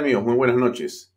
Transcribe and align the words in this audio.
¿Qué 0.00 0.04
tal 0.04 0.14
amigos? 0.14 0.24
Muy 0.24 0.36
buenas 0.36 0.56
noches. 0.56 1.14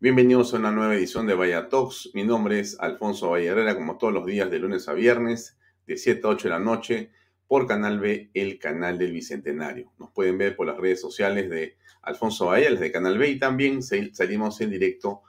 Bienvenidos 0.00 0.54
a 0.54 0.56
una 0.56 0.72
nueva 0.72 0.94
edición 0.94 1.26
de 1.26 1.34
Vaya 1.34 1.68
Talks. 1.68 2.12
Mi 2.14 2.24
nombre 2.24 2.60
es 2.60 2.80
Alfonso 2.80 3.28
Valle 3.28 3.48
Herrera, 3.48 3.74
como 3.74 3.98
todos 3.98 4.14
los 4.14 4.24
días 4.24 4.50
de 4.50 4.58
lunes 4.58 4.88
a 4.88 4.94
viernes, 4.94 5.58
de 5.86 5.98
7 5.98 6.22
a 6.24 6.30
8 6.30 6.48
de 6.48 6.54
la 6.54 6.58
noche, 6.58 7.10
por 7.46 7.66
Canal 7.66 8.00
B, 8.00 8.30
el 8.32 8.58
canal 8.58 8.96
del 8.96 9.12
Bicentenario. 9.12 9.92
Nos 9.98 10.12
pueden 10.12 10.38
ver 10.38 10.56
por 10.56 10.66
las 10.66 10.78
redes 10.78 10.98
sociales 10.98 11.50
de 11.50 11.76
Alfonso 12.00 12.46
Valle, 12.46 12.70
las 12.70 12.80
de 12.80 12.90
Canal 12.90 13.18
B, 13.18 13.28
y 13.28 13.38
también 13.38 13.82
salimos 13.82 14.58
en 14.62 14.70
directo 14.70 15.20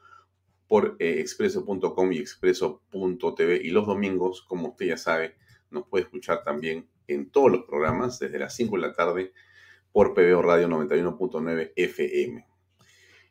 por 0.69 0.95
eh, 0.99 1.19
expreso.com 1.19 2.13
y 2.13 2.19
expreso.tv. 2.19 3.59
Y 3.65 3.71
los 3.71 3.85
domingos, 3.85 4.43
como 4.43 4.69
usted 4.69 4.85
ya 4.85 4.97
sabe, 4.97 5.35
nos 5.71 5.89
puede 5.89 6.05
escuchar 6.05 6.45
también 6.45 6.87
en 7.07 7.31
todos 7.31 7.51
los 7.51 7.63
programas 7.65 8.17
desde 8.17 8.39
las 8.39 8.55
5 8.55 8.77
de 8.77 8.81
la 8.81 8.93
tarde 8.93 9.33
por 9.91 10.13
PBO 10.13 10.41
Radio 10.41 10.69
91.9 10.69 11.73
FM. 11.75 12.52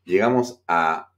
Llegamos 0.05 0.63
a 0.67 1.13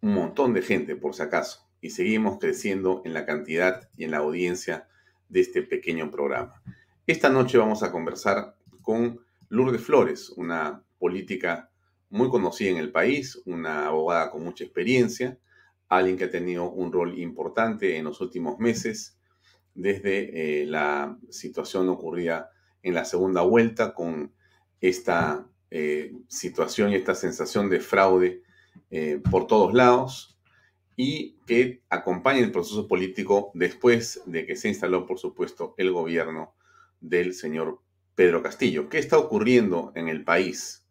un 0.00 0.14
montón 0.14 0.54
de 0.54 0.62
gente, 0.62 0.96
por 0.96 1.14
si 1.14 1.22
acaso, 1.22 1.68
y 1.80 1.90
seguimos 1.90 2.38
creciendo 2.38 3.02
en 3.04 3.12
la 3.12 3.26
cantidad 3.26 3.88
y 3.96 4.04
en 4.04 4.12
la 4.12 4.18
audiencia 4.18 4.88
de 5.28 5.40
este 5.40 5.62
pequeño 5.62 6.10
programa. 6.10 6.62
Esta 7.06 7.28
noche 7.28 7.58
vamos 7.58 7.82
a 7.82 7.92
conversar 7.92 8.56
con 8.80 9.20
Lourdes 9.48 9.82
Flores, 9.82 10.30
una 10.30 10.82
política 10.98 11.70
muy 12.08 12.30
conocida 12.30 12.70
en 12.70 12.76
el 12.78 12.90
país, 12.90 13.40
una 13.44 13.86
abogada 13.86 14.30
con 14.30 14.44
mucha 14.44 14.64
experiencia, 14.64 15.38
alguien 15.88 16.16
que 16.16 16.24
ha 16.24 16.30
tenido 16.30 16.70
un 16.70 16.92
rol 16.92 17.18
importante 17.18 17.96
en 17.96 18.04
los 18.04 18.20
últimos 18.20 18.58
meses 18.58 19.18
desde 19.74 20.62
eh, 20.62 20.66
la 20.66 21.18
situación 21.30 21.88
ocurrida 21.88 22.50
en 22.82 22.94
la 22.94 23.04
segunda 23.04 23.42
vuelta 23.42 23.94
con 23.94 24.32
esta 24.80 25.46
eh, 25.74 26.12
situación 26.28 26.92
y 26.92 26.96
esta 26.96 27.14
sensación 27.14 27.70
de 27.70 27.80
fraude 27.80 28.42
eh, 28.90 29.22
por 29.30 29.46
todos 29.46 29.72
lados 29.72 30.38
y 30.96 31.38
que 31.46 31.80
acompaña 31.88 32.40
el 32.40 32.52
proceso 32.52 32.86
político 32.86 33.50
después 33.54 34.20
de 34.26 34.44
que 34.44 34.54
se 34.54 34.68
instaló, 34.68 35.06
por 35.06 35.18
supuesto, 35.18 35.74
el 35.78 35.90
gobierno 35.90 36.54
del 37.00 37.32
señor 37.32 37.80
Pedro 38.14 38.42
Castillo. 38.42 38.90
¿Qué 38.90 38.98
está 38.98 39.16
ocurriendo 39.16 39.92
en 39.94 40.08
el 40.08 40.24
país? 40.24 40.86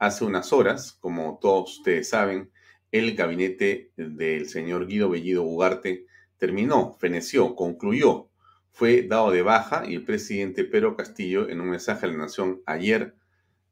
Hace 0.00 0.24
unas 0.24 0.52
horas, 0.52 0.98
como 1.00 1.38
todos 1.40 1.78
ustedes 1.78 2.08
saben, 2.08 2.50
el 2.90 3.14
gabinete 3.14 3.92
del 3.96 4.48
señor 4.48 4.88
Guido 4.88 5.08
Bellido 5.08 5.44
Ugarte 5.44 6.06
terminó, 6.36 6.94
feneció, 6.98 7.54
concluyó, 7.54 8.28
fue 8.72 9.02
dado 9.02 9.30
de 9.30 9.42
baja 9.42 9.84
y 9.88 9.94
el 9.94 10.04
presidente 10.04 10.64
Pedro 10.64 10.96
Castillo, 10.96 11.48
en 11.48 11.60
un 11.60 11.70
mensaje 11.70 12.06
a 12.06 12.08
la 12.08 12.16
Nación 12.16 12.60
ayer, 12.66 13.14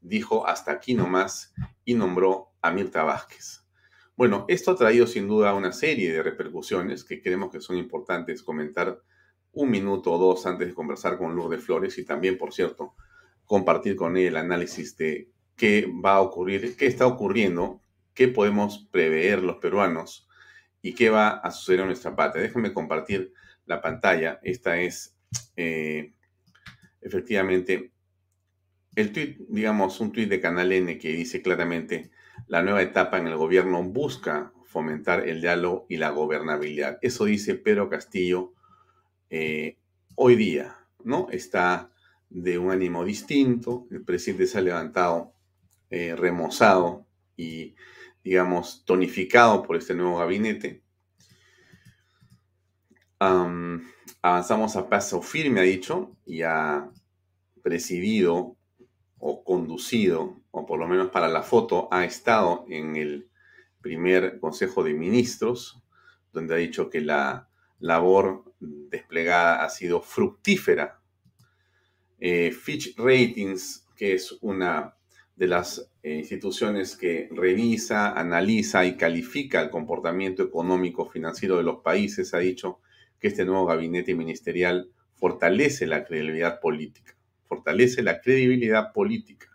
dijo 0.04 0.46
hasta 0.46 0.70
aquí 0.70 0.94
nomás 0.94 1.54
y 1.84 1.94
nombró 1.94 2.52
a 2.60 2.70
Mirta 2.70 3.02
Vázquez. 3.02 3.64
Bueno, 4.16 4.44
esto 4.48 4.70
ha 4.70 4.76
traído 4.76 5.06
sin 5.06 5.26
duda 5.26 5.54
una 5.54 5.72
serie 5.72 6.12
de 6.12 6.22
repercusiones 6.22 7.02
que 7.02 7.20
creemos 7.20 7.50
que 7.50 7.60
son 7.60 7.76
importantes 7.76 8.42
comentar 8.42 9.02
un 9.52 9.70
minuto 9.70 10.12
o 10.12 10.18
dos 10.18 10.46
antes 10.46 10.68
de 10.68 10.74
conversar 10.74 11.18
con 11.18 11.34
Lourdes 11.34 11.64
Flores 11.64 11.98
y 11.98 12.04
también, 12.04 12.38
por 12.38 12.52
cierto, 12.52 12.94
compartir 13.44 13.96
con 13.96 14.16
ella 14.16 14.28
el 14.28 14.36
análisis 14.36 14.96
de 14.96 15.30
qué 15.56 15.90
va 16.04 16.16
a 16.16 16.20
ocurrir, 16.20 16.76
qué 16.76 16.86
está 16.86 17.06
ocurriendo, 17.06 17.82
qué 18.12 18.28
podemos 18.28 18.86
prever 18.90 19.42
los 19.42 19.56
peruanos 19.56 20.28
y 20.82 20.94
qué 20.94 21.10
va 21.10 21.30
a 21.30 21.50
suceder 21.50 21.80
en 21.80 21.86
nuestra 21.86 22.14
patria. 22.14 22.42
Déjenme 22.42 22.72
compartir 22.72 23.32
la 23.66 23.80
pantalla. 23.80 24.38
Esta 24.42 24.78
es 24.80 25.16
eh, 25.56 26.14
efectivamente 27.00 27.93
el 28.96 29.12
tweet, 29.12 29.36
digamos, 29.48 30.00
un 30.00 30.12
tweet 30.12 30.26
de 30.26 30.40
Canal 30.40 30.72
N 30.72 30.98
que 30.98 31.12
dice 31.12 31.42
claramente, 31.42 32.10
la 32.46 32.62
nueva 32.62 32.82
etapa 32.82 33.18
en 33.18 33.26
el 33.26 33.36
gobierno 33.36 33.82
busca 33.82 34.52
fomentar 34.64 35.28
el 35.28 35.40
diálogo 35.40 35.86
y 35.88 35.96
la 35.96 36.10
gobernabilidad. 36.10 36.98
Eso 37.00 37.24
dice 37.24 37.54
Pedro 37.54 37.88
Castillo 37.88 38.52
eh, 39.30 39.78
hoy 40.16 40.36
día, 40.36 40.76
¿no? 41.04 41.28
Está 41.30 41.90
de 42.28 42.58
un 42.58 42.70
ánimo 42.70 43.04
distinto, 43.04 43.86
el 43.90 44.02
presidente 44.02 44.46
se 44.46 44.58
ha 44.58 44.62
levantado 44.62 45.32
eh, 45.90 46.16
remozado 46.16 47.06
y, 47.36 47.76
digamos, 48.24 48.84
tonificado 48.84 49.62
por 49.62 49.76
este 49.76 49.94
nuevo 49.94 50.18
gabinete. 50.18 50.82
avanzamos 54.20 54.76
a 54.76 54.88
paso 54.88 55.22
firme, 55.22 55.60
ha 55.60 55.62
dicho, 55.64 56.16
y 56.26 56.42
ha 56.42 56.90
presidido 57.62 58.56
o 59.26 59.42
conducido, 59.42 60.42
o 60.50 60.66
por 60.66 60.78
lo 60.78 60.86
menos 60.86 61.08
para 61.08 61.28
la 61.28 61.42
foto, 61.42 61.88
ha 61.90 62.04
estado 62.04 62.66
en 62.68 62.94
el 62.96 63.30
primer 63.80 64.38
Consejo 64.38 64.84
de 64.84 64.92
Ministros, 64.92 65.82
donde 66.30 66.54
ha 66.54 66.58
dicho 66.58 66.90
que 66.90 67.00
la 67.00 67.48
labor 67.78 68.54
desplegada 68.60 69.64
ha 69.64 69.70
sido 69.70 70.02
fructífera. 70.02 71.00
Eh, 72.18 72.52
Fitch 72.52 72.94
Ratings, 72.98 73.88
que 73.96 74.12
es 74.12 74.36
una 74.42 74.94
de 75.36 75.46
las 75.46 75.90
eh, 76.02 76.16
instituciones 76.16 76.94
que 76.94 77.30
revisa, 77.32 78.12
analiza 78.12 78.84
y 78.84 78.98
califica 78.98 79.62
el 79.62 79.70
comportamiento 79.70 80.42
económico 80.42 81.08
financiero 81.08 81.56
de 81.56 81.62
los 81.62 81.80
países, 81.80 82.34
ha 82.34 82.40
dicho 82.40 82.80
que 83.18 83.28
este 83.28 83.46
nuevo 83.46 83.64
gabinete 83.64 84.14
ministerial 84.14 84.90
fortalece 85.14 85.86
la 85.86 86.04
credibilidad 86.04 86.60
política 86.60 87.13
fortalece 87.46 88.02
la 88.02 88.20
credibilidad 88.20 88.92
política. 88.92 89.48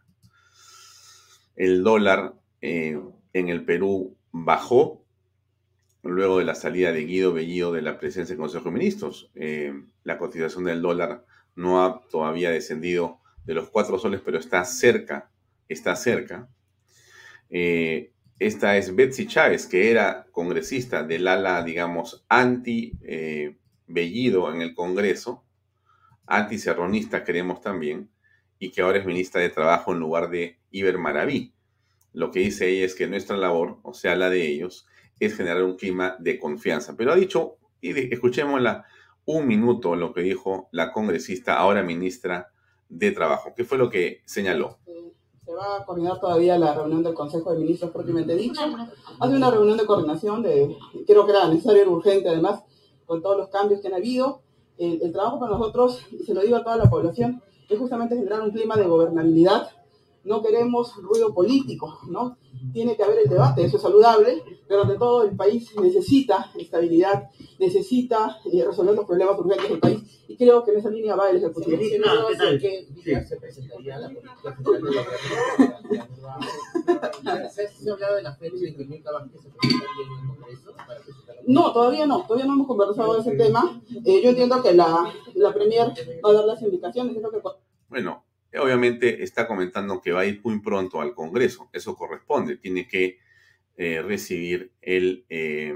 El 1.56 1.84
dólar 1.84 2.34
eh, 2.62 3.00
en 3.34 3.50
el 3.50 3.66
Perú 3.66 4.16
bajó 4.32 5.04
luego 6.04 6.40
de 6.40 6.46
la 6.46 6.56
salida 6.56 6.92
de 6.92 7.06
Guido 7.06 7.34
Bellido 7.34 7.74
de 7.74 7.82
la 7.82 8.00
presidencia 8.00 8.34
del 8.34 8.42
Consejo 8.42 8.66
de 8.66 8.72
Ministros. 8.72 9.30
Eh, 9.36 9.74
la 10.04 10.18
cotización 10.18 10.64
del 10.64 10.82
dólar 10.82 11.26
no 11.56 11.84
ha 11.84 12.02
todavía 12.10 12.52
descendido 12.52 13.20
de 13.46 13.54
los 13.54 13.70
cuatro 13.70 14.00
soles, 14.00 14.22
pero 14.24 14.40
está 14.40 14.64
cerca, 14.64 15.30
está 15.68 15.96
cerca. 15.96 16.48
Eh, 17.50 18.14
esta 18.38 18.78
es 18.78 18.96
Betsy 18.96 19.28
Chávez, 19.28 19.68
que 19.68 19.92
era 19.92 20.28
congresista 20.32 21.04
del 21.04 21.28
ala, 21.28 21.62
digamos, 21.64 22.26
anti-Bellido 22.30 23.58
en 24.54 24.62
el 24.62 24.74
Congreso, 24.74 25.44
anticerronista 26.30 27.24
queremos 27.24 27.60
también, 27.60 28.10
y 28.60 28.72
que 28.72 28.82
ahora 28.82 29.00
es 29.00 29.06
ministra 29.06 29.42
de 29.42 29.50
Trabajo 29.50 29.92
en 29.92 30.00
lugar 30.00 30.30
de 30.30 30.60
Iber 30.72 30.98
Maraví. 30.98 31.54
Lo 32.14 32.32
que 32.32 32.40
dice 32.40 32.70
ella 32.70 32.86
es 32.86 32.96
que 32.96 33.08
nuestra 33.08 33.38
labor, 33.38 33.80
o 33.84 33.94
sea, 33.94 34.16
la 34.16 34.30
de 34.30 34.48
ellos, 34.48 34.86
es 35.20 35.36
generar 35.36 35.64
un 35.64 35.76
clima 35.76 36.16
de 36.20 36.40
confianza. 36.40 36.96
Pero 36.96 37.12
ha 37.12 37.16
dicho, 37.16 37.58
y 37.82 37.92
escuchémosla 38.14 38.86
un 39.26 39.48
minuto 39.48 39.96
lo 39.96 40.14
que 40.14 40.22
dijo 40.22 40.70
la 40.72 40.92
congresista, 40.92 41.58
ahora 41.58 41.84
ministra 41.84 42.52
de 42.90 43.12
Trabajo. 43.12 43.54
¿Qué 43.56 43.64
fue 43.64 43.78
lo 43.78 43.90
que 43.90 44.22
señaló? 44.26 44.80
Se 45.46 45.54
va 45.54 45.78
a 45.78 45.86
coordinar 45.86 46.20
todavía 46.20 46.58
la 46.58 46.76
reunión 46.76 47.04
del 47.04 47.14
Consejo 47.14 47.52
de 47.52 47.60
Ministros 47.60 47.92
propiamente 47.92 48.36
dicho. 48.36 48.62
Hace 49.20 49.36
una 49.36 49.50
reunión 49.50 49.78
de 49.78 49.86
coordinación 49.86 50.44
de, 50.44 50.76
creo 51.08 51.26
que 51.26 51.32
era 51.32 51.48
necesario 51.48 51.84
y 51.84 51.88
urgente 51.88 52.30
además, 52.30 52.64
con 53.06 53.22
todos 53.22 53.38
los 53.38 53.50
cambios 53.50 53.82
que 53.82 53.88
han 53.88 53.96
habido 53.96 54.44
el, 54.80 55.12
trabajo 55.12 55.40
para 55.40 55.58
nosotros, 55.58 56.02
y 56.12 56.24
se 56.24 56.34
lo 56.34 56.42
digo 56.42 56.58
a 56.58 56.64
toda 56.64 56.78
la 56.78 56.90
población, 56.90 57.42
es 57.68 57.78
justamente 57.78 58.16
generar 58.16 58.42
un 58.42 58.52
clima 58.52 58.78
de 58.78 58.86
gobernabilidad. 58.86 59.70
No 60.24 60.42
queremos 60.42 60.96
ruido 60.98 61.34
político, 61.34 62.00
¿no? 62.08 62.38
Tiene 62.74 62.96
que 62.96 63.04
haber 63.04 63.20
el 63.20 63.30
debate, 63.30 63.64
eso 63.64 63.78
es 63.78 63.84
saludable, 63.84 64.44
pero 64.68 64.84
ante 64.84 64.98
todo 64.98 65.24
el 65.24 65.36
país 65.36 65.74
necesita 65.80 66.52
estabilidad, 66.58 67.30
necesita 67.58 68.38
eh, 68.52 68.66
resolver 68.66 68.96
los 68.96 69.06
problemas 69.06 69.40
urgentes 69.40 69.70
del 69.70 69.80
país, 69.80 70.24
y 70.28 70.36
creo 70.36 70.64
que 70.64 70.72
en 70.72 70.78
esa 70.78 70.90
línea 70.90 71.16
va 71.16 71.30
el 71.30 71.38
Ejecutivo. 71.38 71.78
¿Qué 72.60 72.88
día 73.04 73.26
se 73.26 73.38
presentaría 73.38 73.98
la 73.98 74.10
política 74.10 74.58
¿Se 77.52 77.90
ha 77.90 77.94
hablado 77.94 78.16
de 78.16 78.24
la 78.24 78.36
fecha 78.36 78.66
en 78.66 78.76
que 78.76 78.86
Mirta 78.86 79.12
Vázquez 79.12 79.42
se 79.42 79.50
presentaría 79.50 80.06
en 80.06 80.20
el 80.20 80.28
Congreso 80.28 80.72
para 80.76 81.00
no, 81.48 81.74
todavía 81.74 82.06
no, 82.06 82.26
todavía 82.28 82.46
no 82.46 82.54
hemos 82.54 82.68
conversado 82.68 83.14
de 83.14 83.22
ese 83.22 83.36
tema. 83.36 83.82
Eh, 84.06 84.22
yo 84.24 84.30
entiendo 84.30 84.62
que 84.62 84.74
la, 84.74 85.12
la 85.34 85.54
Premier 85.54 85.88
va 86.24 86.30
a 86.30 86.34
dar 86.34 86.46
las 86.46 86.62
indicaciones. 86.62 87.16
Bueno, 87.90 88.24
obviamente 88.58 89.24
está 89.24 89.48
comentando 89.48 90.02
que 90.02 90.12
va 90.12 90.22
a 90.22 90.26
ir 90.26 90.42
muy 90.44 90.60
pronto 90.62 91.02
al 91.02 91.14
Congreso. 91.14 91.70
Eso 91.74 91.96
corresponde. 91.96 92.58
Tiene 92.58 92.88
que 92.88 93.20
eh, 93.78 94.02
recibir 94.02 94.72
el 94.82 95.26
eh, 95.30 95.74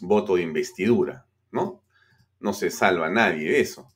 voto 0.00 0.36
de 0.36 0.42
investidura, 0.42 1.26
¿no? 1.50 1.82
No 2.40 2.52
se 2.52 2.70
salva 2.70 3.08
nadie 3.08 3.50
de 3.50 3.60
eso. 3.60 3.88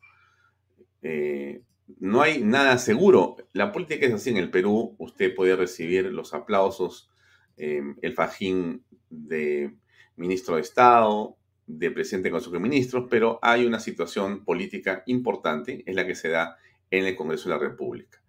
no 2.01 2.23
hay 2.23 2.43
nada 2.43 2.79
seguro. 2.79 3.37
La 3.53 3.73
política 3.73 4.07
es 4.07 4.15
así 4.15 4.31
en 4.31 4.37
el 4.39 4.51
Perú. 4.51 4.95
Usted 4.99 5.35
puede 5.35 5.57
recibir 5.57 6.07
los 6.07 6.35
aplausos, 6.35 7.11
el 7.57 8.13
fajín 8.15 8.85
de 9.11 9.75
ministro 10.17 10.57
de 10.57 10.63
Estado, 10.63 11.37
de 11.67 11.91
presidente 11.91 12.31
Consejo 12.31 12.55
de 12.55 12.61
Ministros, 12.61 13.07
pero 13.11 13.39
hay 13.43 13.67
una 13.67 13.81
situación 13.81 14.45
política 14.45 15.03
importante, 15.07 15.83
es 15.87 15.95
la 15.95 16.07
que 16.07 16.15
se 16.15 16.29
da 16.29 16.57
en 16.91 17.07
el 17.07 17.17
Congreso 17.17 17.49
de 17.49 17.55
la 17.55 17.61
República. 17.61 18.23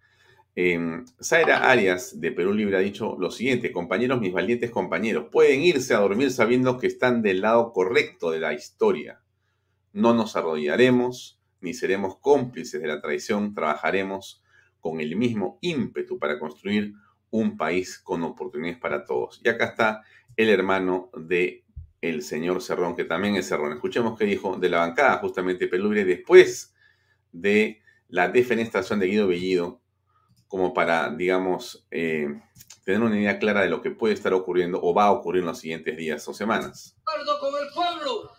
Eh, 0.56 1.04
Zaira 1.22 1.70
Arias 1.70 2.20
de 2.20 2.32
Perú 2.32 2.52
Libre 2.52 2.76
ha 2.76 2.80
dicho 2.80 3.16
lo 3.18 3.30
siguiente, 3.30 3.70
compañeros, 3.70 4.20
mis 4.20 4.32
valientes 4.32 4.70
compañeros, 4.70 5.26
pueden 5.30 5.62
irse 5.62 5.94
a 5.94 6.00
dormir 6.00 6.32
sabiendo 6.32 6.78
que 6.78 6.88
están 6.88 7.22
del 7.22 7.42
lado 7.42 7.72
correcto 7.72 8.32
de 8.32 8.40
la 8.40 8.52
historia. 8.54 9.22
No 9.92 10.14
nos 10.14 10.34
arrodillaremos 10.34 11.40
ni 11.60 11.74
seremos 11.74 12.18
cómplices 12.18 12.80
de 12.80 12.88
la 12.88 13.00
traición, 13.00 13.54
trabajaremos 13.54 14.42
con 14.80 15.00
el 15.00 15.16
mismo 15.16 15.58
ímpetu 15.60 16.18
para 16.18 16.38
construir 16.38 16.94
un 17.30 17.56
país 17.56 17.98
con 17.98 18.22
oportunidades 18.22 18.78
para 18.78 19.04
todos. 19.04 19.40
Y 19.44 19.48
acá 19.48 19.66
está 19.66 20.02
el 20.36 20.48
hermano 20.48 21.10
de 21.16 21.64
el 22.00 22.22
señor 22.22 22.62
Cerrón, 22.62 22.94
que 22.94 23.04
también 23.04 23.36
es 23.36 23.48
Cerrón. 23.48 23.72
Escuchemos 23.72 24.18
qué 24.18 24.24
dijo 24.24 24.56
de 24.56 24.68
la 24.68 24.78
bancada, 24.78 25.18
justamente 25.18 25.66
Perú 25.66 25.84
Libre, 25.84 26.04
después 26.04 26.74
de 27.32 27.80
la 28.08 28.28
defenestración 28.28 28.98
de 28.98 29.06
Guido 29.06 29.28
Bellido 29.28 29.80
como 30.48 30.72
para, 30.72 31.10
digamos, 31.10 31.86
eh, 31.90 32.26
tener 32.84 33.02
una 33.02 33.18
idea 33.18 33.38
clara 33.38 33.60
de 33.60 33.68
lo 33.68 33.82
que 33.82 33.90
puede 33.90 34.14
estar 34.14 34.32
ocurriendo 34.32 34.80
o 34.82 34.94
va 34.94 35.04
a 35.04 35.12
ocurrir 35.12 35.42
en 35.42 35.48
los 35.48 35.58
siguientes 35.58 35.96
días 35.96 36.26
o 36.26 36.32
semanas. 36.32 36.96
acuerdo 37.02 37.38
con 37.38 37.54
el 37.62 37.68
pueblo, 37.74 38.32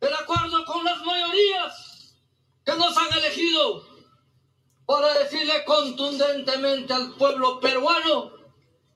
el 0.00 0.14
acuerdo 0.14 0.64
con 0.64 0.82
las 0.82 1.04
mayorías 1.04 2.16
que 2.64 2.72
nos 2.72 2.96
han 2.96 3.18
elegido 3.18 3.82
para 4.86 5.12
decirle 5.18 5.62
contundentemente 5.66 6.92
al 6.92 7.14
pueblo 7.16 7.60
peruano 7.60 8.32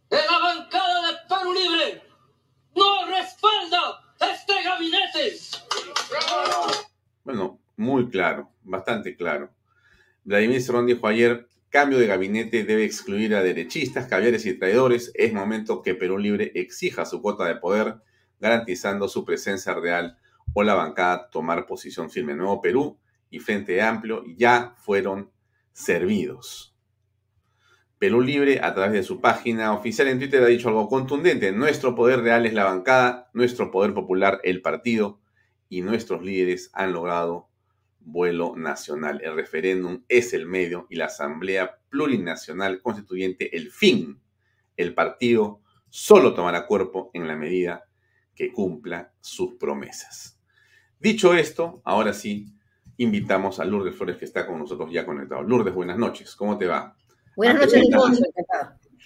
que 0.08 0.16
la 0.16 0.38
bancada 0.38 1.06
de 1.08 1.18
Perú 1.28 1.52
Libre 1.52 2.02
no 2.74 3.06
respalda 3.06 4.14
este 4.32 4.62
gabinete. 4.62 5.38
Bueno, 7.22 7.60
muy 7.76 8.08
claro, 8.08 8.50
bastante 8.62 9.14
claro. 9.14 9.50
Vladimir 10.24 10.62
Cerrón 10.62 10.86
dijo 10.86 11.06
ayer, 11.06 11.48
Cambio 11.74 11.98
de 11.98 12.06
gabinete 12.06 12.62
debe 12.62 12.84
excluir 12.84 13.34
a 13.34 13.42
derechistas, 13.42 14.06
caviares 14.06 14.46
y 14.46 14.56
traidores. 14.56 15.10
Es 15.14 15.32
momento 15.32 15.82
que 15.82 15.96
Perú 15.96 16.18
Libre 16.18 16.52
exija 16.54 17.04
su 17.04 17.20
cuota 17.20 17.46
de 17.46 17.56
poder, 17.56 17.96
garantizando 18.38 19.08
su 19.08 19.24
presencia 19.24 19.74
real 19.74 20.16
o 20.52 20.62
la 20.62 20.74
bancada 20.74 21.28
tomar 21.30 21.66
posición 21.66 22.10
firme. 22.10 22.36
Nuevo 22.36 22.60
Perú 22.60 23.00
y 23.28 23.40
Frente 23.40 23.82
Amplio 23.82 24.22
ya 24.36 24.76
fueron 24.76 25.32
servidos. 25.72 26.76
Perú 27.98 28.20
Libre, 28.20 28.60
a 28.62 28.72
través 28.72 28.92
de 28.92 29.02
su 29.02 29.20
página 29.20 29.72
oficial 29.72 30.06
en 30.06 30.20
Twitter, 30.20 30.44
ha 30.44 30.46
dicho 30.46 30.68
algo 30.68 30.88
contundente. 30.88 31.50
Nuestro 31.50 31.96
poder 31.96 32.20
real 32.20 32.46
es 32.46 32.54
la 32.54 32.62
bancada, 32.62 33.30
nuestro 33.32 33.72
poder 33.72 33.94
popular 33.94 34.40
el 34.44 34.62
partido 34.62 35.20
y 35.68 35.82
nuestros 35.82 36.22
líderes 36.22 36.70
han 36.72 36.92
logrado 36.92 37.48
vuelo 38.04 38.54
nacional. 38.56 39.20
El 39.22 39.34
referéndum 39.34 40.02
es 40.08 40.32
el 40.34 40.46
medio 40.46 40.86
y 40.90 40.96
la 40.96 41.06
Asamblea 41.06 41.78
Plurinacional 41.88 42.80
Constituyente 42.80 43.56
el 43.56 43.70
fin. 43.70 44.20
El 44.76 44.94
partido 44.94 45.60
solo 45.88 46.34
tomará 46.34 46.66
cuerpo 46.66 47.10
en 47.14 47.26
la 47.26 47.36
medida 47.36 47.84
que 48.34 48.52
cumpla 48.52 49.12
sus 49.20 49.54
promesas. 49.54 50.40
Dicho 50.98 51.34
esto, 51.34 51.82
ahora 51.84 52.12
sí, 52.12 52.54
invitamos 52.96 53.60
a 53.60 53.64
Lourdes 53.64 53.94
Flores 53.94 54.16
que 54.16 54.24
está 54.24 54.46
con 54.46 54.58
nosotros 54.58 54.90
ya 54.92 55.04
conectado. 55.04 55.42
Lourdes, 55.42 55.74
buenas 55.74 55.98
noches. 55.98 56.34
¿Cómo 56.34 56.58
te 56.58 56.66
va? 56.66 56.96
Buenas 57.36 57.56
noches, 57.60 57.82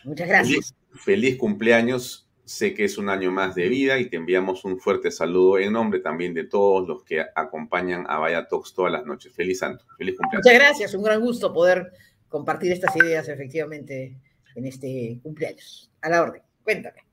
Muchas 0.05 0.29
gracias. 0.29 0.75
feliz 0.95 1.37
cumpleaños 1.37 2.28
Sé 2.49 2.73
que 2.73 2.85
es 2.85 2.97
un 2.97 3.11
año 3.11 3.31
más 3.31 3.55
de 3.55 3.69
vida 3.69 3.99
y 3.99 4.07
te 4.07 4.17
enviamos 4.17 4.65
un 4.65 4.81
fuerte 4.81 5.11
saludo 5.11 5.59
en 5.59 5.71
nombre 5.71 6.01
también 6.01 6.33
de 6.33 6.45
todos 6.45 6.89
los 6.89 7.05
que 7.05 7.23
acompañan 7.35 8.07
a 8.09 8.19
Vaya 8.21 8.49
Talks 8.49 8.73
todas 8.73 8.91
las 8.91 9.05
noches. 9.05 9.35
Feliz 9.35 9.59
santo, 9.59 9.85
feliz 9.99 10.17
cumpleaños. 10.17 10.47
Muchas 10.47 10.59
gracias, 10.59 10.95
un 10.95 11.03
gran 11.03 11.21
gusto 11.21 11.53
poder 11.53 11.93
compartir 12.27 12.73
estas 12.73 12.97
ideas 12.97 13.29
efectivamente 13.29 14.17
en 14.55 14.65
este 14.65 15.21
cumpleaños. 15.23 15.91
A 16.01 16.09
la 16.09 16.23
orden, 16.23 16.41
cuéntame. 16.65 17.05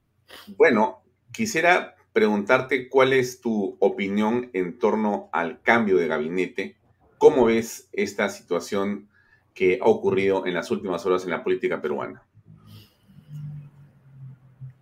Bueno, 0.56 1.04
quisiera 1.34 1.98
preguntarte 2.14 2.88
cuál 2.88 3.12
es 3.12 3.42
tu 3.42 3.76
opinión 3.82 4.50
en 4.54 4.80
torno 4.80 5.30
al 5.34 5.62
cambio 5.62 5.98
de 5.98 6.08
gabinete. 6.08 6.78
¿Cómo 7.18 7.44
ves 7.48 7.90
esta 7.92 8.30
situación 8.30 9.10
que 9.54 9.80
ha 9.82 9.86
ocurrido 9.86 10.46
en 10.46 10.54
las 10.54 10.72
últimas 10.72 11.06
horas 11.06 11.26
en 11.26 11.32
la 11.32 11.44
política 11.44 11.82
peruana? 11.82 12.25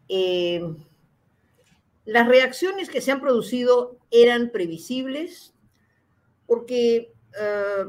Eh, 0.09 0.61
las 2.05 2.27
reacciones 2.27 2.89
que 2.89 3.01
se 3.01 3.11
han 3.11 3.21
producido 3.21 3.97
eran 4.11 4.49
previsibles 4.49 5.53
porque 6.45 7.13
eh, 7.39 7.85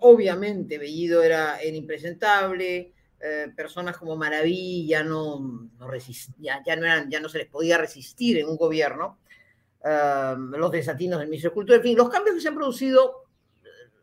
obviamente 0.00 0.78
Bellido 0.78 1.22
era, 1.22 1.64
impresentable, 1.64 2.92
eh, 3.20 3.46
personas 3.54 3.96
como 3.96 4.16
Maraví 4.16 4.86
ya 4.86 5.04
no, 5.04 5.70
no 5.78 5.90
ya 6.64 7.20
no 7.20 7.28
se 7.28 7.38
les 7.38 7.46
podía 7.46 7.78
resistir 7.78 8.38
en 8.38 8.48
un 8.48 8.56
gobierno, 8.56 9.18
los 9.82 10.70
desatinos 10.70 11.20
del 11.20 11.28
ministro 11.28 11.50
de 11.50 11.54
Cultura, 11.54 11.76
en 11.78 11.82
fin, 11.82 11.96
los 11.96 12.10
cambios 12.10 12.34
que 12.34 12.42
se 12.42 12.48
han 12.48 12.54
producido, 12.54 13.24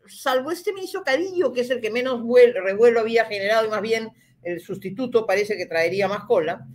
salvo 0.08 0.50
este 0.50 0.72
ministro 0.72 1.04
Cadillo, 1.04 1.52
que 1.52 1.60
es 1.60 1.70
el 1.70 1.80
que 1.80 1.90
menos 1.90 2.20
revuelo 2.54 2.98
había 2.98 3.26
generado 3.26 3.64
y 3.64 3.70
más 3.70 3.82
bien 3.82 4.10
el 4.42 4.60
sustituto 4.60 5.26
parece 5.26 5.56
que 5.56 5.66
traería 5.66 6.08
más 6.08 6.24
cola, 6.24 6.66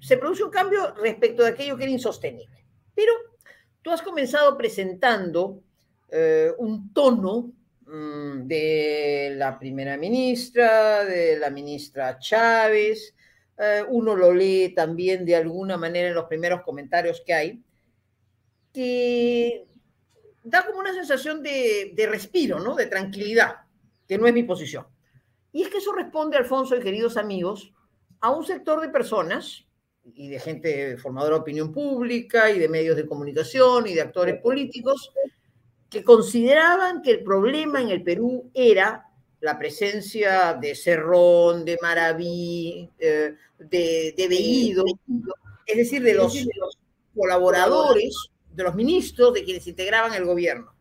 se 0.00 0.16
produce 0.16 0.44
un 0.44 0.50
cambio 0.50 0.94
respecto 0.94 1.42
de 1.42 1.50
aquello 1.50 1.76
que 1.76 1.84
era 1.84 1.92
insostenible. 1.92 2.64
Pero 2.94 3.12
tú 3.82 3.90
has 3.90 4.02
comenzado 4.02 4.56
presentando 4.56 5.62
eh, 6.08 6.52
un 6.58 6.92
tono 6.92 7.52
mm, 7.86 8.46
de 8.46 9.34
la 9.36 9.58
primera 9.58 9.96
ministra, 9.96 11.04
de 11.04 11.38
la 11.38 11.50
ministra 11.50 12.18
Chávez, 12.18 13.14
eh, 13.58 13.84
uno 13.88 14.14
lo 14.14 14.32
lee 14.32 14.74
también 14.74 15.24
de 15.24 15.36
alguna 15.36 15.76
manera 15.76 16.08
en 16.08 16.14
los 16.14 16.26
primeros 16.26 16.62
comentarios 16.62 17.22
que 17.24 17.32
hay, 17.32 17.62
que 18.72 19.66
da 20.42 20.64
como 20.66 20.80
una 20.80 20.92
sensación 20.92 21.42
de, 21.42 21.92
de 21.94 22.06
respiro, 22.06 22.60
¿no? 22.60 22.74
De 22.74 22.86
tranquilidad, 22.86 23.56
que 24.06 24.18
no 24.18 24.26
es 24.26 24.34
mi 24.34 24.42
posición. 24.42 24.86
Y 25.52 25.62
es 25.62 25.68
que 25.68 25.78
eso 25.78 25.92
responde, 25.92 26.36
Alfonso 26.36 26.76
y 26.76 26.80
queridos 26.80 27.16
amigos, 27.16 27.72
a 28.20 28.30
un 28.30 28.44
sector 28.44 28.80
de 28.80 28.90
personas 28.90 29.65
y 30.14 30.28
de 30.28 30.38
gente 30.38 30.96
formadora 30.96 31.36
de 31.36 31.40
opinión 31.40 31.72
pública 31.72 32.50
y 32.50 32.58
de 32.58 32.68
medios 32.68 32.96
de 32.96 33.06
comunicación 33.06 33.86
y 33.86 33.94
de 33.94 34.02
actores 34.02 34.40
políticos 34.40 35.10
que 35.90 36.04
consideraban 36.04 37.02
que 37.02 37.12
el 37.12 37.22
problema 37.22 37.80
en 37.80 37.90
el 37.90 38.02
Perú 38.02 38.50
era 38.54 39.06
la 39.40 39.58
presencia 39.58 40.54
de 40.54 40.74
Cerrón, 40.74 41.64
de 41.64 41.78
Maraví, 41.80 42.90
eh, 42.98 43.34
de, 43.58 44.14
de 44.16 44.74
es 45.66 45.76
decir, 45.76 46.02
de 46.02 46.14
los, 46.14 46.34
colaboradores, 47.14 48.14
de 48.52 48.62
los 48.62 48.74
ministros, 48.74 49.32
de 49.32 49.44
quienes 49.44 49.66
integraban 49.66 50.14
el 50.14 50.24
gobierno. 50.24 50.74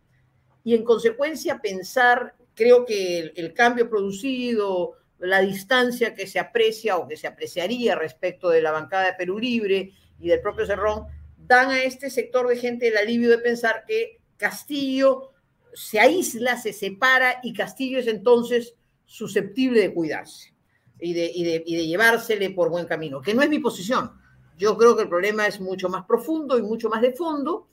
Y 0.63 0.73
en 0.73 0.83
consecuencia 0.83 1.59
pensar, 1.61 2.35
creo 2.53 2.85
que 2.85 3.19
el, 3.19 3.33
el 3.35 3.53
cambio 3.53 3.89
producido, 3.89 4.93
la 5.25 5.41
distancia 5.41 6.13
que 6.13 6.27
se 6.27 6.39
aprecia 6.39 6.97
o 6.97 7.07
que 7.07 7.17
se 7.17 7.27
apreciaría 7.27 7.95
respecto 7.95 8.49
de 8.49 8.61
la 8.61 8.71
bancada 8.71 9.05
de 9.05 9.13
Perú 9.13 9.39
Libre 9.39 9.91
y 10.19 10.27
del 10.27 10.41
propio 10.41 10.65
Cerrón, 10.65 11.05
dan 11.37 11.71
a 11.71 11.83
este 11.83 12.09
sector 12.09 12.47
de 12.47 12.57
gente 12.57 12.87
el 12.87 12.97
alivio 12.97 13.29
de 13.29 13.37
pensar 13.37 13.83
que 13.87 14.19
Castillo 14.37 15.31
se 15.73 15.99
aísla, 15.99 16.57
se 16.57 16.73
separa 16.73 17.39
y 17.43 17.53
Castillo 17.53 17.99
es 17.99 18.07
entonces 18.07 18.75
susceptible 19.05 19.81
de 19.81 19.93
cuidarse 19.93 20.53
y 20.99 21.13
de, 21.13 21.31
y 21.33 21.43
de, 21.43 21.63
y 21.65 21.75
de 21.75 21.87
llevársele 21.87 22.49
por 22.51 22.69
buen 22.69 22.85
camino, 22.85 23.21
que 23.21 23.33
no 23.33 23.41
es 23.41 23.49
mi 23.49 23.59
posición. 23.59 24.11
Yo 24.57 24.77
creo 24.77 24.95
que 24.95 25.03
el 25.03 25.09
problema 25.09 25.47
es 25.47 25.59
mucho 25.59 25.89
más 25.89 26.05
profundo 26.05 26.57
y 26.57 26.61
mucho 26.61 26.89
más 26.89 27.01
de 27.01 27.11
fondo 27.11 27.67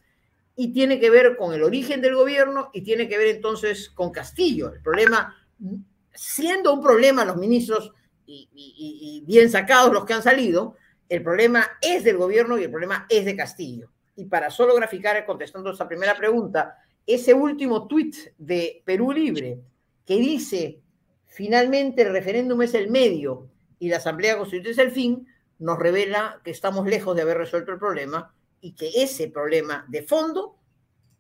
y 0.57 0.73
tiene 0.73 0.99
que 0.99 1.11
ver 1.11 1.37
con 1.37 1.55
el 1.55 1.63
origen 1.63 2.01
del 2.01 2.17
gobierno 2.17 2.71
y 2.73 2.83
tiene 2.83 3.09
que 3.09 3.19
ver 3.19 3.29
entonces 3.29 3.89
con 3.91 4.11
Castillo. 4.11 4.73
El 4.73 4.83
problema 4.83 5.37
siendo 6.15 6.73
un 6.73 6.83
problema 6.83 7.25
los 7.25 7.37
ministros 7.37 7.93
y, 8.27 9.23
bien 9.27 9.51
sacados 9.51 9.93
los 9.93 10.05
que 10.05 10.15
han 10.15 10.23
salido, 10.23 10.77
el 11.09 11.23
problema 11.23 11.67
es 11.81 12.05
del 12.05 12.17
gobierno 12.17 12.59
y 12.59 12.65
el 12.65 12.71
problema 12.71 13.07
es 13.09 13.25
de 13.25 13.37
Castillo. 13.37 13.91
Y 14.17 14.27
para 14.27 14.51
solo 14.51 14.75
graficar, 14.75 15.25
contestando 15.27 15.71
esa 15.71 15.89
primera 15.89 16.17
pregunta, 16.17 16.79
ese 17.07 17.35
último 17.35 17.87
tuit 17.87 18.17
de 18.39 18.83
Perú 18.85 19.13
Libre 19.13 19.61
que 20.07 20.17
dice, 20.17 20.81
finalmente 21.27 22.03
el 22.03 22.13
referéndum 22.13 22.63
es 22.63 22.75
el 22.75 22.91
medio 22.91 23.49
y 23.79 23.89
la 23.89 23.99
Asamblea 23.99 24.39
Constituyente 24.39 24.71
es 24.71 24.87
el 24.87 24.93
fin, 24.93 25.27
nos 25.59 25.79
revela 25.79 26.41
que 26.45 26.51
estamos 26.51 26.87
lejos 26.87 27.15
de 27.15 27.23
haber 27.23 27.39
resuelto 27.39 27.73
el 27.73 27.79
problema 27.79 28.35
y 28.61 28.75
que 28.75 28.91
ese 29.03 29.29
problema 29.29 29.85
de 29.89 30.03
fondo 30.03 30.57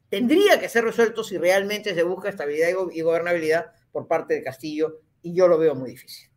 tendría 0.09 0.61
que 0.61 0.69
ser 0.69 0.85
resuelto 0.85 1.25
si 1.25 1.39
realmente 1.39 1.95
se 1.95 2.03
busca 2.03 2.29
estabilidad 2.29 2.69
y 2.93 3.01
gobernabilidad 3.01 3.73
por 3.93 4.09
parte 4.09 4.35
de 4.35 4.43
Castillo 4.43 5.01
y 5.23 5.35
yo 5.35 5.47
lo 5.47 5.59
veo 5.59 5.75
muy 5.75 5.91
difícil. 5.91 6.29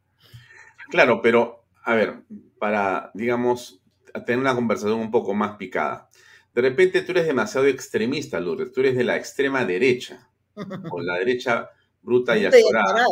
Claro, 0.89 1.21
pero 1.21 1.65
a 1.83 1.95
ver, 1.95 2.21
para, 2.59 3.11
digamos, 3.13 3.81
tener 4.25 4.39
una 4.39 4.55
conversación 4.55 4.99
un 4.99 5.11
poco 5.11 5.33
más 5.33 5.57
picada. 5.57 6.09
De 6.53 6.61
repente 6.61 7.01
tú 7.01 7.11
eres 7.11 7.25
demasiado 7.25 7.67
extremista, 7.67 8.39
Lourdes, 8.39 8.71
tú 8.71 8.81
eres 8.81 8.95
de 8.95 9.03
la 9.03 9.17
extrema 9.17 9.65
derecha, 9.65 10.29
con 10.89 11.05
la 11.05 11.15
derecha 11.15 11.69
bruta 12.01 12.37
y 12.37 12.45
azorada. 12.45 13.05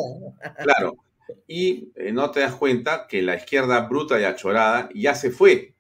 Claro, 0.62 0.96
y 1.48 1.92
eh, 1.96 2.12
no 2.12 2.32
te 2.32 2.42
das 2.42 2.56
cuenta 2.56 3.08
que 3.08 3.22
la 3.22 3.36
izquierda 3.36 3.82
bruta 3.82 4.20
y 4.20 4.24
achorada 4.24 4.90
ya 4.94 5.16
se 5.16 5.32
fue. 5.32 5.76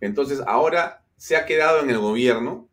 Entonces 0.00 0.40
ahora 0.46 1.04
se 1.16 1.36
ha 1.36 1.46
quedado 1.46 1.80
en 1.80 1.90
el 1.90 1.98
gobierno 1.98 2.68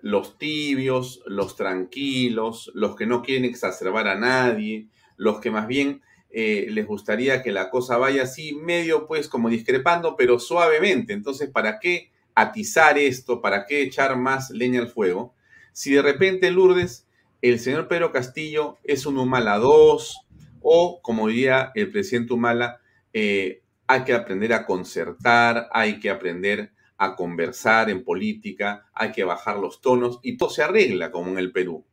los 0.00 0.38
tibios, 0.38 1.22
los 1.26 1.56
tranquilos, 1.56 2.70
los 2.74 2.96
que 2.96 3.06
no 3.06 3.22
quieren 3.22 3.44
exacerbar 3.44 4.08
a 4.08 4.14
nadie, 4.14 4.88
los 5.16 5.40
que 5.40 5.50
más 5.50 5.66
bien 5.66 6.02
eh, 6.30 6.66
les 6.70 6.86
gustaría 6.86 7.42
que 7.42 7.52
la 7.52 7.70
cosa 7.70 7.96
vaya 7.96 8.24
así, 8.24 8.54
medio 8.54 9.06
pues 9.06 9.28
como 9.28 9.48
discrepando, 9.48 10.16
pero 10.16 10.38
suavemente. 10.38 11.12
Entonces, 11.12 11.50
¿para 11.50 11.78
qué 11.80 12.10
atizar 12.34 12.98
esto? 12.98 13.40
¿Para 13.40 13.66
qué 13.66 13.82
echar 13.82 14.16
más 14.16 14.50
leña 14.50 14.80
al 14.80 14.88
fuego? 14.88 15.34
Si 15.72 15.92
de 15.92 16.02
repente 16.02 16.50
Lourdes, 16.50 17.06
el 17.40 17.58
señor 17.60 17.88
Pedro 17.88 18.12
Castillo 18.12 18.78
es 18.84 19.06
un 19.06 19.18
Humala 19.18 19.58
2, 19.58 20.26
o 20.60 21.00
como 21.02 21.28
diría 21.28 21.72
el 21.74 21.90
presidente 21.90 22.34
Humala, 22.34 22.80
eh, 23.12 23.62
hay 23.86 24.04
que 24.04 24.12
aprender 24.12 24.52
a 24.52 24.66
concertar, 24.66 25.68
hay 25.72 25.98
que 25.98 26.10
aprender 26.10 26.72
a 26.98 27.14
conversar 27.14 27.88
en 27.90 28.04
política, 28.04 28.90
hay 28.92 29.12
que 29.12 29.24
bajar 29.24 29.56
los 29.56 29.80
tonos 29.80 30.18
y 30.22 30.36
todo 30.36 30.50
se 30.50 30.62
arregla 30.62 31.10
como 31.10 31.30
en 31.30 31.38
el 31.38 31.52
Perú. 31.52 31.84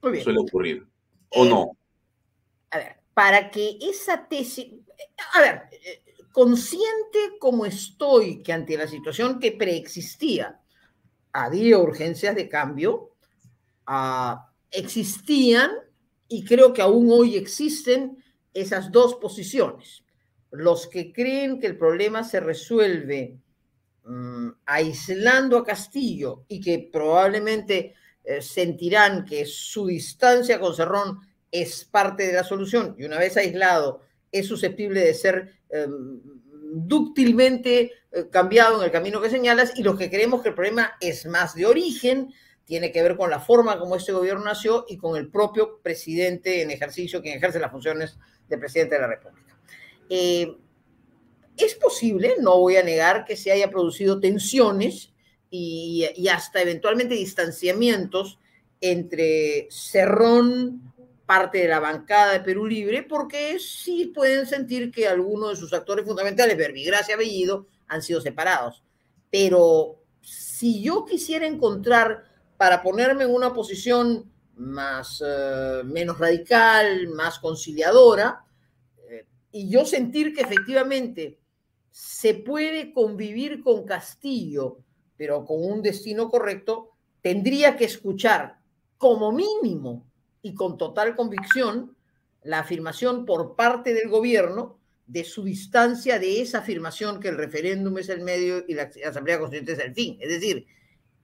Muy 0.00 0.12
bien. 0.12 0.24
Suele 0.24 0.38
ocurrir. 0.38 0.86
¿O 1.30 1.44
eh, 1.44 1.48
no? 1.48 1.76
A 2.70 2.78
ver, 2.78 2.96
para 3.14 3.50
que 3.50 3.78
esa 3.80 4.28
tesis, 4.28 4.72
a 5.34 5.40
ver, 5.40 5.62
consciente 6.30 7.36
como 7.38 7.66
estoy 7.66 8.42
que 8.42 8.52
ante 8.52 8.76
la 8.76 8.86
situación 8.86 9.40
que 9.40 9.52
preexistía, 9.52 10.60
había 11.32 11.78
urgencias 11.78 12.36
de 12.36 12.48
cambio, 12.48 13.16
ah, 13.86 14.50
existían 14.70 15.70
y 16.28 16.44
creo 16.44 16.72
que 16.72 16.82
aún 16.82 17.10
hoy 17.10 17.36
existen 17.36 18.22
esas 18.54 18.92
dos 18.92 19.16
posiciones. 19.16 20.04
Los 20.50 20.86
que 20.86 21.12
creen 21.12 21.58
que 21.58 21.66
el 21.66 21.76
problema 21.76 22.22
se 22.22 22.38
resuelve 22.38 23.41
mm, 24.04 24.48
aislando 24.66 25.58
a 25.58 25.64
Castillo 25.64 26.44
y 26.48 26.60
que 26.60 26.88
probablemente 26.92 27.94
eh, 28.24 28.40
sentirán 28.40 29.24
que 29.24 29.46
su 29.46 29.86
distancia 29.86 30.60
con 30.60 30.74
Cerrón 30.74 31.20
es 31.50 31.84
parte 31.84 32.26
de 32.26 32.32
la 32.32 32.44
solución 32.44 32.94
y 32.98 33.04
una 33.04 33.18
vez 33.18 33.36
aislado 33.36 34.00
es 34.30 34.46
susceptible 34.46 35.00
de 35.00 35.14
ser 35.14 35.60
em, 35.68 36.20
dúctilmente 36.74 37.92
eh, 38.10 38.28
cambiado 38.30 38.78
en 38.78 38.84
el 38.84 38.90
camino 38.90 39.20
que 39.20 39.28
señalas 39.28 39.72
y 39.76 39.82
los 39.82 39.98
que 39.98 40.10
creemos 40.10 40.42
que 40.42 40.48
el 40.48 40.54
problema 40.54 40.92
es 41.00 41.26
más 41.26 41.54
de 41.54 41.66
origen, 41.66 42.32
tiene 42.64 42.92
que 42.92 43.02
ver 43.02 43.16
con 43.16 43.28
la 43.28 43.40
forma 43.40 43.78
como 43.78 43.96
este 43.96 44.12
gobierno 44.12 44.44
nació 44.44 44.86
y 44.88 44.96
con 44.96 45.16
el 45.16 45.28
propio 45.30 45.80
presidente 45.82 46.62
en 46.62 46.70
ejercicio, 46.70 47.20
quien 47.20 47.36
ejerce 47.36 47.58
las 47.58 47.70
funciones 47.70 48.18
de 48.48 48.58
presidente 48.58 48.94
de 48.94 49.00
la 49.00 49.08
República. 49.08 49.58
Eh, 50.08 50.56
es 51.56 51.74
posible, 51.74 52.36
no 52.40 52.58
voy 52.58 52.76
a 52.76 52.82
negar, 52.82 53.24
que 53.24 53.36
se 53.36 53.52
haya 53.52 53.70
producido 53.70 54.20
tensiones 54.20 55.12
y, 55.50 56.06
hasta 56.30 56.62
eventualmente 56.62 57.14
distanciamientos 57.14 58.38
entre 58.80 59.68
Cerrón, 59.70 60.92
parte 61.26 61.58
de 61.58 61.68
la 61.68 61.78
bancada 61.78 62.32
de 62.32 62.40
Perú 62.40 62.66
Libre, 62.66 63.02
porque 63.02 63.58
sí 63.60 64.12
pueden 64.14 64.46
sentir 64.46 64.90
que 64.90 65.06
algunos 65.06 65.50
de 65.50 65.56
sus 65.56 65.72
actores 65.72 66.04
fundamentales, 66.04 66.56
Verbigracia 66.56 67.16
Bellido, 67.16 67.68
han 67.86 68.02
sido 68.02 68.20
separados. 68.20 68.82
Pero 69.30 70.02
si 70.20 70.82
yo 70.82 71.04
quisiera 71.04 71.46
encontrar, 71.46 72.24
para 72.56 72.82
ponerme 72.82 73.24
en 73.24 73.34
una 73.34 73.52
posición 73.52 74.30
más, 74.56 75.22
eh, 75.26 75.82
menos 75.84 76.18
radical, 76.18 77.08
más 77.08 77.38
conciliadora, 77.38 78.44
eh, 79.08 79.26
y 79.50 79.68
yo 79.68 79.84
sentir 79.84 80.34
que 80.34 80.42
efectivamente 80.42 81.41
se 81.92 82.34
puede 82.34 82.92
convivir 82.92 83.62
con 83.62 83.84
Castillo, 83.84 84.78
pero 85.16 85.44
con 85.44 85.62
un 85.62 85.82
destino 85.82 86.28
correcto, 86.30 86.90
tendría 87.20 87.76
que 87.76 87.84
escuchar 87.84 88.58
como 88.98 89.30
mínimo 89.30 90.10
y 90.40 90.54
con 90.54 90.78
total 90.78 91.14
convicción 91.14 91.94
la 92.42 92.60
afirmación 92.60 93.24
por 93.24 93.54
parte 93.54 93.94
del 93.94 94.08
gobierno 94.08 94.78
de 95.06 95.24
su 95.24 95.44
distancia 95.44 96.18
de 96.18 96.40
esa 96.40 96.58
afirmación 96.58 97.20
que 97.20 97.28
el 97.28 97.36
referéndum 97.36 97.98
es 97.98 98.08
el 98.08 98.22
medio 98.22 98.64
y 98.66 98.74
la 98.74 98.90
Asamblea 99.06 99.38
Constituyente 99.38 99.72
es 99.72 99.86
el 99.86 99.94
fin. 99.94 100.18
Es 100.20 100.30
decir, 100.30 100.66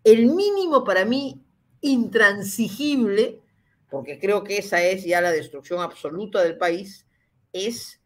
el 0.04 0.26
mínimo 0.26 0.84
para 0.84 1.04
mí 1.04 1.42
intransigible, 1.80 3.40
porque 3.88 4.18
creo 4.18 4.44
que 4.44 4.58
esa 4.58 4.82
es 4.82 5.04
ya 5.04 5.20
la 5.20 5.32
destrucción 5.32 5.80
absoluta 5.80 6.42
del 6.42 6.58
país, 6.58 7.06
es 7.52 7.97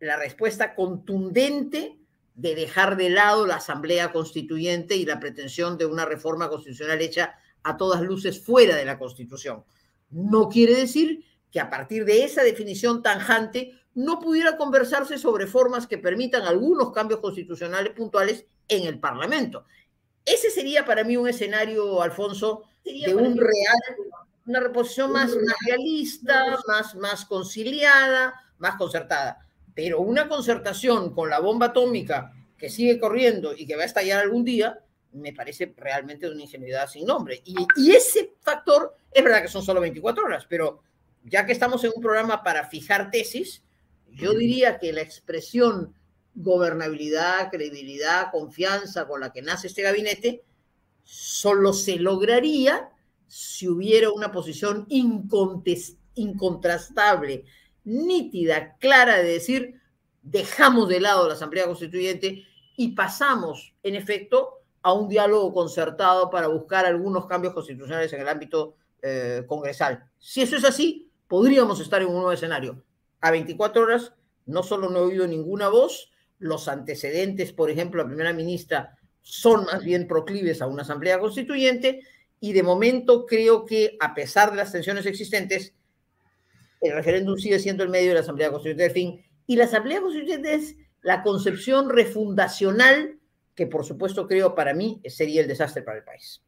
la 0.00 0.16
respuesta 0.16 0.74
contundente 0.74 1.98
de 2.34 2.54
dejar 2.54 2.96
de 2.96 3.10
lado 3.10 3.46
la 3.46 3.56
Asamblea 3.56 4.12
Constituyente 4.12 4.96
y 4.96 5.04
la 5.04 5.20
pretensión 5.20 5.76
de 5.76 5.86
una 5.86 6.06
reforma 6.06 6.48
constitucional 6.48 7.00
hecha 7.02 7.34
a 7.62 7.76
todas 7.76 8.00
luces 8.00 8.42
fuera 8.42 8.76
de 8.76 8.86
la 8.86 8.98
Constitución. 8.98 9.62
No 10.10 10.48
quiere 10.48 10.74
decir 10.74 11.24
que 11.50 11.60
a 11.60 11.68
partir 11.68 12.04
de 12.04 12.24
esa 12.24 12.42
definición 12.42 13.02
tanjante 13.02 13.72
no 13.94 14.20
pudiera 14.20 14.56
conversarse 14.56 15.18
sobre 15.18 15.46
formas 15.46 15.86
que 15.86 15.98
permitan 15.98 16.42
algunos 16.42 16.92
cambios 16.92 17.20
constitucionales 17.20 17.92
puntuales 17.92 18.46
en 18.68 18.86
el 18.86 18.98
Parlamento. 18.98 19.64
Ese 20.24 20.50
sería 20.50 20.84
para 20.84 21.04
mí 21.04 21.16
un 21.16 21.28
escenario, 21.28 22.00
Alfonso, 22.00 22.62
de 22.84 23.14
un 23.14 23.36
real, 23.36 23.96
una 24.46 24.60
reposición 24.60 25.12
más, 25.12 25.32
realista, 25.66 26.58
más, 26.66 26.94
más 26.94 27.24
conciliada, 27.24 28.32
más 28.58 28.76
concertada. 28.76 29.46
Pero 29.74 30.00
una 30.00 30.28
concertación 30.28 31.14
con 31.14 31.30
la 31.30 31.40
bomba 31.40 31.66
atómica 31.66 32.32
que 32.56 32.68
sigue 32.68 32.98
corriendo 32.98 33.54
y 33.56 33.66
que 33.66 33.76
va 33.76 33.82
a 33.82 33.86
estallar 33.86 34.20
algún 34.20 34.44
día, 34.44 34.78
me 35.12 35.32
parece 35.32 35.72
realmente 35.76 36.26
de 36.26 36.32
una 36.32 36.42
ingenuidad 36.42 36.88
sin 36.88 37.06
nombre. 37.06 37.40
Y, 37.44 37.56
y, 37.76 37.92
ese 37.92 38.34
factor, 38.40 38.94
es 39.10 39.24
verdad 39.24 39.42
que 39.42 39.48
son 39.48 39.62
solo 39.62 39.80
24 39.80 40.24
horas, 40.24 40.46
pero 40.48 40.82
ya 41.24 41.46
que 41.46 41.52
estamos 41.52 41.82
en 41.84 41.92
un 41.94 42.02
programa 42.02 42.42
para 42.42 42.68
fijar 42.68 43.10
tesis, 43.10 43.62
yo 44.12 44.34
diría 44.34 44.78
que 44.78 44.92
la 44.92 45.02
expresión 45.02 45.94
gobernabilidad, 46.34 47.50
credibilidad, 47.50 48.30
confianza 48.30 49.06
con 49.06 49.20
la 49.20 49.32
que 49.32 49.42
nace 49.42 49.66
este 49.66 49.82
gabinete, 49.82 50.44
solo 51.02 51.72
se 51.72 51.96
lograría 51.96 52.90
si 53.26 53.66
hubiera 53.68 54.10
una 54.10 54.30
posición 54.32 54.86
incontrastable, 54.88 57.44
nítida, 57.84 58.76
clara 58.78 59.18
de 59.18 59.24
decir, 59.24 59.80
dejamos 60.22 60.88
de 60.88 61.00
lado 61.00 61.26
la 61.26 61.34
Asamblea 61.34 61.66
Constituyente 61.66 62.44
y 62.76 62.88
pasamos, 62.88 63.74
en 63.82 63.94
efecto, 63.94 64.60
a 64.82 64.92
un 64.92 65.08
diálogo 65.08 65.52
concertado 65.52 66.30
para 66.30 66.46
buscar 66.46 66.86
algunos 66.86 67.26
cambios 67.26 67.52
constitucionales 67.52 68.12
en 68.12 68.20
el 68.20 68.28
ámbito 68.28 68.76
eh, 69.02 69.44
congresal. 69.46 70.04
Si 70.18 70.42
eso 70.42 70.56
es 70.56 70.64
así, 70.64 71.10
podríamos 71.28 71.80
estar 71.80 72.00
en 72.00 72.08
un 72.08 72.14
nuevo 72.14 72.32
escenario. 72.32 72.82
A 73.20 73.30
24 73.30 73.82
horas 73.82 74.14
no 74.46 74.62
solo 74.62 74.88
no 74.88 75.00
he 75.00 75.02
oído 75.02 75.26
ninguna 75.26 75.68
voz, 75.68 76.10
los 76.38 76.68
antecedentes, 76.68 77.52
por 77.52 77.70
ejemplo, 77.70 78.02
la 78.02 78.08
primera 78.08 78.32
ministra, 78.32 78.98
son 79.20 79.64
más 79.66 79.84
bien 79.84 80.08
proclives 80.08 80.62
a 80.62 80.66
una 80.66 80.82
asamblea 80.82 81.20
constituyente 81.20 82.00
y 82.40 82.52
de 82.52 82.62
momento 82.62 83.26
creo 83.26 83.66
que 83.66 83.96
a 84.00 84.14
pesar 84.14 84.50
de 84.50 84.56
las 84.56 84.72
tensiones 84.72 85.04
existentes, 85.04 85.74
el 86.80 86.92
referéndum 86.94 87.36
sigue 87.36 87.58
siendo 87.58 87.82
el 87.82 87.90
medio 87.90 88.08
de 88.08 88.14
la 88.14 88.20
asamblea 88.20 88.50
constituyente 88.50 88.82
del 88.84 88.92
fin 88.92 89.24
y 89.46 89.56
la 89.56 89.64
asamblea 89.64 90.00
constituyente 90.00 90.54
es 90.54 90.76
la 91.02 91.22
concepción 91.22 91.90
refundacional 91.90 93.18
que 93.54 93.66
por 93.66 93.84
supuesto 93.84 94.26
creo 94.26 94.54
para 94.54 94.74
mí 94.74 95.00
sería 95.06 95.42
el 95.42 95.48
desastre 95.48 95.82
para 95.82 95.98
el 95.98 96.04
país. 96.04 96.42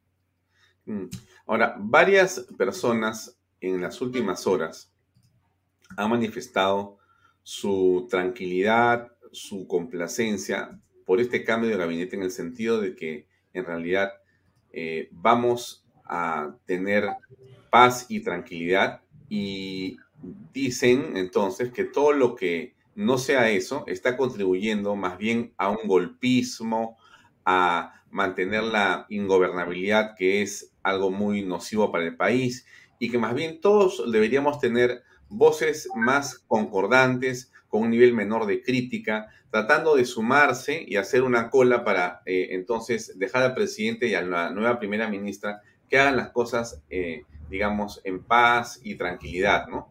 Mm. 0.87 1.07
Ahora, 1.47 1.77
varias 1.79 2.47
personas 2.57 3.37
en 3.61 3.81
las 3.81 4.01
últimas 4.01 4.47
horas 4.47 4.91
han 5.97 6.11
manifestado 6.11 6.99
su 7.43 8.07
tranquilidad, 8.11 9.13
su 9.33 9.67
complacencia 9.67 10.79
por 11.05 11.21
este 11.21 11.45
cambio 11.45 11.71
de 11.71 11.77
gabinete 11.77 12.17
en 12.17 12.23
el 12.23 12.31
sentido 12.31 12.81
de 12.81 12.95
que 12.95 13.27
en 13.53 13.65
realidad 13.65 14.13
eh, 14.73 15.09
vamos 15.11 15.85
a 16.05 16.57
tener 16.67 17.09
paz 17.71 18.07
y 18.09 18.21
tranquilidad 18.21 19.03
y 19.29 19.97
dicen 20.53 21.17
entonces 21.17 21.73
que 21.73 21.85
todo 21.85 22.13
lo 22.13 22.35
que 22.35 22.75
no 22.95 23.19
sea 23.19 23.51
eso 23.51 23.85
está 23.87 24.17
contribuyendo 24.17 24.97
más 24.97 25.19
bien 25.19 25.53
a 25.57 25.71
un 25.71 25.87
golpismo, 25.87 26.97
a 27.45 27.95
mantener 28.11 28.63
la 28.65 29.07
ingobernabilidad, 29.09 30.15
que 30.17 30.43
es 30.43 30.73
algo 30.83 31.11
muy 31.11 31.43
nocivo 31.43 31.91
para 31.91 32.05
el 32.05 32.17
país, 32.17 32.67
y 32.99 33.11
que 33.11 33.19
más 33.19 33.35
bien 33.35 33.61
todos 33.61 34.11
deberíamos 34.11 34.61
tener 34.61 35.03
voces 35.29 35.89
más 35.97 36.39
concordantes, 36.47 37.51
con 37.69 37.83
un 37.83 37.91
nivel 37.91 38.13
menor 38.13 38.45
de 38.45 38.63
crítica, 38.63 39.29
tratando 39.51 39.97
de 39.97 40.05
sumarse 40.05 40.85
y 40.87 40.97
hacer 40.97 41.23
una 41.23 41.49
cola 41.49 41.85
para 41.85 42.21
eh, 42.27 42.49
entonces 42.51 43.19
dejar 43.19 43.43
al 43.45 43.55
presidente 43.55 44.09
y 44.09 44.15
a 44.15 44.21
la 44.21 44.51
nueva 44.51 44.79
primera 44.79 45.09
ministra 45.09 45.63
que 45.89 45.99
hagan 45.99 46.19
las 46.19 46.31
cosas, 46.31 46.83
eh, 46.91 47.23
digamos, 47.49 48.03
en 48.05 48.23
paz 48.23 48.79
y 48.83 48.97
tranquilidad, 48.97 49.69
¿no? 49.69 49.91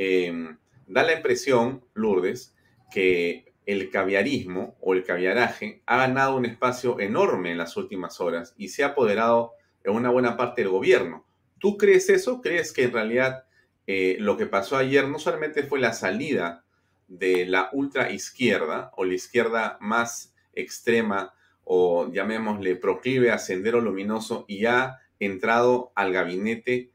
Em, 0.00 0.56
da 0.86 1.02
la 1.02 1.14
impresión, 1.14 1.84
Lourdes, 1.92 2.54
que 2.88 3.52
el 3.66 3.90
caviarismo 3.90 4.76
o 4.80 4.94
el 4.94 5.02
caviaraje 5.02 5.82
ha 5.86 5.96
ganado 5.96 6.36
un 6.36 6.46
espacio 6.46 7.00
enorme 7.00 7.50
en 7.50 7.58
las 7.58 7.76
últimas 7.76 8.20
horas 8.20 8.54
y 8.56 8.68
se 8.68 8.84
ha 8.84 8.88
apoderado 8.88 9.54
en 9.82 9.94
una 9.96 10.10
buena 10.10 10.36
parte 10.36 10.62
del 10.62 10.70
gobierno. 10.70 11.26
¿Tú 11.58 11.76
crees 11.76 12.08
eso? 12.10 12.40
¿Crees 12.40 12.72
que 12.72 12.84
en 12.84 12.92
realidad 12.92 13.44
eh, 13.88 14.16
lo 14.20 14.36
que 14.36 14.46
pasó 14.46 14.76
ayer 14.76 15.08
no 15.08 15.18
solamente 15.18 15.64
fue 15.64 15.80
la 15.80 15.92
salida 15.92 16.64
de 17.08 17.44
la 17.44 17.68
ultra 17.72 18.12
izquierda 18.12 18.92
o 18.96 19.04
la 19.04 19.14
izquierda 19.14 19.78
más 19.80 20.32
extrema 20.52 21.34
o 21.64 22.08
llamémosle 22.12 22.76
proclive 22.76 23.32
a 23.32 23.38
sendero 23.38 23.80
luminoso 23.80 24.44
y 24.46 24.64
ha 24.66 24.98
entrado 25.18 25.90
al 25.96 26.12
gabinete 26.12 26.92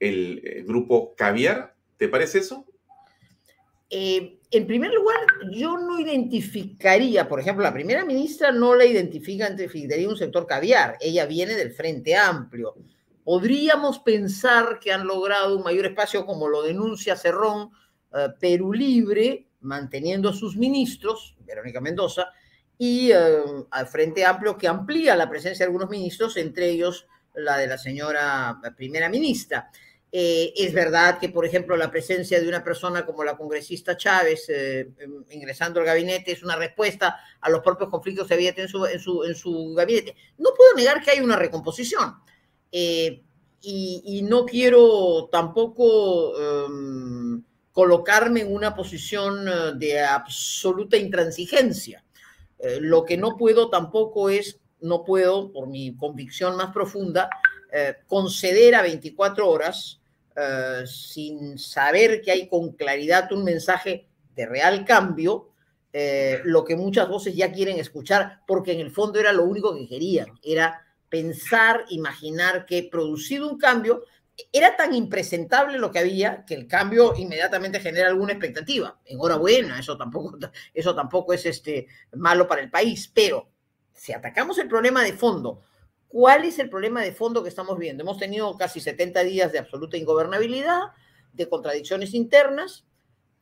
el, 0.00 0.42
el 0.44 0.64
grupo 0.66 1.14
Caviar? 1.16 1.77
¿Te 1.98 2.08
parece 2.08 2.38
eso? 2.38 2.64
Eh, 3.90 4.38
en 4.50 4.66
primer 4.66 4.92
lugar, 4.92 5.20
yo 5.50 5.76
no 5.78 5.98
identificaría, 5.98 7.28
por 7.28 7.40
ejemplo, 7.40 7.64
la 7.64 7.72
primera 7.72 8.04
ministra 8.04 8.52
no 8.52 8.74
la 8.74 8.84
identifica, 8.84 9.48
identificaría 9.48 10.08
un 10.08 10.16
sector 10.16 10.46
caviar, 10.46 10.96
ella 11.00 11.26
viene 11.26 11.54
del 11.54 11.72
Frente 11.72 12.16
Amplio. 12.16 12.76
Podríamos 13.24 13.98
pensar 13.98 14.78
que 14.80 14.92
han 14.92 15.06
logrado 15.06 15.56
un 15.56 15.64
mayor 15.64 15.86
espacio, 15.86 16.24
como 16.24 16.48
lo 16.48 16.62
denuncia 16.62 17.16
Cerrón, 17.16 17.70
eh, 18.14 18.28
Perú 18.38 18.72
Libre, 18.72 19.48
manteniendo 19.60 20.28
a 20.28 20.34
sus 20.34 20.56
ministros, 20.56 21.36
Verónica 21.40 21.80
Mendoza, 21.80 22.28
y 22.78 23.10
eh, 23.10 23.42
al 23.70 23.86
Frente 23.88 24.24
Amplio 24.24 24.56
que 24.56 24.68
amplía 24.68 25.16
la 25.16 25.28
presencia 25.28 25.64
de 25.64 25.70
algunos 25.70 25.90
ministros, 25.90 26.36
entre 26.36 26.68
ellos 26.68 27.06
la 27.34 27.58
de 27.58 27.66
la 27.66 27.78
señora 27.78 28.60
primera 28.76 29.08
ministra. 29.08 29.70
Eh, 30.10 30.54
es 30.56 30.72
verdad 30.72 31.18
que, 31.18 31.28
por 31.28 31.44
ejemplo, 31.44 31.76
la 31.76 31.90
presencia 31.90 32.40
de 32.40 32.48
una 32.48 32.64
persona 32.64 33.04
como 33.04 33.24
la 33.24 33.36
congresista 33.36 33.96
Chávez 33.96 34.48
eh, 34.48 34.90
em, 34.98 35.24
ingresando 35.30 35.80
al 35.80 35.86
gabinete 35.86 36.32
es 36.32 36.42
una 36.42 36.56
respuesta 36.56 37.20
a 37.40 37.50
los 37.50 37.60
propios 37.60 37.90
conflictos 37.90 38.26
que 38.26 38.34
había 38.34 38.54
en 38.56 38.68
su, 38.68 38.86
en 38.86 39.34
su, 39.34 39.74
gabinete. 39.74 40.16
No 40.38 40.50
puedo 40.56 40.74
negar 40.74 41.02
que 41.02 41.10
hay 41.10 41.20
una 41.20 41.36
recomposición. 41.36 42.14
Eh, 42.72 43.22
y, 43.60 44.22
no 44.22 44.46
quiero 44.46 45.28
tampoco 45.32 46.30
um, 46.30 47.42
colocarme 47.72 48.42
en 48.42 48.54
una 48.54 48.74
posición 48.74 49.78
de 49.78 50.00
absoluta 50.00 50.96
intransigencia. 50.96 52.04
lo 52.80 53.04
que 53.04 53.16
no 53.16 53.36
puedo 53.36 53.68
tampoco 53.68 54.30
es, 54.30 54.60
no 54.80 55.04
puedo, 55.04 55.52
por 55.52 55.68
mi 55.68 55.96
convicción 55.96 56.56
más 56.56 56.72
profunda, 56.72 57.28
conceder 58.06 58.76
a 58.76 58.82
24 58.82 59.48
horas 59.48 59.97
eh, 60.40 60.86
sin 60.86 61.58
saber 61.58 62.22
que 62.22 62.30
hay 62.30 62.48
con 62.48 62.72
claridad 62.72 63.32
un 63.32 63.42
mensaje 63.42 64.08
de 64.36 64.46
real 64.46 64.84
cambio, 64.84 65.50
eh, 65.92 66.40
lo 66.44 66.64
que 66.64 66.76
muchas 66.76 67.08
voces 67.08 67.34
ya 67.34 67.50
quieren 67.50 67.78
escuchar, 67.78 68.42
porque 68.46 68.72
en 68.72 68.80
el 68.80 68.92
fondo 68.92 69.18
era 69.18 69.32
lo 69.32 69.44
único 69.44 69.74
que 69.74 69.88
querían, 69.88 70.28
era 70.44 70.86
pensar, 71.08 71.86
imaginar 71.88 72.66
que 72.66 72.84
producido 72.84 73.48
un 73.50 73.58
cambio, 73.58 74.04
era 74.52 74.76
tan 74.76 74.94
impresentable 74.94 75.78
lo 75.78 75.90
que 75.90 75.98
había 75.98 76.44
que 76.44 76.54
el 76.54 76.68
cambio 76.68 77.14
inmediatamente 77.16 77.80
genera 77.80 78.08
alguna 78.08 78.32
expectativa. 78.32 79.00
Enhorabuena, 79.06 79.80
eso 79.80 79.96
tampoco, 79.96 80.38
eso 80.72 80.94
tampoco 80.94 81.32
es 81.32 81.46
este, 81.46 81.88
malo 82.12 82.46
para 82.46 82.60
el 82.60 82.70
país, 82.70 83.10
pero 83.12 83.48
si 83.92 84.12
atacamos 84.12 84.58
el 84.58 84.68
problema 84.68 85.02
de 85.02 85.14
fondo, 85.14 85.62
¿Cuál 86.08 86.46
es 86.46 86.58
el 86.58 86.70
problema 86.70 87.02
de 87.02 87.12
fondo 87.12 87.42
que 87.42 87.50
estamos 87.50 87.78
viendo? 87.78 88.02
Hemos 88.02 88.18
tenido 88.18 88.56
casi 88.56 88.80
70 88.80 89.22
días 89.24 89.52
de 89.52 89.58
absoluta 89.58 89.98
ingobernabilidad, 89.98 90.92
de 91.34 91.48
contradicciones 91.48 92.14
internas. 92.14 92.86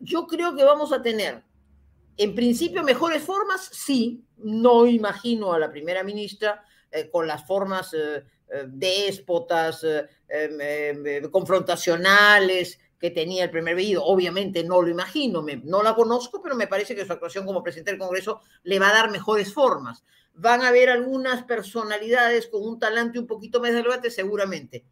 Yo 0.00 0.26
creo 0.26 0.56
que 0.56 0.64
vamos 0.64 0.92
a 0.92 1.00
tener, 1.00 1.44
en 2.16 2.34
principio, 2.34 2.82
mejores 2.82 3.22
formas, 3.22 3.70
sí. 3.72 4.24
No 4.36 4.86
imagino 4.86 5.52
a 5.52 5.58
la 5.58 5.70
primera 5.70 6.02
ministra 6.02 6.64
eh, 6.90 7.08
con 7.08 7.26
las 7.26 7.46
formas 7.46 7.94
eh, 7.94 8.24
eh, 8.50 8.64
déspotas, 8.66 9.84
em, 10.28 10.60
em, 10.60 11.30
confrontacionales 11.30 12.80
que 12.98 13.12
tenía 13.12 13.44
el 13.44 13.50
primer 13.50 13.76
venido. 13.76 14.04
Obviamente 14.04 14.64
no 14.64 14.82
lo 14.82 14.88
imagino, 14.88 15.44
no 15.64 15.82
la 15.82 15.94
conozco, 15.94 16.42
pero 16.42 16.56
me 16.56 16.66
parece 16.66 16.96
que 16.96 17.06
su 17.06 17.12
actuación 17.12 17.46
como 17.46 17.62
presidente 17.62 17.92
del 17.92 18.00
Congreso 18.00 18.40
le 18.64 18.78
va 18.80 18.88
a 18.88 18.92
dar 18.92 19.10
mejores 19.10 19.54
formas 19.54 20.02
van 20.36 20.62
a 20.62 20.68
haber 20.68 20.90
algunas 20.90 21.44
personalidades 21.44 22.46
con 22.46 22.62
un 22.62 22.78
talante 22.78 23.18
un 23.18 23.26
poquito 23.26 23.60
más 23.60 23.72
debate, 23.72 24.10
seguramente. 24.10 24.84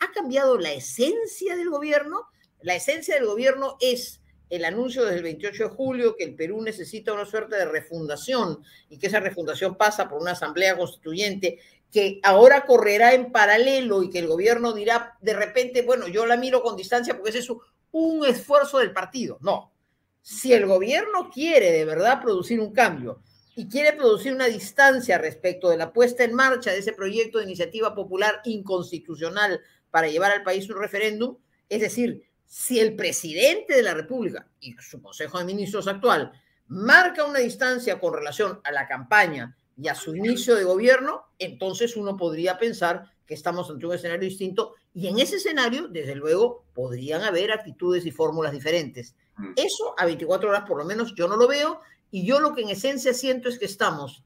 ¿Ha 0.00 0.12
cambiado 0.12 0.58
la 0.58 0.72
esencia 0.72 1.56
del 1.56 1.70
gobierno? 1.70 2.26
La 2.60 2.74
esencia 2.74 3.14
del 3.14 3.26
gobierno 3.26 3.76
es 3.80 4.20
el 4.50 4.66
anuncio 4.66 5.04
desde 5.04 5.16
el 5.16 5.22
28 5.22 5.64
de 5.64 5.70
julio 5.70 6.14
que 6.14 6.24
el 6.24 6.34
Perú 6.34 6.60
necesita 6.60 7.14
una 7.14 7.24
suerte 7.24 7.56
de 7.56 7.64
refundación 7.64 8.62
y 8.90 8.98
que 8.98 9.06
esa 9.06 9.18
refundación 9.18 9.76
pasa 9.76 10.10
por 10.10 10.20
una 10.20 10.32
asamblea 10.32 10.76
constituyente 10.76 11.58
que 11.90 12.20
ahora 12.22 12.66
correrá 12.66 13.14
en 13.14 13.32
paralelo 13.32 14.02
y 14.02 14.10
que 14.10 14.18
el 14.18 14.26
gobierno 14.26 14.74
dirá 14.74 15.16
de 15.22 15.32
repente, 15.32 15.82
bueno, 15.82 16.06
yo 16.06 16.26
la 16.26 16.36
miro 16.36 16.62
con 16.62 16.76
distancia 16.76 17.14
porque 17.14 17.30
ese 17.30 17.38
es 17.38 17.48
un 17.92 18.26
esfuerzo 18.26 18.78
del 18.78 18.92
partido. 18.92 19.38
No. 19.40 19.72
Si 20.20 20.52
el 20.52 20.66
gobierno 20.66 21.30
quiere 21.32 21.72
de 21.72 21.84
verdad 21.86 22.20
producir 22.20 22.60
un 22.60 22.72
cambio, 22.72 23.22
y 23.54 23.68
quiere 23.68 23.92
producir 23.92 24.32
una 24.34 24.46
distancia 24.46 25.18
respecto 25.18 25.68
de 25.68 25.76
la 25.76 25.92
puesta 25.92 26.24
en 26.24 26.34
marcha 26.34 26.70
de 26.70 26.78
ese 26.78 26.92
proyecto 26.92 27.38
de 27.38 27.44
iniciativa 27.44 27.94
popular 27.94 28.40
inconstitucional 28.44 29.60
para 29.90 30.08
llevar 30.08 30.32
al 30.32 30.42
país 30.42 30.68
un 30.70 30.78
referéndum, 30.78 31.36
es 31.68 31.80
decir, 31.80 32.22
si 32.46 32.80
el 32.80 32.96
presidente 32.96 33.74
de 33.74 33.82
la 33.82 33.94
República 33.94 34.46
y 34.60 34.74
su 34.74 35.00
Consejo 35.00 35.38
de 35.38 35.44
Ministros 35.44 35.88
actual 35.88 36.32
marca 36.66 37.24
una 37.24 37.38
distancia 37.38 37.98
con 37.98 38.14
relación 38.14 38.60
a 38.64 38.72
la 38.72 38.86
campaña 38.86 39.56
y 39.76 39.88
a 39.88 39.94
su 39.94 40.14
inicio 40.14 40.54
de 40.54 40.64
gobierno, 40.64 41.24
entonces 41.38 41.96
uno 41.96 42.16
podría 42.16 42.58
pensar 42.58 43.04
que 43.26 43.34
estamos 43.34 43.70
ante 43.70 43.86
un 43.86 43.94
escenario 43.94 44.28
distinto 44.28 44.74
y 44.94 45.08
en 45.08 45.18
ese 45.18 45.36
escenario, 45.36 45.88
desde 45.88 46.14
luego, 46.14 46.64
podrían 46.74 47.22
haber 47.22 47.52
actitudes 47.52 48.04
y 48.04 48.10
fórmulas 48.10 48.52
diferentes. 48.52 49.14
Mm. 49.36 49.52
Eso 49.56 49.94
a 49.96 50.04
24 50.04 50.50
horas 50.50 50.64
por 50.68 50.76
lo 50.76 50.84
menos 50.84 51.14
yo 51.14 51.28
no 51.28 51.36
lo 51.36 51.48
veo 51.48 51.80
y 52.12 52.24
yo 52.26 52.38
lo 52.38 52.54
que 52.54 52.60
en 52.60 52.68
esencia 52.68 53.12
siento 53.14 53.48
es 53.48 53.58
que 53.58 53.64
estamos 53.64 54.22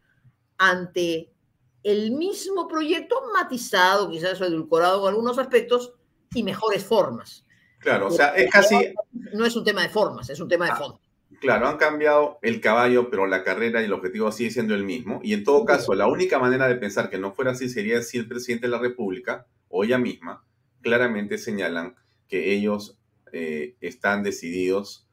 ante 0.59 1.33
el 1.85 2.11
mismo 2.11 2.67
proyecto 2.67 3.23
matizado, 3.33 4.11
quizás 4.11 4.41
edulcorado 4.41 5.03
en 5.03 5.15
algunos 5.15 5.39
aspectos 5.39 5.95
y 6.35 6.43
mejores 6.43 6.85
formas. 6.85 7.47
Claro, 7.79 8.09
o 8.09 8.11
sea, 8.11 8.35
es 8.35 8.51
casi... 8.51 8.93
No 9.33 9.47
es 9.47 9.55
un 9.55 9.63
tema 9.63 9.83
de 9.83 9.89
formas, 9.89 10.29
es 10.29 10.41
un 10.41 10.49
tema 10.49 10.65
de 10.65 10.73
ah, 10.73 10.77
fondo. 10.77 11.01
Claro, 11.41 11.69
han 11.69 11.77
cambiado 11.77 12.41
el 12.43 12.61
caballo, 12.61 13.09
pero 13.09 13.27
la 13.29 13.45
carrera 13.45 13.81
y 13.81 13.85
el 13.85 13.93
objetivo 13.93 14.33
sigue 14.33 14.51
siendo 14.51 14.75
el 14.75 14.83
mismo. 14.83 15.21
Y 15.23 15.33
en 15.33 15.45
todo 15.45 15.65
caso, 15.65 15.95
la 15.95 16.09
única 16.09 16.41
manera 16.41 16.67
de 16.67 16.75
pensar 16.75 17.09
que 17.09 17.19
no 17.19 17.35
fuera 17.35 17.53
así 17.53 17.69
sería 17.69 18.03
si 18.03 18.19
el 18.19 18.27
presidente 18.27 18.67
de 18.67 18.73
la 18.73 18.81
República 18.81 19.47
o 19.69 19.85
ella 19.85 19.99
misma 19.99 20.45
claramente 20.83 21.39
señalan 21.39 21.95
que 22.27 22.53
ellos 22.53 22.99
eh, 23.33 23.77
están 23.81 24.25
decididos 24.25 25.06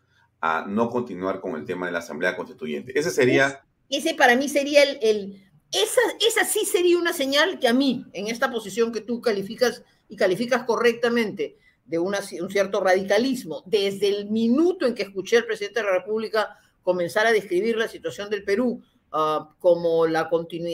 a 0.45 0.65
no 0.67 0.89
continuar 0.89 1.39
con 1.39 1.55
el 1.55 1.63
tema 1.63 1.85
de 1.85 1.93
la 1.93 1.99
Asamblea 1.99 2.35
Constituyente. 2.35 2.99
Ese 2.99 3.11
sería... 3.11 3.63
Ese 3.89 4.13
para 4.13 4.35
mí 4.35 4.49
sería 4.49 4.83
el... 4.83 4.99
el 5.01 5.41
esa, 5.71 6.01
esa 6.19 6.43
sí 6.43 6.65
sería 6.65 6.97
una 6.97 7.13
señal 7.13 7.59
que 7.59 7.69
a 7.69 7.73
mí, 7.73 8.05
en 8.11 8.27
esta 8.27 8.51
posición 8.51 8.91
que 8.91 8.99
tú 8.99 9.21
calificas 9.21 9.83
y 10.09 10.17
calificas 10.17 10.65
correctamente, 10.65 11.57
de 11.85 11.97
una, 11.97 12.19
un 12.41 12.49
cierto 12.49 12.81
radicalismo, 12.81 13.63
desde 13.65 14.09
el 14.09 14.29
minuto 14.29 14.85
en 14.85 14.95
que 14.95 15.03
escuché 15.03 15.37
al 15.37 15.45
presidente 15.45 15.79
de 15.79 15.85
la 15.85 15.93
República 15.93 16.59
comenzar 16.81 17.25
a 17.25 17.31
describir 17.31 17.77
la 17.77 17.87
situación 17.87 18.29
del 18.29 18.43
Perú 18.43 18.83
uh, 19.13 19.45
como 19.59 20.07
la 20.07 20.29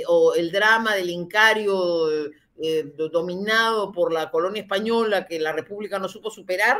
o 0.08 0.34
el 0.34 0.52
drama 0.52 0.96
del 0.96 1.12
Incario 1.12 2.10
eh, 2.58 2.94
dominado 3.12 3.92
por 3.92 4.12
la 4.12 4.32
colonia 4.32 4.64
española 4.64 5.28
que 5.28 5.40
la 5.40 5.54
República 5.54 6.00
no 6.00 6.10
supo 6.10 6.32
superar, 6.32 6.80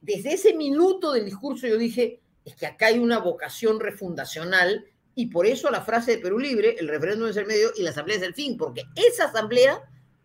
desde 0.00 0.34
ese 0.34 0.54
minuto 0.54 1.12
del 1.12 1.24
discurso 1.24 1.66
yo 1.66 1.76
dije, 1.76 2.20
es 2.44 2.56
que 2.56 2.66
acá 2.66 2.86
hay 2.86 2.98
una 2.98 3.18
vocación 3.18 3.80
refundacional 3.80 4.86
y 5.14 5.26
por 5.26 5.46
eso 5.46 5.70
la 5.70 5.82
frase 5.82 6.12
de 6.12 6.18
Perú 6.18 6.38
Libre, 6.38 6.76
el 6.78 6.88
referéndum 6.88 7.28
es 7.28 7.36
el 7.36 7.46
medio 7.46 7.70
y 7.76 7.82
la 7.82 7.90
asamblea 7.90 8.16
es 8.16 8.22
el 8.22 8.34
fin, 8.34 8.56
porque 8.56 8.82
esa 8.96 9.26
asamblea 9.26 9.80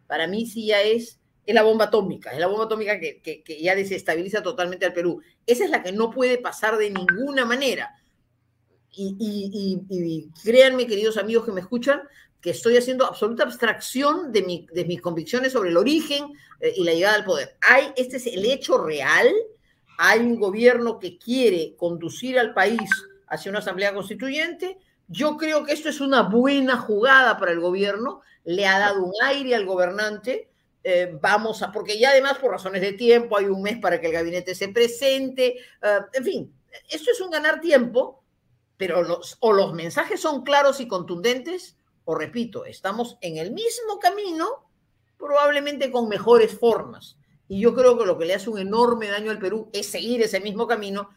para 0.07 0.27
mí 0.27 0.45
sí 0.47 0.67
ya 0.67 0.81
es, 0.81 1.19
es 1.45 1.55
la 1.55 1.63
bomba 1.63 1.85
atómica, 1.85 2.31
es 2.31 2.39
la 2.39 2.47
bomba 2.47 2.65
atómica 2.65 2.99
que, 2.99 3.21
que, 3.21 3.61
ya 3.61 3.75
desestabiliza 3.75 4.41
totalmente 4.41 4.85
al 4.85 4.93
Perú. 4.93 5.21
Esa 5.45 5.65
es 5.65 5.69
la 5.69 5.83
que 5.83 5.91
no 5.91 6.09
puede 6.09 6.39
pasar 6.39 6.77
de 6.77 6.89
ninguna 6.89 7.45
manera. 7.45 7.95
Y, 8.91 9.15
y, 9.19 9.79
y, 9.87 10.29
créanme, 10.43 10.87
queridos 10.87 11.17
amigos 11.17 11.45
que 11.45 11.51
me 11.51 11.61
escuchan, 11.61 12.01
que 12.41 12.52
estoy 12.52 12.78
haciendo 12.78 13.06
absoluta 13.06 13.43
abstracción 13.43 14.32
de, 14.32 14.43
mi, 14.43 14.67
mis 14.86 15.02
convicciones 15.02 15.54
sobre 15.54 15.69
el 15.69 15.78
origen 15.78 16.34
eh, 16.60 16.73
y 16.75 16.84
la 16.84 16.93
llegada 16.93 17.15
al 17.15 17.25
poder. 17.25 17.58
Hay, 17.62 17.91
este 17.95 18.17
es 18.17 18.28
el 18.28 18.45
hecho 18.45 18.78
real, 18.78 19.28
hay 19.97 20.19
un 20.19 20.39
gobierno 20.39 20.99
que 20.99 21.17
quiere 21.17 21.75
conducir 21.78 22.39
al 22.39 22.54
país 22.54 22.89
hacia 23.28 23.49
una 23.49 23.60
asamblea 23.60 23.93
constituyente. 23.93 24.78
Yo 25.08 25.38
creo 25.38 25.65
que 25.65 25.73
esto 25.73 25.89
es 25.89 25.99
una 25.99 26.23
buena 26.23 26.78
jugada 26.78 27.38
para 27.38 27.52
el 27.52 27.60
gobierno, 27.60 28.21
le 28.45 28.65
ha 28.65 28.80
dado 28.80 29.04
un 29.04 29.13
aire 29.21 29.56
al 29.56 29.65
gobernante 29.65 30.49
eh, 30.82 31.17
vamos 31.21 31.62
a, 31.62 31.71
porque 31.71 31.99
ya 31.99 32.12
además 32.12 32.38
por 32.38 32.52
razones 32.52 32.82
de 32.82 32.93
tiempo 32.93 33.38
hay 33.38 33.45
un 33.45 33.62
mes 33.62 33.78
para 33.80 33.99
que 33.99 34.08
el 34.08 34.13
gabinete 34.13 34.56
se 34.56 34.69
presente, 34.69 35.58
eh, 35.82 35.99
en 36.13 36.23
fin, 36.23 36.54
esto 36.89 37.12
es 37.12 37.19
un 37.19 37.30
ganar 37.30 37.60
tiempo, 37.60 38.23
pero 38.78 39.04
los, 39.04 39.36
o 39.41 39.52
los 39.52 39.73
mensajes 39.73 40.21
son 40.21 40.43
claros 40.43 40.80
y 40.80 40.88
contundentes, 40.88 41.78
o 42.11 42.15
repito, 42.15 42.65
estamos 42.65 43.19
en 43.21 43.37
el 43.37 43.51
mismo 43.51 43.99
camino, 43.99 44.67
probablemente 45.15 45.91
con 45.91 46.09
mejores 46.09 46.57
formas. 46.57 47.19
Y 47.47 47.59
yo 47.59 47.75
creo 47.75 47.99
que 47.99 48.05
lo 48.07 48.17
que 48.17 48.25
le 48.25 48.33
hace 48.33 48.49
un 48.49 48.57
enorme 48.57 49.09
daño 49.09 49.29
al 49.29 49.37
Perú 49.37 49.69
es 49.73 49.85
seguir 49.85 50.19
ese 50.23 50.39
mismo 50.39 50.65
camino 50.65 51.11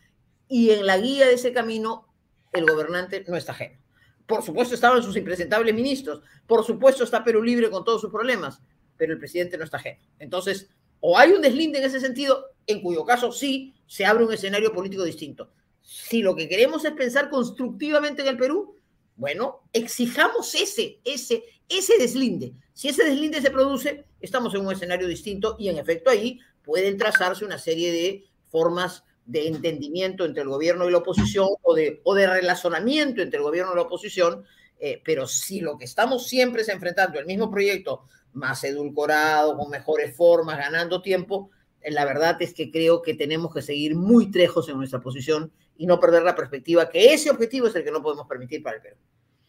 y 0.48 0.68
en 0.68 0.84
la 0.84 0.98
guía 0.98 1.26
de 1.26 1.32
ese 1.32 1.54
camino 1.54 2.12
el 2.52 2.66
gobernante 2.66 3.24
no 3.26 3.38
está 3.38 3.52
ajeno. 3.52 3.80
Por 4.26 4.42
supuesto 4.42 4.74
estaban 4.74 5.02
sus 5.02 5.16
impresentables 5.16 5.74
ministros, 5.74 6.20
por 6.46 6.62
supuesto 6.62 7.04
está 7.04 7.24
Perú 7.24 7.42
libre 7.42 7.70
con 7.70 7.86
todos 7.86 8.02
sus 8.02 8.10
problemas, 8.10 8.60
pero 8.98 9.14
el 9.14 9.18
presidente 9.18 9.56
no 9.56 9.64
está 9.64 9.78
ajeno. 9.78 10.02
Entonces, 10.18 10.68
o 11.00 11.16
hay 11.16 11.30
un 11.32 11.40
deslinde 11.40 11.78
en 11.78 11.84
ese 11.84 12.00
sentido, 12.00 12.48
en 12.66 12.82
cuyo 12.82 13.06
caso 13.06 13.32
sí 13.32 13.74
se 13.86 14.04
abre 14.04 14.26
un 14.26 14.32
escenario 14.34 14.74
político 14.74 15.04
distinto. 15.04 15.54
Si 15.80 16.20
lo 16.20 16.36
que 16.36 16.50
queremos 16.50 16.84
es 16.84 16.92
pensar 16.92 17.30
constructivamente 17.30 18.20
en 18.20 18.28
el 18.28 18.36
Perú, 18.36 18.76
bueno, 19.22 19.60
exijamos 19.72 20.52
ese, 20.56 20.98
ese, 21.04 21.44
ese 21.68 21.96
deslinde. 21.96 22.54
Si 22.72 22.88
ese 22.88 23.04
deslinde 23.04 23.40
se 23.40 23.52
produce, 23.52 24.04
estamos 24.20 24.52
en 24.52 24.66
un 24.66 24.72
escenario 24.72 25.06
distinto 25.06 25.54
y 25.60 25.68
en 25.68 25.78
efecto 25.78 26.10
ahí 26.10 26.40
pueden 26.64 26.98
trazarse 26.98 27.44
una 27.44 27.56
serie 27.56 27.92
de 27.92 28.24
formas 28.50 29.04
de 29.24 29.46
entendimiento 29.46 30.24
entre 30.24 30.42
el 30.42 30.48
gobierno 30.48 30.88
y 30.88 30.90
la 30.90 30.98
oposición 30.98 31.46
o 31.62 31.72
de, 31.72 32.00
o 32.02 32.16
de 32.16 32.26
relacionamiento 32.26 33.22
entre 33.22 33.36
el 33.36 33.44
gobierno 33.44 33.70
y 33.74 33.76
la 33.76 33.82
oposición, 33.82 34.42
eh, 34.80 35.00
pero 35.04 35.28
si 35.28 35.60
lo 35.60 35.78
que 35.78 35.84
estamos 35.84 36.26
siempre 36.26 36.62
es 36.62 36.68
enfrentando 36.68 37.20
el 37.20 37.26
mismo 37.26 37.48
proyecto 37.48 38.02
más 38.32 38.64
edulcorado, 38.64 39.56
con 39.56 39.70
mejores 39.70 40.16
formas, 40.16 40.58
ganando 40.58 41.00
tiempo, 41.00 41.50
eh, 41.80 41.92
la 41.92 42.04
verdad 42.04 42.42
es 42.42 42.54
que 42.54 42.72
creo 42.72 43.02
que 43.02 43.14
tenemos 43.14 43.54
que 43.54 43.62
seguir 43.62 43.94
muy 43.94 44.32
trejos 44.32 44.68
en 44.68 44.78
nuestra 44.78 45.00
posición 45.00 45.52
y 45.76 45.86
no 45.86 45.98
perder 45.98 46.22
la 46.22 46.34
perspectiva 46.34 46.88
que 46.88 47.12
ese 47.12 47.30
objetivo 47.30 47.66
es 47.66 47.74
el 47.74 47.84
que 47.84 47.90
no 47.90 48.02
podemos 48.02 48.26
permitir 48.26 48.62
para 48.62 48.76
el 48.76 48.82
Perú. 48.82 48.96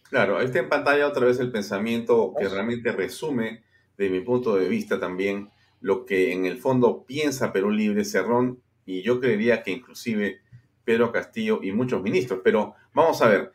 Claro, 0.09 0.37
ahí 0.37 0.45
está 0.45 0.59
en 0.59 0.69
pantalla 0.69 1.07
otra 1.07 1.25
vez 1.25 1.39
el 1.39 1.51
pensamiento 1.51 2.33
que 2.37 2.47
realmente 2.47 2.91
resume, 2.91 3.63
de 3.97 4.09
mi 4.09 4.21
punto 4.21 4.55
de 4.55 4.67
vista 4.67 4.99
también, 4.99 5.49
lo 5.81 6.05
que 6.05 6.33
en 6.33 6.45
el 6.45 6.59
fondo 6.59 7.03
piensa 7.03 7.51
Perú 7.51 7.71
Libre, 7.71 8.05
Cerrón 8.05 8.61
y 8.85 9.01
yo 9.01 9.19
creería 9.19 9.63
que 9.63 9.71
inclusive 9.71 10.41
Pedro 10.83 11.11
Castillo 11.11 11.59
y 11.63 11.71
muchos 11.71 12.01
ministros. 12.01 12.41
Pero 12.43 12.75
vamos 12.93 13.21
a 13.21 13.27
ver. 13.27 13.51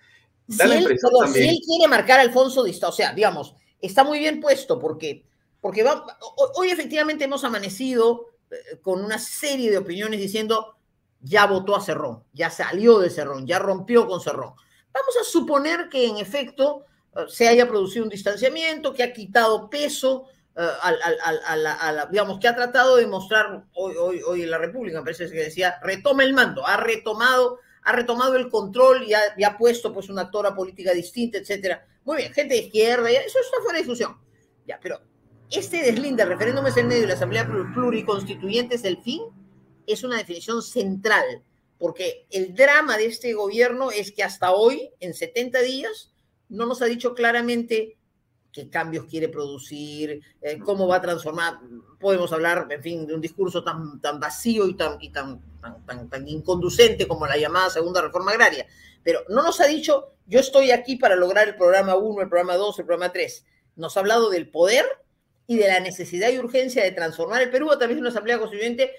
si, 0.48 0.62
él, 0.62 1.58
quiere 1.64 1.88
marcar 1.88 2.18
a 2.18 2.22
Alfonso 2.22 2.64
Dista, 2.64 2.88
o 2.88 2.92
sea, 2.92 3.12
digamos, 3.12 3.54
está 3.80 4.04
muy 4.04 4.18
bien 4.18 4.40
puesto 4.40 4.78
porque, 4.78 5.24
porque 5.60 5.84
hoy 6.56 6.70
efectivamente 6.70 7.24
hemos 7.24 7.44
amanecido 7.44 8.26
eh, 8.50 8.78
con 8.82 9.04
una 9.04 9.18
serie 9.18 9.70
de 9.70 9.78
opiniones 9.78 10.20
diciendo 10.20 10.77
ya 11.20 11.46
votó 11.46 11.76
a 11.76 11.80
Cerrón, 11.80 12.24
ya 12.32 12.50
salió 12.50 12.98
de 12.98 13.10
Cerrón, 13.10 13.46
ya 13.46 13.58
rompió 13.58 14.06
con 14.06 14.20
Cerrón. 14.20 14.54
Vamos 14.92 15.16
a 15.20 15.24
suponer 15.24 15.88
que 15.88 16.06
en 16.06 16.18
efecto 16.18 16.84
eh, 17.16 17.24
se 17.28 17.48
haya 17.48 17.68
producido 17.68 18.04
un 18.04 18.10
distanciamiento, 18.10 18.92
que 18.92 19.02
ha 19.02 19.12
quitado 19.12 19.68
peso, 19.68 20.26
eh, 20.56 20.66
digamos, 22.10 22.38
que 22.38 22.48
ha 22.48 22.56
tratado 22.56 22.96
de 22.96 23.06
mostrar 23.06 23.64
hoy, 23.74 23.94
hoy, 23.96 24.22
hoy 24.26 24.42
en 24.42 24.50
la 24.50 24.58
República, 24.58 24.98
me 24.98 25.04
parece 25.04 25.30
que 25.30 25.44
decía, 25.44 25.78
retoma 25.82 26.24
el 26.24 26.34
mando, 26.34 26.66
ha 26.66 26.76
retomado, 26.76 27.58
ha 27.82 27.92
retomado 27.92 28.36
el 28.36 28.48
control 28.48 29.04
y 29.06 29.14
ha, 29.14 29.56
puesto 29.56 29.94
pues 29.94 30.08
una 30.08 30.22
actora 30.22 30.54
política 30.54 30.92
distinta, 30.92 31.38
etcétera. 31.38 31.86
Muy 32.04 32.18
bien, 32.18 32.32
gente 32.32 32.54
de 32.54 32.62
izquierda, 32.62 33.10
eso 33.10 33.38
está 33.38 33.56
fuera 33.62 33.78
de 33.78 33.84
discusión. 33.84 34.16
Ya, 34.66 34.78
pero 34.82 35.00
este 35.50 35.78
deslinde, 35.78 36.22
el 36.22 36.28
referéndum 36.28 36.66
es 36.66 36.76
el 36.76 36.86
medio 36.86 37.04
y 37.04 37.06
la 37.06 37.14
asamblea 37.14 37.48
pluriconstituyente 37.74 38.74
es 38.74 38.84
el 38.84 38.98
fin, 38.98 39.22
es 39.88 40.04
una 40.04 40.18
definición 40.18 40.62
central, 40.62 41.42
porque 41.78 42.26
el 42.30 42.54
drama 42.54 42.96
de 42.96 43.06
este 43.06 43.32
gobierno 43.34 43.90
es 43.90 44.12
que 44.12 44.22
hasta 44.22 44.52
hoy, 44.52 44.90
en 45.00 45.14
70 45.14 45.60
días, 45.62 46.12
no 46.48 46.66
nos 46.66 46.82
ha 46.82 46.86
dicho 46.86 47.14
claramente 47.14 47.96
qué 48.52 48.68
cambios 48.68 49.04
quiere 49.04 49.28
producir, 49.28 50.20
eh, 50.40 50.58
cómo 50.58 50.88
va 50.88 50.96
a 50.96 51.02
transformar. 51.02 51.58
Podemos 52.00 52.32
hablar, 52.32 52.66
en 52.70 52.82
fin, 52.82 53.06
de 53.06 53.14
un 53.14 53.20
discurso 53.20 53.62
tan, 53.62 54.00
tan 54.00 54.18
vacío 54.18 54.66
y, 54.66 54.74
tan, 54.74 54.98
tan, 55.12 55.40
tan, 55.86 56.08
tan, 56.08 56.28
inconducente 56.28 57.06
como 57.06 57.26
la 57.26 57.36
llamada 57.36 57.70
segunda 57.70 58.02
reforma 58.02 58.32
agraria. 58.32 58.66
Pero 59.02 59.20
no 59.28 59.42
nos 59.42 59.60
ha 59.60 59.66
dicho, 59.66 60.14
yo 60.26 60.40
estoy 60.40 60.70
aquí 60.70 60.96
para 60.96 61.14
lograr 61.14 61.48
el 61.48 61.56
programa 61.56 61.96
1, 61.96 62.22
el 62.22 62.28
programa 62.28 62.56
2, 62.56 62.78
el 62.78 62.86
programa 62.86 63.12
3. 63.12 63.44
Nos 63.76 63.96
ha 63.96 64.00
hablado 64.00 64.30
del 64.30 64.48
poder 64.50 64.86
y 65.46 65.56
de 65.56 65.68
la 65.68 65.80
necesidad 65.80 66.30
y 66.30 66.38
urgencia 66.38 66.82
de 66.82 66.92
transformar 66.92 67.42
el 67.42 67.50
Perú 67.50 67.70
a 67.70 67.78
través 67.78 67.96
de 67.96 68.00
una 68.00 68.10
asamblea 68.10 68.38
constituyente 68.38 68.92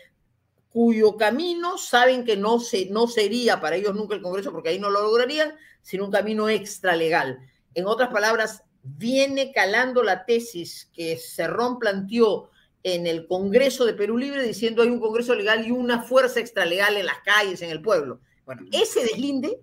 cuyo 0.71 1.17
camino 1.17 1.77
saben 1.77 2.23
que 2.23 2.37
no, 2.37 2.59
se, 2.59 2.85
no 2.87 3.07
sería 3.07 3.59
para 3.59 3.75
ellos 3.75 3.95
nunca 3.95 4.15
el 4.15 4.21
Congreso, 4.21 4.51
porque 4.51 4.69
ahí 4.69 4.79
no 4.79 4.89
lo 4.89 5.01
lograrían, 5.01 5.53
sino 5.81 6.05
un 6.05 6.11
camino 6.11 6.47
extralegal. 6.47 7.39
En 7.73 7.85
otras 7.85 8.09
palabras, 8.09 8.63
viene 8.83 9.51
calando 9.51 10.03
la 10.03 10.25
tesis 10.25 10.89
que 10.93 11.17
Cerrón 11.17 11.79
planteó 11.79 12.49
en 12.83 13.07
el 13.07 13.27
Congreso 13.27 13.85
de 13.85 13.93
Perú 13.93 14.17
Libre 14.17 14.43
diciendo 14.43 14.81
hay 14.81 14.89
un 14.89 15.01
Congreso 15.01 15.35
legal 15.35 15.67
y 15.67 15.71
una 15.71 16.03
fuerza 16.03 16.39
extralegal 16.39 16.97
en 16.97 17.05
las 17.05 17.19
calles, 17.19 17.61
en 17.61 17.71
el 17.71 17.81
pueblo. 17.81 18.21
Bueno, 18.45 18.63
ese 18.71 19.01
deslinde, 19.01 19.59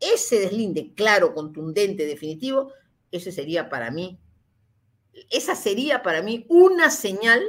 ese 0.00 0.38
deslinde 0.38 0.92
claro, 0.94 1.34
contundente, 1.34 2.06
definitivo, 2.06 2.72
ese 3.10 3.32
sería 3.32 3.68
para 3.68 3.90
mí, 3.90 4.18
esa 5.30 5.54
sería 5.54 6.02
para 6.02 6.22
mí 6.22 6.44
una 6.48 6.90
señal 6.90 7.42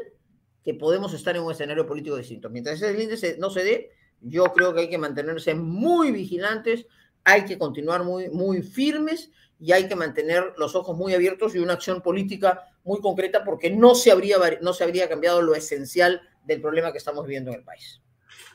que 0.68 0.74
podemos 0.74 1.14
estar 1.14 1.34
en 1.34 1.44
un 1.44 1.52
escenario 1.54 1.88
político 1.88 2.18
distinto. 2.18 2.50
Mientras 2.50 2.76
ese 2.76 2.88
deslinde 2.88 3.38
no 3.40 3.50
se 3.50 3.64
dé, 3.64 3.92
yo 4.20 4.44
creo 4.52 4.74
que 4.74 4.82
hay 4.82 4.90
que 4.90 4.98
mantenerse 4.98 5.56
muy 5.56 6.12
vigilantes, 6.12 6.88
hay 7.24 7.46
que 7.46 7.58
continuar 7.58 8.04
muy, 8.04 8.30
muy 8.32 8.62
firmes 8.62 9.32
y 9.62 9.72
hay 9.72 9.88
que 9.88 9.96
mantener 9.96 10.56
los 10.58 10.76
ojos 10.76 10.98
muy 10.98 11.14
abiertos 11.14 11.56
y 11.56 11.60
una 11.60 11.72
acción 11.72 12.02
política 12.02 12.66
muy 12.84 13.00
concreta 13.00 13.46
porque 13.46 13.70
no 13.70 13.96
se 13.96 14.12
habría, 14.12 14.40
no 14.62 14.74
se 14.74 14.84
habría 14.84 15.08
cambiado 15.08 15.42
lo 15.42 15.56
esencial 15.56 16.20
del 16.44 16.60
problema 16.60 16.92
que 16.92 16.98
estamos 16.98 17.26
viviendo 17.26 17.52
en 17.52 17.60
el 17.60 17.64
país. 17.64 18.02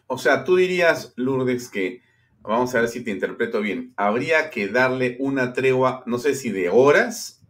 O 0.07 0.19
sea, 0.19 0.45
tú 0.45 0.57
dirías, 0.57 1.15
Lourdes, 1.17 1.71
que, 1.71 2.03
vamos 2.43 2.75
a 2.75 2.81
ver 2.81 2.91
si 2.91 3.03
te 3.03 3.11
interpreto 3.11 3.63
bien, 3.63 3.95
habría 3.97 4.51
que 4.51 4.69
darle 4.69 5.17
una 5.19 5.55
tregua, 5.55 6.03
no 6.05 6.19
sé 6.19 6.35
si 6.35 6.51
de 6.51 6.69
horas, 6.69 7.42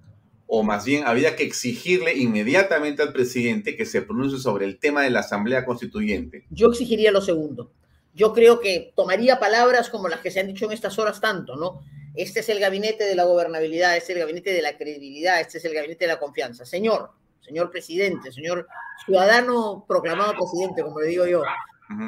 o 0.55 0.63
más 0.63 0.85
bien 0.85 1.07
habría 1.07 1.35
que 1.35 1.45
exigirle 1.45 2.15
inmediatamente 2.15 3.03
al 3.03 3.15
presidente 3.15 3.75
que 3.75 3.87
se 3.87 4.03
pronuncie 4.03 4.39
sobre 4.39 4.67
el 4.67 4.79
tema 4.79 5.01
de 5.01 5.09
la 5.09 5.21
Asamblea 5.21 5.65
Constituyente. 5.65 6.45
Yo 6.51 6.69
exigiría 6.69 7.11
lo 7.11 7.23
segundo. 7.23 7.73
Yo 8.13 8.35
creo 8.35 8.61
que 8.61 8.93
tomaría 8.95 9.41
palabras 9.41 9.89
como 9.89 10.09
las 10.09 10.21
que 10.21 10.31
se 10.31 10.41
han 10.41 10.49
dicho 10.49 10.67
en 10.67 10.73
estas 10.73 10.99
horas 10.99 11.23
tanto, 11.23 11.57
¿no? 11.57 11.81
Este 12.15 12.41
es 12.41 12.51
el 12.51 12.61
gabinete 12.61 13.05
de 13.05 13.15
la 13.15 13.25
gobernabilidad, 13.25 13.97
este 13.97 14.13
es 14.13 14.17
el 14.19 14.25
gabinete 14.25 14.53
de 14.53 14.61
la 14.61 14.77
credibilidad, 14.77 15.41
este 15.41 15.57
es 15.57 15.65
el 15.65 15.73
gabinete 15.73 16.05
de 16.05 16.13
la 16.13 16.19
confianza. 16.19 16.67
Señor, 16.67 17.13
señor 17.41 17.71
presidente, 17.71 18.31
señor 18.31 18.69
ciudadano 19.07 19.87
proclamado 19.89 20.35
presidente, 20.35 20.83
como 20.83 21.01
le 21.01 21.07
digo 21.07 21.27
yo, 21.27 21.43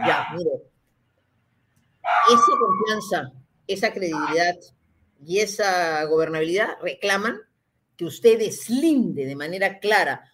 ya, 0.07 0.27
mire, 0.37 0.51
esa 2.31 2.53
confianza, 2.61 3.33
esa 3.67 3.91
credibilidad 3.91 4.55
y 5.25 5.39
esa 5.39 6.05
gobernabilidad 6.05 6.77
reclaman 6.83 7.41
que 7.97 8.05
usted 8.05 8.39
deslinde 8.39 9.27
de 9.27 9.37
manera 9.37 9.79
clara, 9.79 10.33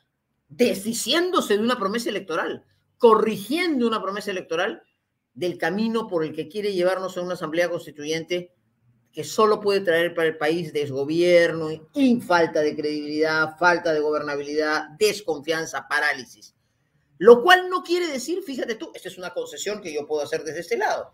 desdiciéndose 0.49 1.57
de 1.57 1.63
una 1.63 1.79
promesa 1.79 2.11
electoral, 2.11 2.65
corrigiendo 2.99 3.87
una 3.87 4.03
promesa 4.03 4.31
electoral 4.31 4.83
del 5.35 5.59
camino 5.59 6.07
por 6.07 6.25
el 6.25 6.35
que 6.35 6.49
quiere 6.49 6.73
llevarnos 6.73 7.17
a 7.17 7.23
una 7.23 7.35
asamblea 7.35 7.71
constituyente 7.71 8.53
que 9.13 9.25
solo 9.25 9.61
puede 9.61 9.81
traer 9.81 10.15
para 10.15 10.29
el 10.29 10.37
país 10.37 10.73
desgobierno, 10.73 11.69
y 11.95 12.21
falta 12.21 12.61
de 12.61 12.77
credibilidad, 12.77 13.57
falta 13.59 13.93
de 13.93 14.01
gobernabilidad, 14.01 14.91
desconfianza, 14.99 15.87
parálisis. 15.89 16.55
Lo 17.19 17.43
cual 17.43 17.69
no 17.69 17.83
quiere 17.83 18.07
decir, 18.07 18.43
fíjate 18.43 18.77
tú, 18.77 18.93
esta 18.95 19.09
es 19.09 19.19
una 19.19 19.31
concesión 19.31 19.81
que 19.81 19.93
yo 19.93 20.07
puedo 20.07 20.23
hacer 20.23 20.43
desde 20.45 20.61
este 20.61 20.79
lado. 20.79 21.13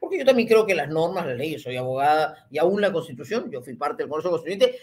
Porque 0.00 0.18
yo 0.18 0.24
también 0.24 0.48
creo 0.48 0.66
que 0.66 0.74
las 0.74 0.88
normas, 0.88 1.26
las 1.26 1.36
leyes, 1.36 1.62
soy 1.62 1.76
abogada 1.76 2.46
y 2.50 2.58
aún 2.58 2.80
la 2.80 2.92
constitución, 2.92 3.50
yo 3.50 3.62
fui 3.62 3.74
parte 3.74 4.02
del 4.02 4.10
Congreso 4.10 4.30
Constituyente, 4.30 4.78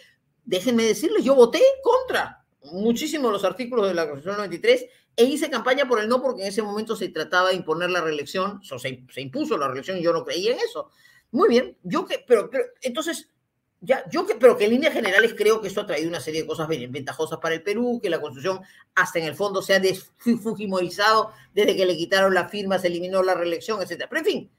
déjenme 0.46 0.84
decirles, 0.84 1.24
yo 1.24 1.36
voté 1.36 1.62
contra 1.84 2.46
muchísimos 2.72 3.32
los 3.32 3.44
artículos 3.44 3.88
de 3.88 3.94
la 3.94 4.08
Constitución 4.08 4.38
93 4.38 4.86
e 5.18 5.24
hice 5.24 5.50
campaña 5.50 5.88
por 5.88 6.00
el 6.00 6.10
no 6.10 6.22
porque 6.22 6.42
en 6.42 6.50
ese 6.50 6.62
momento 6.62 6.96
se 6.96 7.10
trataba 7.10 7.50
de 7.50 7.56
imponer 7.56 7.90
la 7.90 8.02
reelección, 8.02 8.62
o 8.72 8.80
se, 8.80 9.06
se 9.10 9.22
impuso 9.22 9.58
la 9.58 9.68
reelección 9.68 9.98
y 9.98 10.04
yo 10.04 10.14
no 10.14 10.26
creía 10.26 10.54
en 10.54 10.60
eso. 10.60 10.90
Muy 11.32 11.50
bien, 11.50 11.78
yo 11.84 12.06
que, 12.06 12.24
pero, 12.28 12.50
entonces, 12.82 13.30
ya, 13.82 14.04
yo 14.10 14.26
que, 14.26 14.36
pero 14.36 14.58
que 14.58 14.66
en 14.66 14.72
líneas 14.72 14.94
generales 14.94 15.36
creo 15.38 15.62
que 15.62 15.68
esto 15.68 15.82
ha 15.82 15.86
traído 15.86 16.10
una 16.10 16.20
serie 16.20 16.42
de 16.42 16.48
cosas 16.48 16.68
ventajosas 16.68 17.40
para 17.40 17.56
el 17.56 17.64
Perú, 17.64 18.00
que 18.02 18.10
la 18.10 18.20
Constitución 18.20 18.62
hasta 18.96 19.20
en 19.20 19.26
el 19.26 19.36
fondo 19.36 19.62
se 19.62 19.76
ha 19.76 19.80
desfujimorizado 19.80 21.32
desde 21.54 21.76
que 21.76 21.86
le 21.86 21.96
quitaron 21.96 22.34
la 22.34 22.50
firma, 22.50 22.80
se 22.80 22.88
eliminó 22.88 23.22
la 23.22 23.36
reelección, 23.36 23.82
etcétera. 23.82 24.10
Pero 24.10 24.20
en 24.20 24.26
fin, 24.26 24.52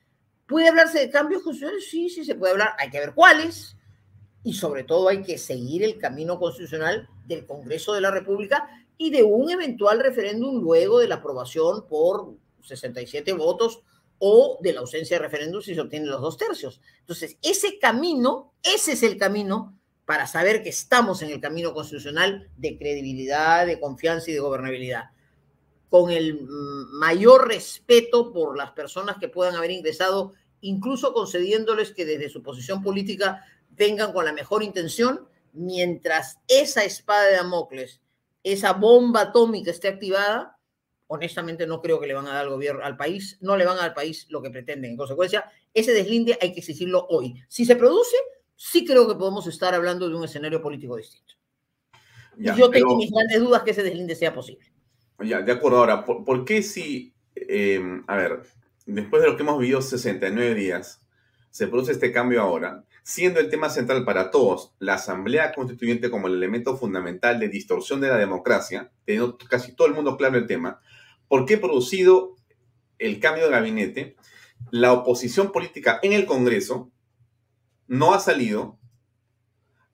¿puede 0.47 0.69
hablarse 0.69 1.01
de 1.01 1.11
cambios 1.11 1.43
constitucionales? 1.43 1.89
Sí, 1.91 2.09
sí 2.09 2.25
se 2.25 2.35
puede 2.35 2.53
hablar, 2.53 2.75
hay 2.79 2.91
que 2.91 3.01
ver 3.01 3.15
cuáles, 3.15 3.76
y 4.47 4.53
sobre 4.53 4.85
todo 4.85 5.09
hay 5.09 5.25
que 5.25 5.39
seguir 5.39 5.83
el 5.83 5.99
camino 5.99 6.39
constitucional 6.39 7.09
del 7.27 7.45
Congreso 7.47 7.95
de 7.95 8.01
la 8.01 8.13
República, 8.13 8.69
y 8.97 9.11
de 9.11 9.25
un 9.25 9.51
eventual 9.51 9.99
referéndum 9.99 10.63
luego 10.63 11.01
de 11.01 11.09
la 11.09 11.17
aprobación 11.17 11.85
por 11.89 12.37
67 12.63 13.33
votos 13.33 13.83
o 14.19 14.59
de 14.63 14.73
la 14.73 14.81
ausencia 14.81 15.19
de 15.19 15.25
referéndum 15.25 15.61
si 15.61 15.75
se 15.75 15.81
obtienen 15.81 16.09
los 16.09 16.21
dos 16.21 16.37
tercios. 16.37 16.81
Entonces, 17.01 17.37
ese 17.43 17.81
camino, 17.81 18.55
ese 18.63 18.93
es 18.93 19.03
el 19.03 19.19
camino 19.19 19.77
para 20.05 20.29
saber 20.29 20.63
que 20.63 20.69
estamos 20.69 21.23
en 21.23 21.31
el 21.31 21.41
camino 21.41 21.75
constitucional 21.75 22.49
de 22.57 22.79
credibilidad, 22.79 23.67
de 23.67 23.81
confianza 23.81 24.31
y 24.31 24.35
de 24.35 24.41
gobernabilidad. 24.41 25.11
Con 25.91 26.13
el 26.13 26.47
mayor 26.93 27.49
respeto 27.49 28.33
por 28.33 28.57
las 28.57 28.71
personas 28.71 29.17
que 29.19 29.29
puedan 29.29 29.57
haber 29.57 29.73
ingresado, 29.73 30.35
incluso 30.61 31.13
concediéndoles 31.13 31.91
que 31.91 32.07
desde 32.07 32.31
su 32.31 32.45
posición 32.45 32.81
política 32.81 33.45
vengan 33.77 34.13
con 34.13 34.25
la 34.25 34.33
mejor 34.33 34.63
intención, 34.63 35.29
mientras 35.53 36.39
esa 36.49 36.85
espada 36.85 37.27
de 37.27 37.37
Damocles, 37.37 38.01
esa 38.43 38.73
bomba 38.73 39.23
atómica 39.23 39.71
esté 39.71 39.89
activada, 39.89 40.59
honestamente 41.09 41.67
no 41.67 41.81
creo 41.81 42.01
que 42.01 42.07
le 42.07 42.15
van 42.15 42.27
a 42.27 42.35
dar 42.35 42.45
al 42.45 42.51
gobierno, 42.51 42.85
al 42.85 42.97
país, 42.97 43.39
no 43.41 43.57
le 43.57 43.65
van 43.65 43.75
a 43.75 43.81
dar 43.81 43.89
al 43.91 43.95
país 43.95 44.27
lo 44.31 44.43
que 44.43 44.51
pretenden. 44.51 44.93
En 44.93 44.97
consecuencia, 44.97 45.51
ese 45.75 45.93
deslinde 45.93 46.39
hay 46.41 46.53
que 46.53 46.61
exigirlo 46.61 47.07
hoy. 47.09 47.35
Si 47.49 47.65
se 47.65 47.77
produce, 47.77 48.17
sí 48.55 48.85
creo 48.85 49.07
que 49.07 49.15
podemos 49.15 49.47
estar 49.47 49.75
hablando 49.75 50.09
de 50.09 50.17
un 50.17 50.25
escenario 50.25 50.61
político 50.63 50.97
distinto. 50.97 51.35
y 52.39 52.55
yo 52.55 52.71
tengo 52.71 52.97
mis 52.97 53.11
grandes 53.11 53.41
dudas 53.41 53.63
que 53.63 53.71
ese 53.71 53.83
deslinde 53.83 54.15
sea 54.15 54.35
posible. 54.35 54.73
Ya, 55.21 55.41
de 55.41 55.53
acuerdo. 55.53 55.79
Ahora, 55.79 56.05
¿por, 56.05 56.45
qué 56.45 56.63
si, 56.63 57.15
eh, 57.35 57.81
a 58.07 58.17
ver, 58.17 58.43
después 58.85 59.23
de 59.23 59.29
lo 59.29 59.37
que 59.37 59.43
hemos 59.43 59.59
vivido 59.59 59.81
69 59.81 60.55
días, 60.55 61.03
se 61.57 61.69
produce 61.69 61.93
este 61.93 62.13
cambio 62.13 62.43
ahora, 62.43 62.85
siendo 63.03 63.41
el 63.41 63.49
tema 63.49 63.71
central 63.71 64.05
para 64.05 64.31
todos 64.31 64.75
la 64.79 64.93
Asamblea 64.97 65.55
Constituyente 65.55 66.11
como 66.11 66.27
el 66.27 66.35
elemento 66.35 66.77
fundamental 66.77 67.41
de 67.41 67.49
distorsión 67.49 67.99
de 68.03 68.09
la 68.09 68.19
democracia, 68.19 68.91
teniendo 69.07 69.39
casi 69.39 69.75
todo 69.75 69.89
el 69.89 69.95
mundo 69.95 70.19
claro 70.19 70.37
el 70.37 70.47
tema, 70.47 70.83
¿por 71.29 71.47
qué 71.47 71.57
producido 71.57 72.37
el 72.99 73.21
cambio 73.21 73.45
de 73.45 73.53
gabinete? 73.53 74.17
La 74.71 74.93
oposición 74.93 75.51
política 75.51 75.99
en 76.03 76.13
el 76.13 76.27
Congreso 76.27 76.91
no 77.87 78.13
ha 78.13 78.21
salido 78.21 78.79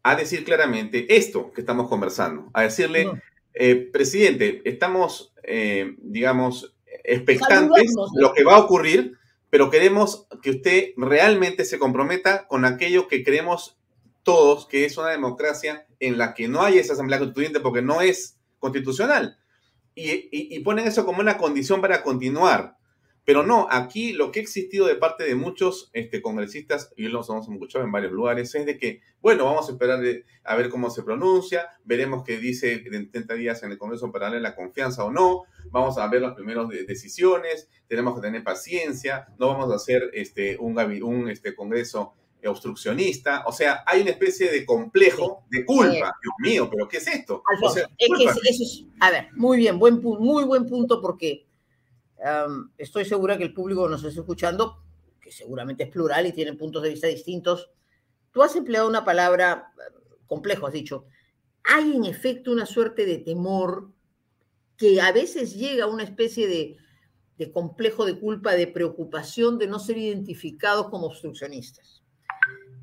a 0.03 0.17
decir 0.17 0.45
claramente 0.45 1.15
esto 1.17 1.53
que 1.53 1.61
estamos 1.61 1.89
conversando, 1.89 2.51
a 2.55 2.63
decirle, 2.63 3.09
eh, 3.55 3.77
presidente, 3.77 4.63
estamos, 4.65 5.33
eh, 5.45 5.95
digamos, 5.99 6.75
expectantes 7.05 7.95
lo 8.17 8.33
que 8.33 8.43
va 8.43 8.57
a 8.57 8.65
ocurrir, 8.65 9.17
pero 9.53 9.69
queremos 9.69 10.27
que 10.41 10.49
usted 10.49 10.93
realmente 10.97 11.67
se 11.67 11.79
comprometa 11.79 12.47
con 12.49 12.65
aquello 12.65 13.07
que 13.07 13.23
creemos 13.23 13.77
todos, 14.23 14.65
que 14.65 14.87
es 14.87 14.97
una 14.97 15.11
democracia 15.11 15.87
en 16.01 16.17
la 16.17 16.33
que 16.33 16.49
no 16.49 16.63
hay 16.63 16.79
esa 16.79 16.95
asamblea 16.95 17.19
constituyente 17.19 17.61
porque 17.61 17.83
no 17.83 18.01
es 18.01 18.39
constitucional. 18.59 19.37
Y, 19.95 20.31
y 20.33 20.59
ponen 20.61 20.87
eso 20.87 21.05
como 21.05 21.21
una 21.21 21.37
condición 21.37 21.83
para 21.83 22.03
continuar. 22.03 22.79
Pero 23.25 23.45
no, 23.45 23.69
aquí 23.71 24.13
lo 24.13 24.33
que 24.33 24.41
ha 24.41 24.43
existido 24.43 24.87
de 24.87 24.97
parte 24.97 25.25
de 25.25 25.37
muchos 25.37 25.91
este, 25.93 26.21
congresistas, 26.21 26.93
y 26.97 27.05
lo 27.05 27.23
hemos 27.23 27.49
escuchado 27.49 27.85
en 27.85 27.93
varios 27.93 28.13
lugares, 28.13 28.53
es 28.55 28.67
de 28.67 28.77
que, 28.77 29.01
bueno, 29.21 29.45
vamos 29.45 29.69
a 29.69 29.73
esperar 29.73 30.03
a 30.45 30.57
ver 30.57 30.69
cómo 30.69 30.91
se 30.91 31.05
pronuncia, 31.05 31.69
veremos 31.85 32.25
qué 32.25 32.39
dice 32.39 32.83
en 32.85 33.11
30 33.11 33.35
días 33.35 33.63
en 33.63 33.71
el 33.71 33.79
Congreso 33.79 34.11
para 34.11 34.27
darle 34.27 34.41
la 34.41 34.57
confianza 34.57 35.05
o 35.05 35.13
no, 35.13 35.45
vamos 35.71 35.99
a 35.99 36.09
ver 36.09 36.23
las 36.23 36.35
primeras 36.35 36.69
decisiones, 36.69 37.69
tenemos 37.87 38.17
que 38.17 38.23
tener 38.23 38.43
paciencia, 38.43 39.29
no 39.39 39.49
vamos 39.49 39.71
a 39.71 39.77
hacer 39.77 40.11
este, 40.15 40.57
un, 40.59 40.77
un 41.03 41.29
este, 41.29 41.55
Congreso 41.55 42.15
obstruccionista, 42.45 43.45
o 43.47 43.53
sea, 43.53 43.85
hay 43.87 44.03
una 44.03 44.11
especie 44.11 44.51
de 44.51 44.67
complejo 44.67 45.45
de 45.49 45.65
culpa. 45.65 46.13
Dios 46.21 46.35
mío, 46.41 46.69
pero 46.69 46.89
¿qué 46.89 46.97
es 46.97 47.07
esto? 47.07 47.41
a 48.99 49.11
ver, 49.13 49.29
muy 49.37 49.59
bien, 49.59 49.79
buen, 49.79 50.03
muy 50.03 50.43
buen 50.43 50.67
punto 50.67 51.01
porque 51.01 51.47
estoy 52.79 53.05
segura 53.05 53.37
que 53.37 53.45
el 53.45 53.55
público 53.55 53.89
nos 53.89 54.05
está 54.05 54.21
escuchando, 54.21 54.83
que 55.21 55.33
seguramente 55.33 55.85
es 55.85 55.91
plural 55.91 56.27
y 56.27 56.33
tiene 56.33 56.53
puntos 56.55 56.83
de 56.83 56.91
vista 56.91 57.07
distintos. 57.07 57.71
Tú 58.31 58.43
has 58.43 58.57
empleado 58.57 58.89
una 58.89 59.05
palabra 59.05 59.73
complejo, 60.27 60.67
has 60.67 60.73
dicho. 60.73 61.07
Hay 61.65 61.95
en 61.95 62.05
efecto 62.05 62.51
una 62.51 62.67
suerte 62.67 63.07
de 63.07 63.19
temor 63.19 63.93
que 64.77 65.01
a 65.01 65.13
veces 65.13 65.55
llega 65.55 65.85
a 65.85 65.89
una 65.89 66.03
especie 66.03 66.49
de, 66.49 66.77
complejo 67.53 68.05
de 68.05 68.19
culpa, 68.19 68.53
de 68.53 68.67
preocupación 68.67 69.59
de 69.59 69.67
no 69.67 69.79
ser 69.79 69.99
identificados 69.99 70.89
como 70.89 71.07
obstruccionistas. 71.07 72.03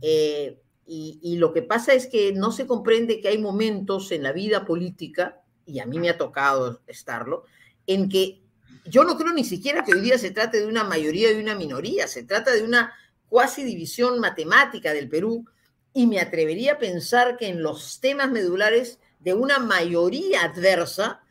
Eh, 0.01 0.61
y, 0.85 1.37
lo 1.37 1.53
que 1.53 1.61
pasa 1.61 1.93
es 1.93 2.07
que 2.07 2.33
no 2.33 2.51
se 2.51 2.65
comprende 2.65 3.21
que 3.21 3.27
hay 3.27 3.37
momentos 3.37 4.11
en 4.11 4.23
la 4.23 4.31
vida 4.31 4.65
política, 4.65 5.43
y 5.65 5.79
a 5.79 5.85
mí 5.85 5.99
me 5.99 6.09
ha 6.09 6.17
tocado 6.17 6.81
estarlo, 6.87 7.43
en 7.85 8.09
que 8.09 8.41
yo 8.89 9.03
no 9.03 9.17
creo 9.17 9.33
ni 9.33 9.43
siquiera 9.43 9.83
que 9.83 9.93
hoy 9.93 10.01
día 10.01 10.17
se 10.17 10.31
trate 10.31 10.59
de 10.59 10.67
una 10.67 10.83
mayoría 10.83 11.31
y 11.31 11.39
una 11.39 11.55
minoría, 11.55 12.07
se 12.07 12.23
trata 12.23 12.51
de 12.51 12.63
una 12.63 12.93
cuasi 13.27 13.63
división 13.63 14.19
matemática 14.19 14.93
del 14.93 15.07
Perú 15.07 15.45
y 15.93 16.07
me 16.07 16.19
atrevería 16.19 16.73
a 16.73 16.79
pensar 16.79 17.37
que 17.37 17.47
en 17.47 17.61
los 17.61 17.99
temas 17.99 18.31
medulares 18.31 18.99
de 19.19 19.33
una 19.33 19.59
mayoría 19.59 20.43
adversa 20.43 21.21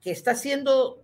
que 0.00 0.10
está 0.10 0.34
siendo 0.34 1.02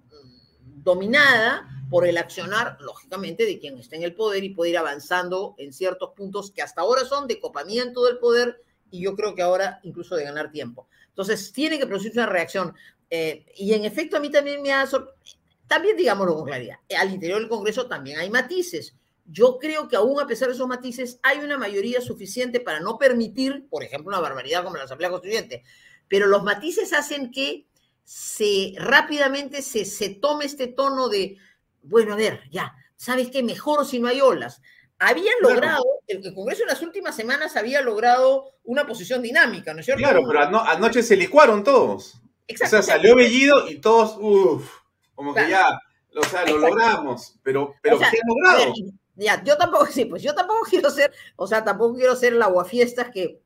dominada 0.61 1.68
por 1.90 2.07
el 2.07 2.16
accionar, 2.16 2.79
lógicamente, 2.81 3.45
de 3.45 3.59
quien 3.59 3.77
está 3.79 3.97
en 3.97 4.03
el 4.03 4.14
poder 4.14 4.45
y 4.45 4.55
puede 4.55 4.71
ir 4.71 4.79
avanzando 4.79 5.55
en 5.59 5.73
ciertos 5.73 6.11
puntos 6.16 6.51
que 6.51 6.62
hasta 6.62 6.81
ahora 6.81 7.05
son 7.05 7.27
de 7.27 7.38
copamiento 7.38 8.05
del 8.05 8.18
poder 8.18 8.62
y 8.90 9.03
yo 9.03 9.14
creo 9.14 9.35
que 9.35 9.42
ahora 9.42 9.81
incluso 9.83 10.16
de 10.16 10.25
ganar 10.25 10.51
tiempo. 10.51 10.88
Entonces, 11.09 11.53
tiene 11.53 11.79
que 11.79 11.87
producirse 11.87 12.18
una 12.18 12.29
reacción. 12.29 12.75
Eh, 13.11 13.45
y 13.57 13.75
en 13.75 13.85
efecto, 13.85 14.16
a 14.16 14.21
mí 14.21 14.31
también 14.31 14.62
me 14.62 14.73
ha 14.73 14.87
sorprendido 14.87 15.42
también 15.66 15.96
digámoslo 15.96 16.35
con 16.35 16.44
claridad, 16.44 16.77
al 16.98 17.12
interior 17.12 17.40
del 17.40 17.48
Congreso 17.48 17.87
también 17.87 18.18
hay 18.18 18.31
matices. 18.31 18.96
Yo 19.25 19.59
creo 19.59 19.88
que 19.88 19.96
aún 19.96 20.20
a 20.20 20.27
pesar 20.27 20.48
de 20.48 20.55
esos 20.55 20.66
matices 20.66 21.18
hay 21.22 21.38
una 21.38 21.57
mayoría 21.57 22.01
suficiente 22.01 22.61
para 22.61 22.81
no 22.81 22.98
permitir, 22.98 23.66
por 23.70 23.85
ejemplo, 23.85 24.09
una 24.09 24.20
barbaridad 24.20 24.64
como 24.64 24.77
la 24.77 24.85
Asamblea 24.85 25.11
Constituyente, 25.11 25.62
pero 26.09 26.27
los 26.27 26.42
matices 26.42 26.92
hacen 26.92 27.31
que 27.31 27.66
se 28.05 28.75
rápidamente 28.77 29.62
se, 29.62 29.85
se 29.85 30.11
tome 30.11 30.44
este 30.44 30.66
tono 30.66 31.09
de, 31.09 31.37
bueno, 31.83 32.14
a 32.14 32.16
ver, 32.16 32.42
ya, 32.51 32.75
¿sabes 32.96 33.31
qué? 33.31 33.42
Mejor 33.42 33.87
si 33.87 34.01
no 34.01 34.09
hay 34.09 34.20
olas. 34.20 34.61
Habían 34.98 35.35
logrado, 35.40 35.85
el, 36.07 36.35
Congreso 36.35 36.62
en 36.62 36.68
las 36.68 36.83
últimas 36.83 37.16
semanas 37.16 37.57
había 37.57 37.81
logrado 37.81 38.57
una 38.64 38.87
posición 38.87 39.22
dinámica, 39.22 39.72
¿no 39.72 39.81
es 39.81 39.87
cierto? 39.87 40.03
Claro, 40.03 40.22
pero 40.27 40.42
anoche 40.42 41.03
se 41.03 41.16
licuaron 41.16 41.64
todos. 41.64 42.20
Exacto. 42.46 42.79
O 42.79 42.83
sea, 42.83 42.94
salió 42.96 43.16
Bellido 43.16 43.68
y 43.68 43.81
todos, 43.81 44.16
uff 44.20 44.82
como 45.23 45.35
que 45.35 45.49
ya, 45.49 45.79
o 46.17 46.23
sea, 46.25 46.45
lo 46.47 46.59
logramos, 46.59 47.37
pero, 47.43 47.75
pero 47.81 47.99
¿qué 47.99 48.19
logrado? 48.27 48.75
ya, 49.15 49.43
yo 49.45 49.57
tampoco, 49.57 49.87
sí, 49.87 50.05
pues 50.05 50.23
yo 50.23 50.35
tampoco 50.35 50.67
quiero 50.69 50.91
ser, 50.91 51.13
o 51.37 51.47
sea, 51.47 51.65
tampoco 51.65 51.95
quiero 51.95 52.17
ser 52.17 52.33
el 52.33 52.43
aguafiestas 52.43 53.11
que 53.11 53.41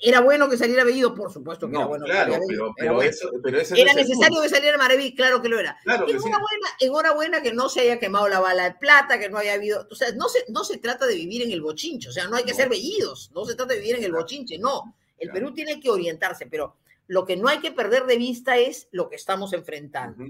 era 0.00 0.20
bueno 0.20 0.48
que 0.48 0.56
saliera 0.56 0.84
Bellido, 0.84 1.14
por 1.14 1.32
supuesto 1.32 1.68
que 1.68 1.76
era 1.76 1.84
bueno. 1.84 2.06
Claro, 2.06 2.34
pero, 2.48 2.72
pero, 2.78 3.02
eso, 3.02 3.30
pero 3.42 3.58
era 3.58 3.94
necesario 3.94 4.40
que 4.40 4.48
saliera 4.48 4.78
Maraví, 4.78 5.14
claro 5.14 5.42
que 5.42 5.48
lo 5.48 5.58
era. 5.58 5.76
Claro 5.82 6.06
que 6.06 6.12
enhorabuena, 6.12 6.68
sí. 6.78 6.86
enhorabuena 6.86 7.42
que 7.42 7.52
no 7.52 7.68
se 7.68 7.80
haya 7.80 7.98
quemado 7.98 8.28
la 8.28 8.38
bala 8.38 8.64
de 8.64 8.74
plata, 8.76 9.18
que 9.18 9.28
no 9.28 9.38
haya 9.38 9.54
habido. 9.54 9.88
O 9.90 9.96
sea, 9.96 10.12
no 10.12 10.28
se, 10.28 10.44
no 10.48 10.62
se 10.62 10.78
trata 10.78 11.04
de 11.04 11.16
vivir 11.16 11.42
en 11.42 11.50
el 11.50 11.60
bochinche, 11.60 12.10
o 12.10 12.12
sea, 12.12 12.28
no 12.28 12.36
hay 12.36 12.44
que 12.44 12.54
ser 12.54 12.68
bellidos, 12.68 13.32
no 13.34 13.44
se 13.44 13.56
trata 13.56 13.74
de 13.74 13.80
vivir 13.80 13.96
en 13.96 14.04
el 14.04 14.12
bochinche, 14.12 14.56
no. 14.58 14.94
El 15.18 15.30
Perú 15.30 15.52
tiene 15.52 15.80
que 15.80 15.90
orientarse, 15.90 16.46
pero 16.46 16.76
lo 17.08 17.26
que 17.26 17.36
no 17.36 17.48
hay 17.48 17.58
que 17.58 17.72
perder 17.72 18.06
de 18.06 18.18
vista 18.18 18.56
es 18.56 18.86
lo 18.92 19.08
que 19.08 19.16
estamos 19.16 19.52
enfrentando 19.52 20.26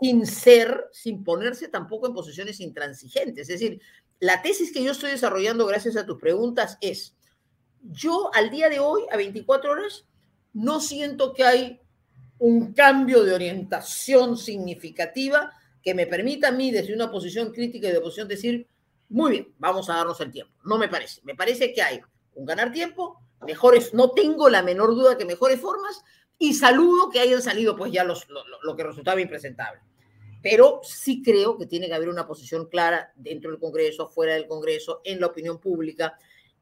sin 0.00 0.26
ser, 0.26 0.86
sin 0.92 1.24
ponerse 1.24 1.68
tampoco 1.68 2.06
en 2.06 2.14
posiciones 2.14 2.60
intransigentes. 2.60 3.48
Es 3.48 3.60
decir, 3.60 3.80
la 4.18 4.42
tesis 4.42 4.72
que 4.72 4.82
yo 4.82 4.92
estoy 4.92 5.10
desarrollando 5.10 5.66
gracias 5.66 5.96
a 5.96 6.04
tus 6.04 6.18
preguntas 6.18 6.76
es, 6.80 7.14
yo 7.82 8.30
al 8.34 8.50
día 8.50 8.68
de 8.68 8.78
hoy, 8.78 9.02
a 9.10 9.16
24 9.16 9.72
horas, 9.72 10.06
no 10.52 10.80
siento 10.80 11.32
que 11.32 11.44
hay 11.44 11.80
un 12.38 12.72
cambio 12.72 13.22
de 13.24 13.34
orientación 13.34 14.36
significativa 14.36 15.52
que 15.82 15.94
me 15.94 16.06
permita 16.06 16.48
a 16.48 16.52
mí 16.52 16.70
desde 16.70 16.94
una 16.94 17.10
posición 17.10 17.52
crítica 17.52 17.88
y 17.88 17.92
de 17.92 17.98
oposición 17.98 18.28
decir, 18.28 18.66
muy 19.08 19.30
bien, 19.32 19.54
vamos 19.58 19.88
a 19.88 19.94
darnos 19.94 20.20
el 20.20 20.30
tiempo. 20.30 20.52
No 20.64 20.78
me 20.78 20.88
parece. 20.88 21.20
Me 21.24 21.34
parece 21.34 21.72
que 21.72 21.82
hay 21.82 22.00
un 22.34 22.44
ganar 22.44 22.72
tiempo, 22.72 23.20
mejores, 23.46 23.94
no 23.94 24.10
tengo 24.12 24.48
la 24.48 24.62
menor 24.62 24.94
duda 24.94 25.16
que 25.16 25.24
mejores 25.24 25.60
formas, 25.60 26.02
y 26.42 26.54
saludo 26.54 27.10
que 27.10 27.20
hayan 27.20 27.42
salido 27.42 27.76
pues 27.76 27.92
ya 27.92 28.02
los, 28.02 28.26
lo, 28.62 28.74
que 28.74 28.82
resultaba 28.82 29.20
impresentable. 29.20 29.82
Pero 30.42 30.80
sí 30.82 31.22
creo 31.22 31.58
que 31.58 31.66
tiene 31.66 31.86
que 31.86 31.92
haber 31.92 32.08
una 32.08 32.26
posición 32.26 32.66
clara 32.70 33.12
dentro 33.14 33.50
del 33.50 33.60
Congreso, 33.60 34.08
fuera 34.08 34.32
del 34.32 34.46
Congreso, 34.46 35.02
en 35.04 35.20
la 35.20 35.26
opinión 35.26 35.58
pública. 35.58 36.18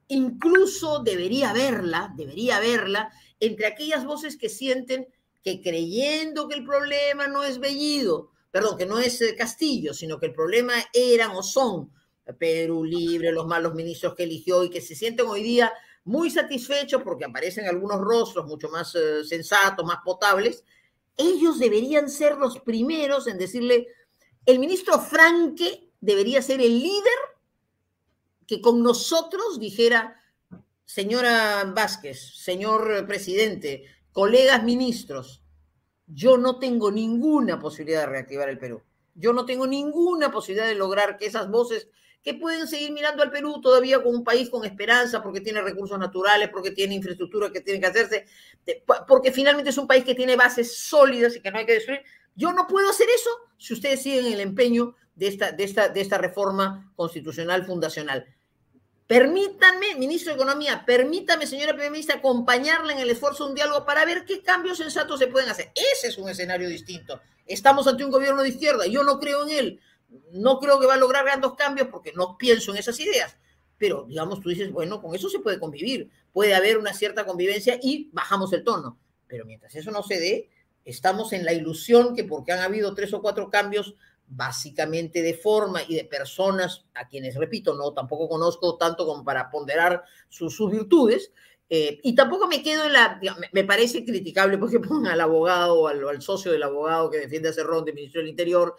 Incluso 0.09 0.99
debería 1.05 1.51
haberla, 1.51 2.13
debería 2.17 2.57
haberla 2.57 3.13
entre 3.39 3.67
aquellas 3.67 4.05
voces 4.05 4.37
que 4.37 4.49
sienten 4.49 5.07
que 5.45 5.63
creyendo 5.63 6.49
que 6.49 6.57
el 6.57 6.65
problema 6.65 7.29
no 7.29 7.45
es 7.45 7.61
Bellido, 7.61 8.33
perdón, 8.51 8.79
que 8.79 8.87
no 8.87 8.99
es 8.99 9.21
eh, 9.21 9.37
Castillo, 9.37 9.95
sino 9.95 10.19
que 10.19 10.27
el 10.27 10.33
problema 10.33 10.75
eran 10.93 11.31
o 11.37 11.45
son 11.45 11.93
Perú 12.37 12.85
Libre, 12.85 13.31
los 13.31 13.47
malos 13.47 13.75
ministros 13.75 14.17
que 14.17 14.25
eligió 14.25 14.65
y 14.65 14.71
que 14.71 14.81
se 14.81 14.97
sienten 14.97 15.27
hoy 15.27 15.45
día 15.45 15.73
muy 16.09 16.31
satisfechos 16.31 17.03
porque 17.03 17.27
aparecen 17.27 17.67
algunos 17.67 18.01
rostros 18.01 18.47
mucho 18.47 18.71
más 18.71 18.95
eh, 18.95 19.23
sensatos, 19.25 19.85
más 19.85 19.99
potables, 20.03 20.65
ellos 21.19 21.59
deberían 21.59 22.09
ser 22.09 22.39
los 22.39 22.61
primeros 22.61 23.27
en 23.27 23.37
decirle, 23.37 23.89
el 24.47 24.59
ministro 24.59 24.99
Franque 24.99 25.91
debería 26.01 26.41
ser 26.41 26.63
el 26.63 26.81
líder 26.81 27.19
que 28.47 28.63
con 28.63 28.83
nosotros 28.83 29.61
dijera, 29.61 30.23
señora 30.87 31.65
Vázquez, 31.77 32.19
señor 32.37 33.07
presidente, 33.07 33.85
colegas 34.11 34.65
ministros, 34.65 35.43
yo 36.07 36.39
no 36.39 36.59
tengo 36.59 36.91
ninguna 36.91 37.61
posibilidad 37.61 38.01
de 38.01 38.07
reactivar 38.07 38.49
el 38.49 38.59
Perú. 38.59 38.81
Yo 39.15 39.35
no 39.35 39.45
tengo 39.45 39.67
ninguna 39.67 40.31
posibilidad 40.31 40.67
de 40.67 40.75
lograr 40.75 41.19
que 41.19 41.27
esas 41.27 41.51
voces 41.51 41.89
que 42.29 42.35
pueden 42.35 42.69
seguir 42.69 42.93
mirando 42.93 43.23
al 43.23 43.31
Perú 43.31 43.59
todavía 43.59 44.03
como 44.03 44.19
un 44.19 44.23
país 44.23 44.51
con 44.51 44.63
esperanza, 44.67 45.23
porque 45.23 45.41
tiene 45.41 45.63
recursos 45.63 45.99
naturales, 45.99 46.51
porque 46.51 46.73
tiene 46.73 46.95
infraestructura 46.95 47.51
que 47.51 47.63
tiene 47.63 47.81
que 47.81 47.87
hacerse, 47.87 48.27
porque 49.07 49.33
finalmente 49.33 49.71
es 49.71 49.79
un 49.79 49.87
país 49.87 50.05
que 50.05 50.15
tiene 50.15 50.37
bases 50.37 50.77
sólidas 50.77 51.35
y 51.37 51.41
que 51.41 51.51
no 51.51 51.57
hay 51.57 51.65
que 51.65 51.73
destruir. 51.73 52.03
Yo 52.35 52.53
no 52.53 52.67
puedo 52.67 52.91
hacer 52.91 53.07
eso 53.09 53.31
si 53.57 53.73
ustedes 53.73 54.03
siguen 54.03 54.27
el 54.27 54.41
empeño 54.41 54.95
de 55.15 55.29
esta, 55.29 55.53
de 55.53 55.65
esta, 55.65 55.89
de 55.89 56.03
esta 56.03 56.19
reforma 56.19 56.93
constitucional 56.97 57.65
fundacional. 57.65 58.27
Permítanme, 59.07 59.95
ministro 59.95 60.35
de 60.35 60.37
Economía, 60.37 60.85
permítame, 60.85 61.47
señora 61.47 61.73
primera 61.73 61.91
ministra, 61.91 62.17
acompañarla 62.17 62.93
en 62.93 62.99
el 62.99 63.09
esfuerzo 63.09 63.45
de 63.45 63.51
un 63.51 63.55
diálogo 63.55 63.87
para 63.87 64.05
ver 64.05 64.27
qué 64.27 64.43
cambios 64.43 64.77
sensatos 64.77 65.19
se 65.19 65.29
pueden 65.29 65.49
hacer. 65.49 65.73
Ese 65.75 66.09
es 66.09 66.19
un 66.19 66.29
escenario 66.29 66.69
distinto. 66.69 67.23
Estamos 67.47 67.87
ante 67.87 68.05
un 68.05 68.11
gobierno 68.11 68.43
de 68.43 68.51
izquierda, 68.51 68.87
yo 68.87 69.03
no 69.03 69.19
creo 69.19 69.49
en 69.49 69.51
él, 69.51 69.81
no 70.33 70.59
creo 70.59 70.79
que 70.81 70.87
va 70.87 70.95
a 70.95 70.99
lograr 70.99 71.25
grandes 71.25 71.53
cambios 71.57 71.89
porque 71.89 72.13
no 72.15 72.37
pienso 72.39 72.73
en 72.73 72.79
esas 72.79 72.99
ideas. 73.01 73.37
Pero, 73.77 74.07
digamos, 74.09 74.41
tú 74.41 74.49
dices, 74.49 74.73
bueno, 74.73 75.01
con 75.01 75.15
eso 75.15 75.29
se 75.29 75.39
puede 75.39 75.61
convivir, 75.61 76.11
puede 76.33 76.55
haber 76.55 76.79
una 76.79 76.93
cierta 76.93 77.25
convivencia 77.25 77.79
y 77.81 78.11
bajamos 78.13 78.53
el 78.53 78.65
tono. 78.65 78.99
Pero 79.27 79.45
mientras 79.45 79.75
eso 79.75 79.91
no 79.91 80.03
se 80.03 80.19
dé, 80.19 80.51
estamos 80.85 81.33
en 81.33 81.45
la 81.45 81.53
ilusión 81.53 82.15
que 82.15 82.25
porque 82.25 82.53
han 82.53 82.61
habido 82.61 82.95
tres 82.95 83.13
o 83.13 83.23
cuatro 83.23 83.51
cambios 83.51 83.95
básicamente 84.29 85.23
de 85.23 85.35
forma 85.35 85.81
y 85.87 85.95
de 85.95 86.05
personas 86.05 86.85
a 86.95 87.09
quienes, 87.09 87.35
repito, 87.37 87.75
no 87.75 87.93
tampoco 87.93 88.29
conozco 88.29 88.77
tanto 88.77 89.07
como 89.07 89.25
para 89.25 89.51
ponderar 89.51 90.05
sus, 90.29 90.59
virtudes, 90.71 91.33
eh, 91.71 91.99
y 92.03 92.15
tampoco 92.15 92.47
me 92.47 92.63
quedo 92.63 92.85
en 92.85 92.93
la, 92.93 93.21
me 93.53 93.65
parece 93.65 94.05
criticable 94.05 94.59
porque 94.59 94.81
pongan 94.81 95.13
al 95.13 95.21
abogado 95.21 95.81
o 95.81 95.89
al, 95.89 96.23
socio 96.23 96.53
del 96.53 96.63
abogado 96.63 97.11
que 97.11 97.19
defiende 97.19 97.49
a 97.49 97.53
Cerrón 97.53 97.85
de 97.85 97.93
Ministro 97.93 98.21
del 98.21 98.31
Interior 98.31 98.75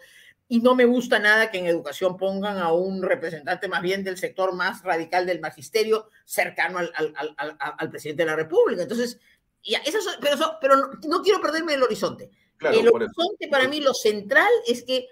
y 0.52 0.58
no 0.58 0.74
me 0.74 0.84
gusta 0.84 1.20
nada 1.20 1.48
que 1.52 1.58
en 1.58 1.66
educación 1.66 2.16
pongan 2.16 2.58
a 2.58 2.72
un 2.72 3.02
representante 3.02 3.68
más 3.68 3.82
bien 3.82 4.02
del 4.02 4.18
sector 4.18 4.52
más 4.52 4.82
radical 4.82 5.24
del 5.24 5.38
magisterio 5.38 6.08
cercano 6.24 6.78
al, 6.78 6.92
al, 6.96 7.14
al, 7.36 7.56
al 7.56 7.90
presidente 7.90 8.24
de 8.24 8.30
la 8.30 8.34
República. 8.34 8.82
Entonces, 8.82 9.20
ya, 9.62 9.78
eso, 9.86 10.00
pero, 10.20 10.34
eso, 10.34 10.58
pero 10.60 10.74
no, 10.74 10.90
no, 11.06 11.22
quiero 11.22 11.40
perderme 11.40 11.74
el 11.74 11.84
horizonte. 11.84 12.32
Claro, 12.56 12.80
el 12.80 12.88
horizonte 12.88 13.46
para 13.48 13.68
mí 13.68 13.80
lo 13.80 13.94
central 13.94 14.50
es 14.66 14.82
que 14.82 15.06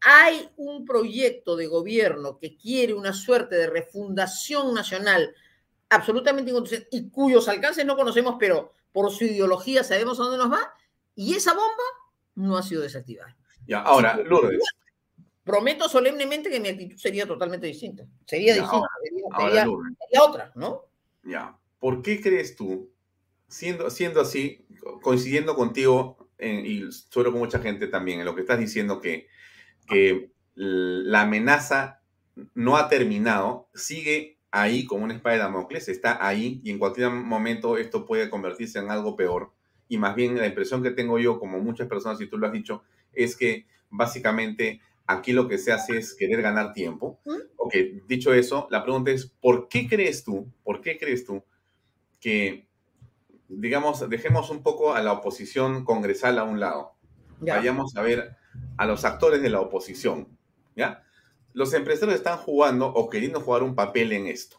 hay 0.00 0.48
un 0.56 0.86
proyecto 0.86 1.54
de 1.54 1.66
gobierno 1.66 2.38
que 2.38 2.56
quiere 2.56 2.94
una 2.94 3.12
suerte 3.12 3.56
de 3.56 3.66
refundación 3.66 4.72
nacional 4.72 5.34
absolutamente 5.90 6.50
inconstitucional 6.50 6.88
y 6.90 7.10
cuyos 7.10 7.46
alcances 7.46 7.84
no 7.84 7.94
conocemos, 7.94 8.36
pero 8.40 8.72
por 8.90 9.12
su 9.12 9.24
ideología 9.24 9.84
sabemos 9.84 10.18
a 10.18 10.22
dónde 10.22 10.38
nos 10.38 10.50
va, 10.50 10.72
y 11.14 11.34
esa 11.34 11.52
bomba 11.52 11.84
no 12.36 12.56
ha 12.56 12.62
sido 12.62 12.80
desactivada. 12.80 13.36
Ya, 13.66 13.80
ahora, 13.80 14.16
Lourdes. 14.16 14.62
Prometo 15.44 15.88
solemnemente 15.88 16.50
que 16.50 16.60
mi 16.60 16.68
actitud 16.68 16.96
sería 16.96 17.26
totalmente 17.26 17.66
distinta. 17.66 18.04
Sería 18.26 18.54
ya, 18.54 18.62
distinta, 18.62 18.76
ahora, 18.76 18.90
sería, 19.02 19.24
ahora, 19.32 19.88
sería, 19.98 20.22
otra, 20.22 20.52
¿no? 20.54 20.82
Ya. 21.24 21.56
¿Por 21.80 22.02
qué 22.02 22.20
crees 22.20 22.54
tú, 22.54 22.90
siendo, 23.48 23.90
siendo 23.90 24.20
así, 24.20 24.64
coincidiendo 25.00 25.56
contigo, 25.56 26.28
en, 26.38 26.64
y 26.64 26.92
suelo 26.92 27.32
con 27.32 27.40
mucha 27.40 27.58
gente 27.58 27.88
también, 27.88 28.20
en 28.20 28.24
lo 28.24 28.34
que 28.34 28.42
estás 28.42 28.58
diciendo 28.58 29.00
que, 29.00 29.26
que 29.88 30.30
la 30.54 31.22
amenaza 31.22 32.02
no 32.54 32.76
ha 32.76 32.88
terminado, 32.88 33.68
sigue 33.74 34.38
ahí 34.50 34.84
como 34.84 35.04
una 35.04 35.14
espada 35.14 35.36
de 35.36 35.42
Damocles, 35.42 35.88
está 35.88 36.24
ahí 36.24 36.60
y 36.62 36.70
en 36.70 36.78
cualquier 36.78 37.10
momento 37.10 37.78
esto 37.78 38.06
puede 38.06 38.30
convertirse 38.30 38.78
en 38.78 38.90
algo 38.90 39.16
peor. 39.16 39.52
Y 39.88 39.98
más 39.98 40.14
bien 40.14 40.38
la 40.38 40.46
impresión 40.46 40.82
que 40.82 40.90
tengo 40.90 41.18
yo, 41.18 41.38
como 41.38 41.58
muchas 41.58 41.88
personas, 41.88 42.20
y 42.20 42.26
tú 42.26 42.38
lo 42.38 42.46
has 42.46 42.52
dicho, 42.52 42.82
es 43.12 43.36
que 43.36 43.66
básicamente 43.90 44.80
aquí 45.06 45.32
lo 45.32 45.48
que 45.48 45.58
se 45.58 45.72
hace 45.72 45.98
es 45.98 46.14
querer 46.14 46.42
ganar 46.42 46.72
tiempo. 46.72 47.20
Ok, 47.56 47.74
dicho 48.06 48.32
eso, 48.32 48.66
la 48.70 48.82
pregunta 48.82 49.10
es, 49.10 49.26
¿por 49.40 49.68
qué 49.68 49.88
crees 49.88 50.24
tú, 50.24 50.52
por 50.64 50.80
qué 50.80 50.98
crees 50.98 51.24
tú 51.24 51.44
que, 52.20 52.68
digamos, 53.48 54.08
dejemos 54.08 54.50
un 54.50 54.62
poco 54.62 54.94
a 54.94 55.02
la 55.02 55.12
oposición 55.12 55.84
congresal 55.84 56.38
a 56.38 56.44
un 56.44 56.60
lado? 56.60 56.94
Ya. 57.40 57.56
Vayamos 57.56 57.96
a 57.96 58.02
ver 58.02 58.36
a 58.76 58.86
los 58.86 59.04
actores 59.04 59.42
de 59.42 59.50
la 59.50 59.60
oposición, 59.60 60.38
¿ya? 60.76 61.04
Los 61.52 61.74
empresarios 61.74 62.16
están 62.16 62.38
jugando 62.38 62.86
o 62.86 63.10
queriendo 63.10 63.40
jugar 63.40 63.62
un 63.62 63.74
papel 63.74 64.12
en 64.12 64.26
esto. 64.26 64.58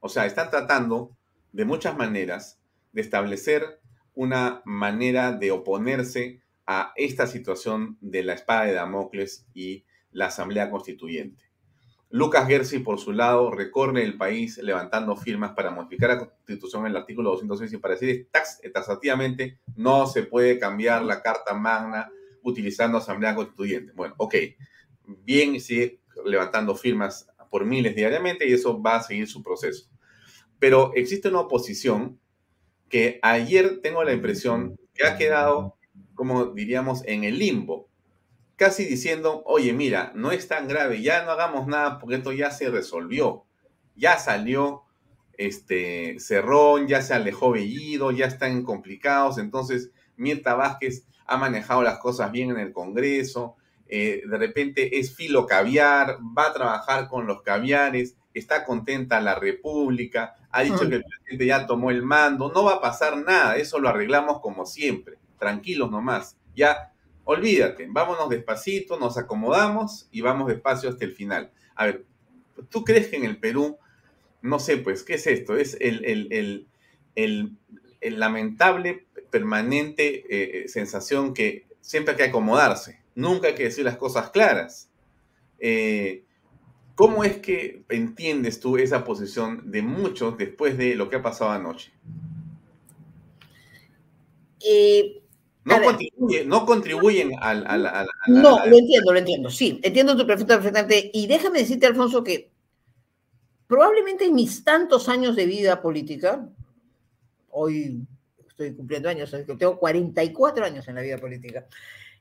O 0.00 0.08
sea, 0.08 0.26
están 0.26 0.50
tratando 0.50 1.16
de 1.52 1.64
muchas 1.64 1.96
maneras 1.96 2.60
de 2.92 3.00
establecer 3.00 3.80
una 4.14 4.60
manera 4.64 5.32
de 5.32 5.50
oponerse 5.50 6.42
a 6.72 6.92
esta 6.94 7.26
situación 7.26 7.98
de 8.00 8.22
la 8.22 8.34
espada 8.34 8.66
de 8.66 8.74
Damocles 8.74 9.44
y 9.54 9.84
la 10.12 10.26
Asamblea 10.26 10.70
Constituyente. 10.70 11.50
Lucas 12.10 12.46
Gersi, 12.46 12.78
por 12.78 13.00
su 13.00 13.10
lado, 13.10 13.50
recorre 13.50 14.04
el 14.04 14.16
país 14.16 14.56
levantando 14.58 15.16
firmas 15.16 15.50
para 15.50 15.72
modificar 15.72 16.10
la 16.10 16.18
Constitución 16.20 16.82
en 16.82 16.92
el 16.92 16.96
artículo 16.98 17.30
206 17.30 17.72
y 17.72 17.76
para 17.78 17.94
decir 17.96 18.28
taxativamente 18.72 19.58
no 19.74 20.06
se 20.06 20.22
puede 20.22 20.60
cambiar 20.60 21.02
la 21.02 21.22
Carta 21.22 21.54
Magna 21.54 22.08
utilizando 22.44 22.98
Asamblea 22.98 23.34
Constituyente. 23.34 23.92
Bueno, 23.92 24.14
ok, 24.18 24.36
bien 25.24 25.58
sigue 25.58 25.98
levantando 26.24 26.76
firmas 26.76 27.28
por 27.50 27.64
miles 27.64 27.96
diariamente 27.96 28.48
y 28.48 28.52
eso 28.52 28.80
va 28.80 28.94
a 28.94 29.02
seguir 29.02 29.26
su 29.26 29.42
proceso. 29.42 29.90
Pero 30.60 30.92
existe 30.94 31.30
una 31.30 31.40
oposición 31.40 32.20
que 32.88 33.18
ayer 33.22 33.80
tengo 33.82 34.04
la 34.04 34.12
impresión 34.12 34.78
que 34.94 35.04
ha 35.04 35.18
quedado 35.18 35.79
como 36.20 36.44
diríamos, 36.48 37.02
en 37.06 37.24
el 37.24 37.38
limbo, 37.38 37.88
casi 38.56 38.84
diciendo, 38.84 39.42
oye, 39.46 39.72
mira, 39.72 40.12
no 40.14 40.32
es 40.32 40.48
tan 40.48 40.68
grave, 40.68 41.00
ya 41.00 41.24
no 41.24 41.30
hagamos 41.30 41.66
nada 41.66 41.98
porque 41.98 42.16
esto 42.16 42.30
ya 42.32 42.50
se 42.50 42.68
resolvió, 42.68 43.46
ya 43.96 44.18
salió 44.18 44.82
este 45.38 46.20
Cerrón, 46.20 46.88
ya 46.88 47.00
se 47.00 47.14
alejó 47.14 47.52
Bellido, 47.52 48.10
ya 48.10 48.26
están 48.26 48.64
complicados, 48.64 49.38
entonces 49.38 49.92
Mirta 50.18 50.54
Vázquez 50.54 51.06
ha 51.24 51.38
manejado 51.38 51.82
las 51.82 51.98
cosas 52.00 52.30
bien 52.32 52.50
en 52.50 52.58
el 52.58 52.74
Congreso, 52.74 53.56
eh, 53.88 54.20
de 54.28 54.36
repente 54.36 54.98
es 54.98 55.16
filo 55.16 55.46
caviar, 55.46 56.18
va 56.36 56.48
a 56.48 56.52
trabajar 56.52 57.08
con 57.08 57.26
los 57.26 57.40
caviares, 57.40 58.14
está 58.34 58.66
contenta 58.66 59.22
la 59.22 59.36
República, 59.36 60.34
ha 60.50 60.60
dicho 60.60 60.86
que 60.86 60.96
el 60.96 61.04
presidente 61.04 61.46
ya 61.46 61.66
tomó 61.66 61.90
el 61.90 62.02
mando, 62.02 62.52
no 62.52 62.62
va 62.62 62.74
a 62.74 62.80
pasar 62.82 63.16
nada, 63.16 63.56
eso 63.56 63.78
lo 63.78 63.88
arreglamos 63.88 64.40
como 64.42 64.66
siempre 64.66 65.16
tranquilos 65.40 65.90
nomás. 65.90 66.36
Ya, 66.54 66.92
olvídate, 67.24 67.88
vámonos 67.90 68.28
despacito, 68.28 68.96
nos 68.96 69.18
acomodamos 69.18 70.08
y 70.12 70.20
vamos 70.20 70.46
despacio 70.46 70.88
hasta 70.88 71.04
el 71.04 71.12
final. 71.12 71.50
A 71.74 71.86
ver, 71.86 72.04
¿tú 72.68 72.84
crees 72.84 73.08
que 73.08 73.16
en 73.16 73.24
el 73.24 73.38
Perú, 73.38 73.78
no 74.42 74.60
sé, 74.60 74.76
pues, 74.76 75.02
¿qué 75.02 75.14
es 75.14 75.26
esto? 75.26 75.56
Es 75.56 75.76
el, 75.80 76.04
el, 76.04 76.68
el, 77.16 77.56
el 78.00 78.20
lamentable, 78.20 79.06
permanente 79.30 80.24
eh, 80.28 80.68
sensación 80.68 81.34
que 81.34 81.66
siempre 81.80 82.12
hay 82.12 82.18
que 82.18 82.24
acomodarse, 82.24 83.00
nunca 83.14 83.48
hay 83.48 83.54
que 83.54 83.64
decir 83.64 83.84
las 83.84 83.96
cosas 83.96 84.30
claras. 84.30 84.90
Eh, 85.58 86.24
¿Cómo 86.94 87.24
es 87.24 87.38
que 87.38 87.84
entiendes 87.88 88.60
tú 88.60 88.76
esa 88.76 89.04
posición 89.04 89.70
de 89.70 89.80
muchos 89.80 90.36
después 90.36 90.76
de 90.76 90.94
lo 90.94 91.08
que 91.08 91.16
ha 91.16 91.22
pasado 91.22 91.50
anoche? 91.50 91.92
Eh, 94.62 95.19
no, 95.64 95.82
contribuye, 95.82 96.44
no, 96.44 96.66
contribuyen 96.66 97.32
al... 97.40 97.66
al, 97.66 97.86
al, 97.86 97.96
al 97.96 98.08
no, 98.28 98.64
lo 98.66 98.78
entiendo, 98.78 99.12
lo 99.12 99.18
entiendo, 99.18 99.50
sí, 99.50 99.80
entiendo 99.82 100.16
tu 100.16 100.26
pregunta 100.26 100.56
perfectamente. 100.56 101.10
Y 101.12 101.26
déjame 101.26 101.60
decirte, 101.60 101.86
Alfonso, 101.86 102.24
que 102.24 102.50
probablemente 103.66 104.24
en 104.24 104.34
mis 104.34 104.64
tantos 104.64 105.08
años 105.08 105.36
de 105.36 105.46
vida 105.46 105.80
política, 105.80 106.48
hoy 107.50 108.00
estoy 108.48 108.74
cumpliendo 108.74 109.08
años, 109.08 109.30
tengo 109.30 109.78
44 109.78 110.64
años 110.64 110.88
en 110.88 110.94
la 110.94 111.02
vida 111.02 111.18
política, 111.18 111.66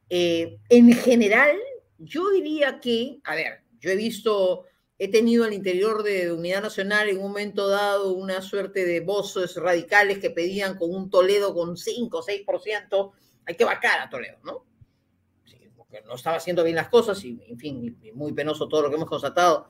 eh, 0.09 0.59
en 0.69 0.91
general, 0.93 1.55
yo 1.97 2.29
diría 2.31 2.79
que, 2.79 3.19
a 3.23 3.35
ver, 3.35 3.61
yo 3.79 3.91
he 3.91 3.95
visto, 3.95 4.65
he 4.97 5.09
tenido 5.09 5.45
al 5.45 5.53
interior 5.53 6.03
de 6.03 6.31
Unidad 6.31 6.63
Nacional 6.63 7.09
en 7.09 7.17
un 7.17 7.23
momento 7.23 7.67
dado 7.67 8.13
una 8.13 8.41
suerte 8.41 8.85
de 8.85 8.99
voces 8.99 9.55
radicales 9.55 10.19
que 10.19 10.31
pedían 10.31 10.77
con 10.77 10.93
un 10.93 11.09
Toledo 11.09 11.53
con 11.53 11.77
5 11.77 12.17
o 12.17 12.23
6%, 12.23 13.11
hay 13.45 13.55
que 13.55 13.65
vacar 13.65 13.99
a 14.01 14.09
Toledo, 14.09 14.37
¿no? 14.43 14.65
Porque 15.75 16.01
no 16.05 16.15
estaba 16.15 16.37
haciendo 16.37 16.63
bien 16.63 16.75
las 16.75 16.89
cosas 16.89 17.23
y, 17.23 17.41
en 17.47 17.57
fin, 17.57 17.99
muy 18.13 18.33
penoso 18.33 18.67
todo 18.67 18.83
lo 18.83 18.89
que 18.89 18.95
hemos 18.95 19.09
constatado. 19.09 19.67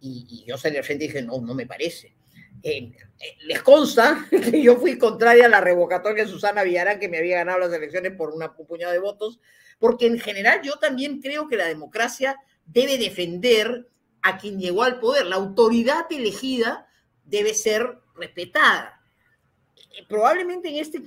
Y, 0.00 0.44
yo 0.46 0.56
salí 0.56 0.76
al 0.76 0.84
frente 0.84 1.04
y 1.04 1.08
dije, 1.08 1.22
no, 1.22 1.40
no 1.40 1.54
me 1.54 1.66
parece. 1.66 2.14
eh, 2.62 2.92
eh, 3.18 3.36
les 3.44 3.62
consta 3.62 4.26
que 4.30 4.62
yo 4.62 4.76
fui 4.76 4.98
contraria 4.98 5.46
a 5.46 5.48
la 5.48 5.60
revocatoria 5.60 6.24
de 6.24 6.30
Susana 6.30 6.62
Villarán, 6.62 7.00
que 7.00 7.08
me 7.08 7.18
había 7.18 7.38
ganado 7.38 7.58
las 7.58 7.72
elecciones 7.72 8.12
por 8.12 8.30
una, 8.30 8.54
un 8.56 8.78
de 8.78 8.98
votos, 8.98 9.40
porque 9.78 10.06
en 10.06 10.18
general 10.18 10.60
yo 10.62 10.74
también 10.78 11.20
creo 11.20 11.48
que 11.48 11.56
la 11.56 11.66
democracia 11.66 12.38
debe 12.66 12.98
defender 12.98 13.88
a 14.22 14.38
quien 14.38 14.58
llegó 14.58 14.82
al 14.82 14.98
poder. 14.98 15.26
La 15.26 15.36
autoridad 15.36 16.06
elegida 16.10 16.88
debe 17.24 17.54
ser 17.54 17.98
respetada. 18.14 18.95
Probablemente 20.08 20.68
en 20.68 20.76
este, 20.76 21.02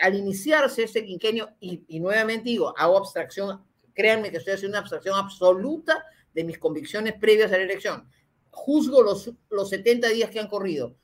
al 0.00 0.14
iniciarse 0.14 0.82
este 0.82 1.04
quinquenio, 1.04 1.50
y, 1.60 2.00
nuevamente 2.00 2.50
digo, 2.50 2.76
hago 2.76 2.98
abstracción, 2.98 3.64
créanme 3.94 4.30
que 4.30 4.38
estoy 4.38 4.54
haciendo 4.54 4.76
una 4.76 4.80
abstracción 4.80 5.16
absoluta 5.16 6.04
de 6.34 6.44
mis 6.44 6.58
convicciones 6.58 7.14
previas 7.14 7.52
a 7.52 7.56
la 7.56 7.64
elección. 7.64 8.08
Juzgo 8.50 9.02
los, 9.02 9.32
los 9.50 9.68
70 9.70 10.08
días 10.08 10.30
que 10.30 10.40
han 10.40 10.48
corrido, 10.48 10.96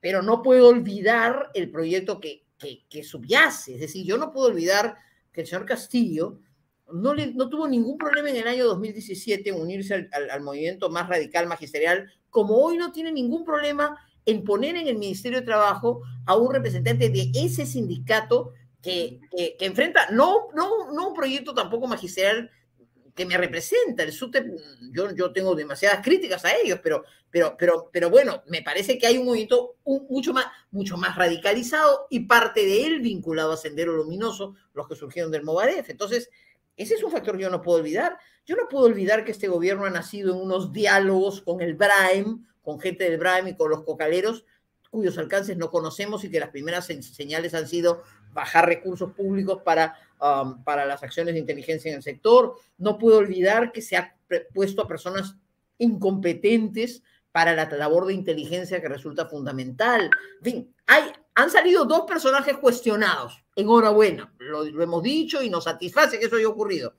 pero 0.00 0.22
no 0.22 0.42
puedo 0.42 0.68
olvidar 0.68 1.50
el 1.54 1.70
proyecto 1.70 2.20
que, 2.20 2.46
que, 2.58 2.86
que 2.88 3.02
subyace. 3.02 3.74
Es 3.74 3.80
decir, 3.80 4.06
yo 4.06 4.16
no 4.16 4.32
puedo 4.32 4.48
olvidar 4.48 4.96
que 5.32 5.42
el 5.42 5.46
señor 5.46 5.66
Castillo 5.66 6.40
no, 6.92 7.14
le, 7.14 7.32
no 7.32 7.48
tuvo 7.48 7.68
ningún 7.68 7.98
problema 7.98 8.30
en 8.30 8.36
el 8.36 8.48
año 8.48 8.66
2017 8.66 9.50
en 9.50 9.60
unirse 9.60 9.94
al, 9.94 10.30
al, 10.30 10.40
movimiento 10.40 10.90
más 10.90 11.08
radical 11.08 11.46
magisterial, 11.46 12.10
como 12.30 12.56
hoy 12.56 12.76
no 12.76 12.92
tiene 12.92 13.12
ningún 13.12 13.44
problema 13.44 13.98
en 14.30 14.44
poner 14.44 14.76
en 14.76 14.86
el 14.86 14.96
Ministerio 14.96 15.40
de 15.40 15.46
Trabajo 15.46 16.02
a 16.26 16.36
un 16.36 16.52
representante 16.52 17.10
de 17.10 17.30
ese 17.34 17.66
sindicato 17.66 18.52
que, 18.82 19.20
enfrenta 19.60 20.10
no, 20.10 20.48
no, 20.54 20.92
no 20.92 21.08
un 21.08 21.14
proyecto 21.14 21.54
tampoco 21.54 21.86
magisterial 21.86 22.50
que 23.14 23.26
me 23.26 23.36
representa. 23.36 24.02
El 24.02 24.12
SUTEP, 24.12 24.46
yo, 24.92 25.14
yo 25.14 25.32
tengo 25.32 25.54
demasiadas 25.54 26.02
críticas 26.02 26.44
a 26.44 26.56
ellos, 26.56 26.80
pero, 26.82 27.04
pero, 27.30 27.56
pero, 27.58 27.90
pero 27.92 28.08
bueno, 28.08 28.42
me 28.46 28.62
parece 28.62 28.98
que 28.98 29.06
hay 29.06 29.18
un 29.18 29.26
movimiento 29.26 29.76
mucho, 29.84 30.32
más, 30.32 30.46
mucho 30.70 30.96
más 30.96 31.16
radicalizado 31.16 32.06
y 32.08 32.20
parte 32.20 32.64
de 32.64 32.86
él 32.86 33.00
vinculado 33.00 33.52
a 33.52 33.56
Sendero 33.56 33.92
Luminoso, 33.92 34.54
los 34.72 34.88
que 34.88 34.96
surgieron 34.96 35.30
del 35.30 35.42
Movadef. 35.42 35.90
Entonces, 35.90 36.30
ese 36.76 36.94
es 36.94 37.02
un 37.02 37.10
factor 37.10 37.36
que 37.36 37.42
yo 37.42 37.50
no 37.50 37.60
puedo 37.60 37.78
olvidar. 37.78 38.16
Yo 38.46 38.56
no 38.56 38.68
puedo 38.68 38.86
olvidar 38.86 39.24
que 39.24 39.32
este 39.32 39.48
gobierno 39.48 39.84
ha 39.84 39.90
nacido 39.90 40.34
en 40.34 40.40
unos 40.40 40.72
diálogos 40.72 41.42
con 41.42 41.60
el 41.60 41.74
BRAEM, 41.74 42.46
con 42.62 42.80
gente 42.80 43.04
del 43.04 43.18
BRAEM 43.18 43.48
y 43.48 43.56
con 43.56 43.70
los 43.70 43.84
cocaleros, 43.84 44.44
cuyos 44.90 45.16
alcances 45.18 45.56
no 45.56 45.70
conocemos 45.70 46.24
y 46.24 46.30
que 46.30 46.40
las 46.40 46.50
primeras 46.50 46.86
señales 46.86 47.54
han 47.54 47.68
sido 47.68 48.02
bajar 48.32 48.66
recursos 48.66 49.12
públicos 49.12 49.62
para, 49.64 49.96
um, 50.20 50.62
para 50.64 50.84
las 50.84 51.02
acciones 51.02 51.34
de 51.34 51.40
inteligencia 51.40 51.90
en 51.90 51.96
el 51.96 52.02
sector. 52.02 52.56
No 52.78 52.98
puedo 52.98 53.18
olvidar 53.18 53.72
que 53.72 53.82
se 53.82 53.96
ha 53.96 54.16
puesto 54.52 54.82
a 54.82 54.88
personas 54.88 55.36
incompetentes 55.78 57.02
para 57.32 57.54
la 57.54 57.68
labor 57.70 58.06
de 58.06 58.14
inteligencia 58.14 58.80
que 58.80 58.88
resulta 58.88 59.26
fundamental. 59.26 60.10
En 60.38 60.44
fin, 60.44 60.74
hay, 60.86 61.04
han 61.34 61.50
salido 61.50 61.84
dos 61.84 62.02
personajes 62.02 62.56
cuestionados. 62.58 63.44
Enhorabuena, 63.54 64.32
lo, 64.38 64.64
lo 64.64 64.82
hemos 64.82 65.02
dicho 65.02 65.42
y 65.42 65.50
nos 65.50 65.64
satisface 65.64 66.18
que 66.18 66.26
eso 66.26 66.36
haya 66.36 66.48
ocurrido. 66.48 66.94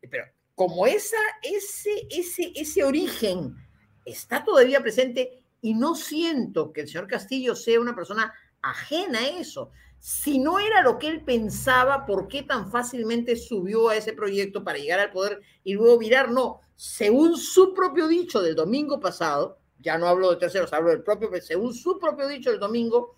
Pero 0.00 0.24
como 0.54 0.86
esa, 0.86 1.16
ese, 1.42 2.06
ese, 2.10 2.52
ese 2.54 2.84
origen 2.84 3.56
está 4.04 4.44
todavía 4.44 4.80
presente 4.80 5.44
y 5.60 5.74
no 5.74 5.94
siento 5.94 6.72
que 6.72 6.82
el 6.82 6.88
señor 6.88 7.06
Castillo 7.06 7.56
sea 7.56 7.80
una 7.80 7.94
persona 7.94 8.32
ajena 8.60 9.20
a 9.20 9.28
eso. 9.28 9.70
Si 9.98 10.38
no 10.38 10.58
era 10.58 10.82
lo 10.82 10.98
que 10.98 11.08
él 11.08 11.24
pensaba, 11.24 12.04
¿por 12.04 12.28
qué 12.28 12.42
tan 12.42 12.70
fácilmente 12.70 13.36
subió 13.36 13.88
a 13.88 13.96
ese 13.96 14.12
proyecto 14.12 14.62
para 14.62 14.78
llegar 14.78 15.00
al 15.00 15.10
poder 15.10 15.40
y 15.62 15.72
luego 15.72 15.96
virar? 15.96 16.30
No, 16.30 16.60
según 16.76 17.38
su 17.38 17.72
propio 17.72 18.06
dicho 18.06 18.42
del 18.42 18.54
domingo 18.54 19.00
pasado, 19.00 19.58
ya 19.78 19.96
no 19.96 20.06
hablo 20.06 20.30
de 20.30 20.36
terceros, 20.36 20.72
hablo 20.72 20.90
del 20.90 21.02
propio, 21.02 21.30
según 21.40 21.72
su 21.72 21.98
propio 21.98 22.28
dicho 22.28 22.50
del 22.50 22.60
domingo, 22.60 23.14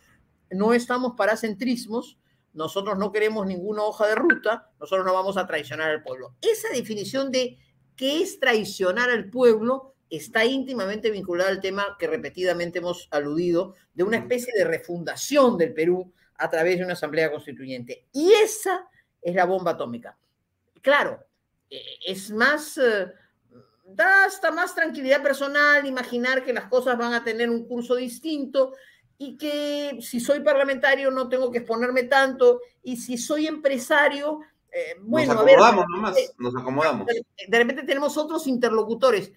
no 0.50 0.72
estamos 0.72 1.14
para 1.16 1.36
centrismos, 1.36 2.18
nosotros 2.52 2.96
no 2.96 3.10
queremos 3.10 3.46
ninguna 3.46 3.82
hoja 3.82 4.06
de 4.06 4.14
ruta, 4.14 4.70
nosotros 4.78 5.04
no 5.04 5.12
vamos 5.12 5.36
a 5.36 5.46
traicionar 5.46 5.90
al 5.90 6.02
pueblo. 6.04 6.36
Esa 6.40 6.68
definición 6.68 7.32
de 7.32 7.58
qué 7.96 8.22
es 8.22 8.38
traicionar 8.38 9.10
al 9.10 9.28
pueblo 9.28 9.95
está 10.10 10.44
íntimamente 10.44 11.10
vinculada 11.10 11.50
al 11.50 11.60
tema 11.60 11.96
que 11.98 12.06
repetidamente 12.06 12.78
hemos 12.78 13.08
aludido 13.10 13.74
de 13.94 14.04
una 14.04 14.18
especie 14.18 14.52
de 14.56 14.64
refundación 14.64 15.58
del 15.58 15.74
Perú 15.74 16.12
a 16.36 16.48
través 16.50 16.78
de 16.78 16.84
una 16.84 16.92
asamblea 16.92 17.30
constituyente. 17.30 18.06
Y 18.12 18.32
esa 18.32 18.88
es 19.20 19.34
la 19.34 19.44
bomba 19.44 19.72
atómica. 19.72 20.16
Claro, 20.82 21.18
eh, 21.68 21.82
es 22.06 22.30
más, 22.30 22.78
eh, 22.78 23.06
da 23.84 24.24
hasta 24.24 24.50
más 24.50 24.74
tranquilidad 24.74 25.22
personal 25.22 25.84
imaginar 25.86 26.44
que 26.44 26.52
las 26.52 26.66
cosas 26.66 26.96
van 26.96 27.14
a 27.14 27.24
tener 27.24 27.50
un 27.50 27.66
curso 27.66 27.96
distinto 27.96 28.74
y 29.18 29.36
que 29.36 29.98
si 30.00 30.20
soy 30.20 30.40
parlamentario 30.40 31.10
no 31.10 31.28
tengo 31.28 31.50
que 31.50 31.58
exponerme 31.58 32.04
tanto 32.04 32.60
y 32.82 32.98
si 32.98 33.16
soy 33.16 33.46
empresario, 33.46 34.40
eh, 34.70 34.96
bueno, 35.00 35.32
nos 35.32 35.42
acomodamos 35.42 35.72
a 35.72 35.80
ver, 35.80 35.88
nomás, 35.88 36.34
nos 36.38 36.56
acomodamos. 36.56 37.06
De, 37.06 37.24
de 37.48 37.58
repente 37.58 37.82
tenemos 37.82 38.16
otros 38.18 38.46
interlocutores, 38.46 39.32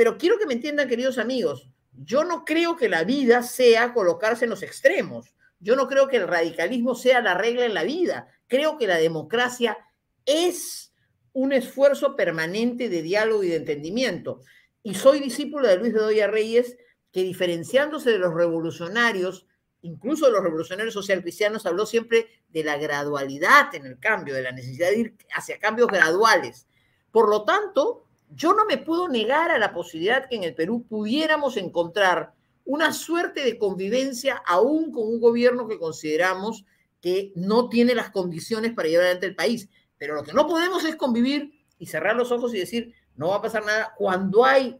pero 0.00 0.16
quiero 0.16 0.38
que 0.38 0.46
me 0.46 0.54
entiendan, 0.54 0.88
queridos 0.88 1.18
amigos, 1.18 1.68
yo 1.92 2.24
no 2.24 2.46
creo 2.46 2.74
que 2.74 2.88
la 2.88 3.04
vida 3.04 3.42
sea 3.42 3.92
colocarse 3.92 4.44
en 4.46 4.50
los 4.50 4.62
extremos. 4.62 5.34
Yo 5.58 5.76
no 5.76 5.88
creo 5.88 6.08
que 6.08 6.16
el 6.16 6.26
radicalismo 6.26 6.94
sea 6.94 7.20
la 7.20 7.34
regla 7.34 7.66
en 7.66 7.74
la 7.74 7.84
vida. 7.84 8.26
Creo 8.46 8.78
que 8.78 8.86
la 8.86 8.96
democracia 8.96 9.76
es 10.24 10.94
un 11.34 11.52
esfuerzo 11.52 12.16
permanente 12.16 12.88
de 12.88 13.02
diálogo 13.02 13.44
y 13.44 13.48
de 13.48 13.56
entendimiento. 13.56 14.40
Y 14.82 14.94
soy 14.94 15.20
discípulo 15.20 15.68
de 15.68 15.76
Luis 15.76 15.92
Bedoya 15.92 16.28
Reyes, 16.28 16.78
que 17.12 17.22
diferenciándose 17.22 18.10
de 18.10 18.18
los 18.18 18.32
revolucionarios, 18.32 19.46
incluso 19.82 20.24
de 20.24 20.32
los 20.32 20.42
revolucionarios 20.42 20.94
socialcristianos, 20.94 21.66
habló 21.66 21.84
siempre 21.84 22.26
de 22.48 22.64
la 22.64 22.78
gradualidad 22.78 23.74
en 23.74 23.84
el 23.84 23.98
cambio, 23.98 24.32
de 24.32 24.44
la 24.44 24.52
necesidad 24.52 24.88
de 24.88 24.98
ir 24.98 25.16
hacia 25.34 25.58
cambios 25.58 25.88
graduales. 25.88 26.66
Por 27.12 27.28
lo 27.28 27.44
tanto, 27.44 28.06
yo 28.34 28.54
no 28.54 28.64
me 28.64 28.78
puedo 28.78 29.08
negar 29.08 29.50
a 29.50 29.58
la 29.58 29.72
posibilidad 29.72 30.28
que 30.28 30.36
en 30.36 30.44
el 30.44 30.54
Perú 30.54 30.84
pudiéramos 30.88 31.56
encontrar 31.56 32.32
una 32.64 32.92
suerte 32.92 33.44
de 33.44 33.58
convivencia 33.58 34.42
aún 34.46 34.92
con 34.92 35.08
un 35.08 35.20
gobierno 35.20 35.66
que 35.66 35.78
consideramos 35.78 36.64
que 37.00 37.32
no 37.34 37.68
tiene 37.68 37.94
las 37.94 38.10
condiciones 38.10 38.72
para 38.72 38.88
llevar 38.88 39.06
adelante 39.06 39.26
el 39.26 39.34
país. 39.34 39.68
Pero 39.98 40.14
lo 40.14 40.22
que 40.22 40.32
no 40.32 40.46
podemos 40.46 40.84
es 40.84 40.96
convivir 40.96 41.52
y 41.78 41.86
cerrar 41.86 42.14
los 42.14 42.30
ojos 42.30 42.54
y 42.54 42.58
decir, 42.58 42.94
no 43.16 43.28
va 43.28 43.36
a 43.36 43.42
pasar 43.42 43.64
nada 43.64 43.94
cuando 43.96 44.44
hay 44.44 44.78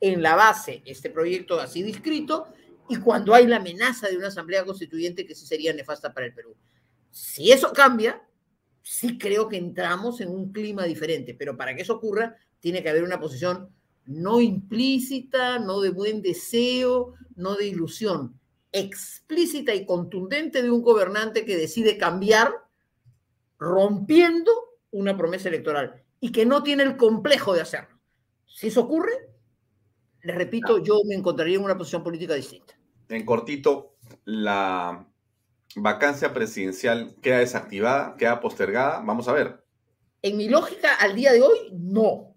en 0.00 0.22
la 0.22 0.34
base 0.34 0.82
este 0.84 1.08
proyecto 1.08 1.58
así 1.58 1.82
descrito 1.82 2.48
y 2.88 2.96
cuando 2.96 3.34
hay 3.34 3.46
la 3.46 3.56
amenaza 3.56 4.08
de 4.08 4.16
una 4.18 4.28
asamblea 4.28 4.64
constituyente 4.64 5.24
que 5.24 5.34
sí 5.34 5.46
sería 5.46 5.72
nefasta 5.72 6.12
para 6.12 6.26
el 6.26 6.34
Perú. 6.34 6.54
Si 7.10 7.50
eso 7.50 7.72
cambia, 7.72 8.22
sí 8.82 9.16
creo 9.16 9.48
que 9.48 9.56
entramos 9.56 10.20
en 10.20 10.28
un 10.28 10.52
clima 10.52 10.84
diferente, 10.84 11.34
pero 11.34 11.56
para 11.56 11.74
que 11.74 11.82
eso 11.82 11.94
ocurra, 11.94 12.36
tiene 12.64 12.82
que 12.82 12.88
haber 12.88 13.04
una 13.04 13.20
posición 13.20 13.68
no 14.06 14.40
implícita, 14.40 15.58
no 15.58 15.82
de 15.82 15.90
buen 15.90 16.22
deseo, 16.22 17.12
no 17.36 17.56
de 17.56 17.66
ilusión, 17.66 18.40
explícita 18.72 19.74
y 19.74 19.84
contundente 19.84 20.62
de 20.62 20.70
un 20.70 20.80
gobernante 20.80 21.44
que 21.44 21.58
decide 21.58 21.98
cambiar 21.98 22.54
rompiendo 23.58 24.50
una 24.92 25.14
promesa 25.14 25.50
electoral 25.50 26.02
y 26.20 26.32
que 26.32 26.46
no 26.46 26.62
tiene 26.62 26.84
el 26.84 26.96
complejo 26.96 27.52
de 27.52 27.60
hacerlo. 27.60 27.98
Si 28.46 28.68
eso 28.68 28.80
ocurre, 28.80 29.12
les 30.22 30.34
repito, 30.34 30.78
yo 30.78 31.02
me 31.06 31.16
encontraría 31.16 31.56
en 31.56 31.64
una 31.64 31.76
posición 31.76 32.02
política 32.02 32.32
distinta. 32.32 32.78
En 33.10 33.26
cortito, 33.26 33.96
la 34.24 35.06
vacancia 35.76 36.32
presidencial 36.32 37.14
queda 37.20 37.40
desactivada, 37.40 38.16
queda 38.16 38.40
postergada, 38.40 39.02
vamos 39.04 39.28
a 39.28 39.34
ver. 39.34 39.62
En 40.22 40.38
mi 40.38 40.48
lógica, 40.48 40.94
al 40.94 41.14
día 41.14 41.30
de 41.34 41.42
hoy, 41.42 41.58
no. 41.74 42.33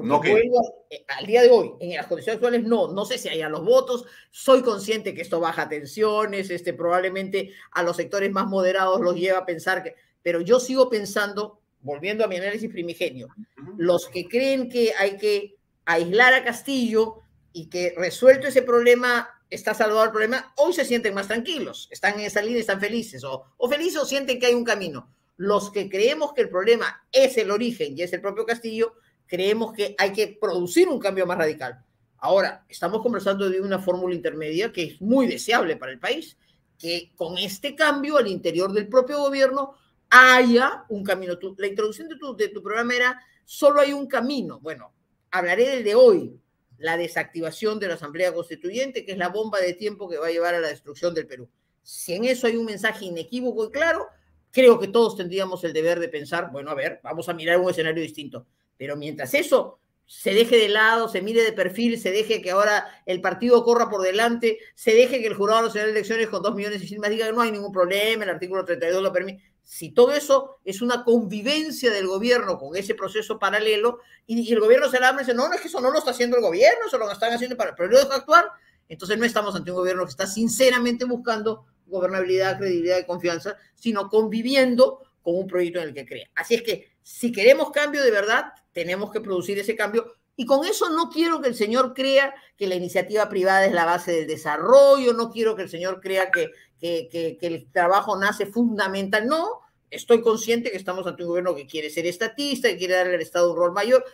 Porque 0.00 0.48
no 0.48 0.62
eh, 0.90 1.04
al 1.08 1.26
día 1.26 1.42
de 1.42 1.50
hoy, 1.50 1.72
en 1.80 1.96
las 1.96 2.06
condiciones 2.06 2.36
actuales, 2.36 2.64
no, 2.64 2.92
no 2.92 3.04
sé 3.04 3.18
si 3.18 3.28
hayan 3.28 3.52
los 3.52 3.64
votos, 3.64 4.04
soy 4.30 4.62
consciente 4.62 5.14
que 5.14 5.22
esto 5.22 5.40
baja 5.40 5.68
tensiones, 5.68 6.50
este, 6.50 6.72
probablemente 6.72 7.52
a 7.72 7.82
los 7.82 7.96
sectores 7.96 8.32
más 8.32 8.46
moderados 8.46 9.00
los 9.00 9.14
lleva 9.14 9.38
a 9.38 9.46
pensar 9.46 9.82
que, 9.82 9.94
pero 10.22 10.40
yo 10.40 10.60
sigo 10.60 10.88
pensando, 10.88 11.60
volviendo 11.80 12.24
a 12.24 12.28
mi 12.28 12.36
análisis 12.36 12.70
primigenio, 12.70 13.28
uh 13.28 13.60
-huh. 13.60 13.74
los 13.78 14.08
que 14.08 14.26
creen 14.26 14.68
que 14.68 14.92
hay 14.98 15.16
que 15.16 15.56
aislar 15.84 16.34
a 16.34 16.44
Castillo 16.44 17.22
y 17.52 17.68
que 17.68 17.94
resuelto 17.96 18.48
ese 18.48 18.62
problema 18.62 19.28
está 19.50 19.74
salvado 19.74 20.04
el 20.04 20.10
problema, 20.10 20.52
hoy 20.56 20.72
se 20.72 20.84
sienten 20.84 21.14
más 21.14 21.28
tranquilos, 21.28 21.88
están 21.90 22.18
en 22.18 22.26
esa 22.26 22.42
línea, 22.42 22.60
están 22.60 22.80
felices, 22.80 23.24
o, 23.24 23.44
o 23.56 23.68
felices 23.68 24.00
o 24.00 24.04
sienten 24.04 24.38
que 24.38 24.46
hay 24.46 24.54
un 24.54 24.64
camino. 24.64 25.12
Los 25.36 25.70
que 25.70 25.88
creemos 25.88 26.32
que 26.32 26.42
el 26.42 26.48
problema 26.48 27.06
es 27.12 27.36
el 27.36 27.50
origen 27.50 27.96
y 27.96 28.02
es 28.02 28.12
el 28.12 28.20
propio 28.20 28.46
Castillo, 28.46 28.94
creemos 29.26 29.72
que 29.72 29.94
hay 29.98 30.12
que 30.12 30.38
producir 30.40 30.88
un 30.88 30.98
cambio 30.98 31.26
más 31.26 31.38
radical. 31.38 31.84
Ahora, 32.18 32.64
estamos 32.68 33.02
conversando 33.02 33.48
de 33.48 33.60
una 33.60 33.78
fórmula 33.78 34.14
intermedia 34.14 34.72
que 34.72 34.84
es 34.84 35.00
muy 35.00 35.26
deseable 35.26 35.76
para 35.76 35.92
el 35.92 35.98
país, 35.98 36.36
que 36.78 37.12
con 37.14 37.38
este 37.38 37.74
cambio 37.74 38.16
al 38.16 38.26
interior 38.26 38.72
del 38.72 38.88
propio 38.88 39.18
gobierno 39.18 39.74
haya 40.10 40.84
un 40.88 41.04
camino. 41.04 41.38
La 41.58 41.66
introducción 41.66 42.08
de 42.08 42.16
tu, 42.16 42.36
de 42.36 42.48
tu 42.48 42.62
programa 42.62 42.94
era, 42.94 43.20
solo 43.44 43.80
hay 43.80 43.92
un 43.92 44.06
camino. 44.06 44.60
Bueno, 44.60 44.92
hablaré 45.30 45.68
del 45.68 45.84
de 45.84 45.94
hoy. 45.94 46.40
la 46.78 46.96
desactivación 46.96 47.78
de 47.78 47.88
la 47.88 47.94
Asamblea 47.94 48.34
Constituyente, 48.34 49.04
que 49.04 49.12
es 49.12 49.18
la 49.18 49.28
bomba 49.28 49.60
de 49.60 49.72
tiempo 49.72 50.08
que 50.08 50.18
va 50.18 50.26
a 50.26 50.30
llevar 50.30 50.54
a 50.54 50.60
la 50.60 50.68
destrucción 50.68 51.14
del 51.14 51.26
Perú. 51.26 51.48
Si 51.82 52.12
en 52.12 52.24
eso 52.24 52.46
hay 52.46 52.56
un 52.56 52.66
mensaje 52.66 53.06
inequívoco 53.06 53.64
y 53.66 53.70
claro, 53.70 54.06
creo 54.50 54.78
que 54.78 54.88
todos 54.88 55.16
tendríamos 55.16 55.62
el 55.64 55.72
deber 55.72 56.00
de 56.00 56.08
pensar, 56.08 56.50
bueno, 56.50 56.70
a 56.70 56.74
ver, 56.74 57.00
vamos 57.02 57.28
a 57.28 57.34
mirar 57.34 57.60
un 57.60 57.70
escenario 57.70 58.02
distinto. 58.02 58.46
Pero 58.76 58.96
mientras 58.96 59.34
eso 59.34 59.78
se 60.06 60.32
deje 60.32 60.56
de 60.56 60.68
lado, 60.68 61.08
se 61.08 61.20
mire 61.20 61.42
de 61.42 61.52
perfil, 61.52 61.98
se 62.00 62.12
deje 62.12 62.40
que 62.40 62.52
ahora 62.52 62.86
el 63.06 63.20
partido 63.20 63.64
corra 63.64 63.90
por 63.90 64.02
delante, 64.02 64.58
se 64.74 64.94
deje 64.94 65.20
que 65.20 65.26
el 65.26 65.34
jurado 65.34 65.62
nacional 65.62 65.88
de 65.88 65.98
elecciones 65.98 66.28
con 66.28 66.42
dos 66.42 66.54
millones 66.54 66.82
y 66.82 66.86
sin 66.86 67.00
más 67.00 67.10
diga 67.10 67.26
que 67.26 67.32
no 67.32 67.40
hay 67.40 67.50
ningún 67.50 67.72
problema, 67.72 68.22
el 68.22 68.30
artículo 68.30 68.64
32 68.64 69.02
lo 69.02 69.12
permite. 69.12 69.42
Si 69.64 69.90
todo 69.90 70.12
eso 70.12 70.58
es 70.64 70.80
una 70.80 71.02
convivencia 71.02 71.90
del 71.90 72.06
gobierno 72.06 72.56
con 72.56 72.76
ese 72.76 72.94
proceso 72.94 73.36
paralelo 73.40 73.98
y, 74.24 74.52
el 74.52 74.60
gobierno 74.60 74.88
se 74.88 75.00
la 75.00 75.12
y 75.12 75.18
dice, 75.18 75.34
no, 75.34 75.48
no 75.48 75.54
es 75.54 75.60
que 75.60 75.66
eso 75.66 75.80
no 75.80 75.90
lo 75.90 75.98
está 75.98 76.12
haciendo 76.12 76.36
el 76.36 76.42
gobierno, 76.42 76.86
eso 76.86 76.98
lo 76.98 77.10
están 77.10 77.32
haciendo 77.32 77.56
para 77.56 77.70
el 77.70 77.76
periodo 77.76 78.12
actuar, 78.12 78.44
entonces 78.88 79.18
no 79.18 79.24
estamos 79.24 79.56
ante 79.56 79.72
un 79.72 79.78
gobierno 79.78 80.04
que 80.04 80.10
está 80.10 80.28
sinceramente 80.28 81.04
buscando 81.04 81.66
gobernabilidad, 81.86 82.58
credibilidad 82.58 82.98
y 82.98 83.06
confianza, 83.06 83.56
sino 83.74 84.08
conviviendo 84.08 85.00
con 85.20 85.34
un 85.36 85.48
proyecto 85.48 85.80
en 85.80 85.88
el 85.88 85.94
que 85.94 86.06
crea. 86.06 86.28
Así 86.36 86.54
es 86.54 86.62
que 86.62 86.92
si 87.02 87.32
queremos 87.32 87.72
cambio 87.72 88.04
de 88.04 88.12
verdad, 88.12 88.52
tenemos 88.76 89.10
que 89.10 89.22
producir 89.22 89.58
ese 89.58 89.74
cambio. 89.74 90.12
Y 90.36 90.44
con 90.44 90.66
eso 90.66 90.90
no 90.90 91.08
quiero 91.08 91.40
que 91.40 91.48
el 91.48 91.54
señor 91.54 91.94
crea 91.94 92.34
que 92.58 92.66
la 92.66 92.74
iniciativa 92.74 93.26
privada 93.26 93.64
es 93.64 93.72
la 93.72 93.86
base 93.86 94.12
del 94.12 94.26
desarrollo, 94.26 95.14
no 95.14 95.30
quiero 95.30 95.56
que 95.56 95.62
el 95.62 95.70
señor 95.70 95.98
crea 96.02 96.30
que, 96.30 96.50
que, 96.78 97.38
el 97.40 97.72
trabajo 97.72 98.18
nace 98.18 98.44
fundamental. 98.44 99.26
No, 99.26 99.60
estoy 99.88 100.20
consciente 100.20 100.70
que 100.70 100.76
estamos 100.76 101.06
ante 101.06 101.22
un 101.22 101.30
gobierno 101.30 101.54
que 101.54 101.66
quiere 101.66 101.88
ser 101.88 102.04
estatista, 102.04 102.68
que 102.68 102.76
quiere 102.76 102.96
darle 102.96 103.14
al 103.14 103.22
Estado 103.22 103.50
un 103.50 103.56
rol 103.56 103.72
mayor. 103.72 104.04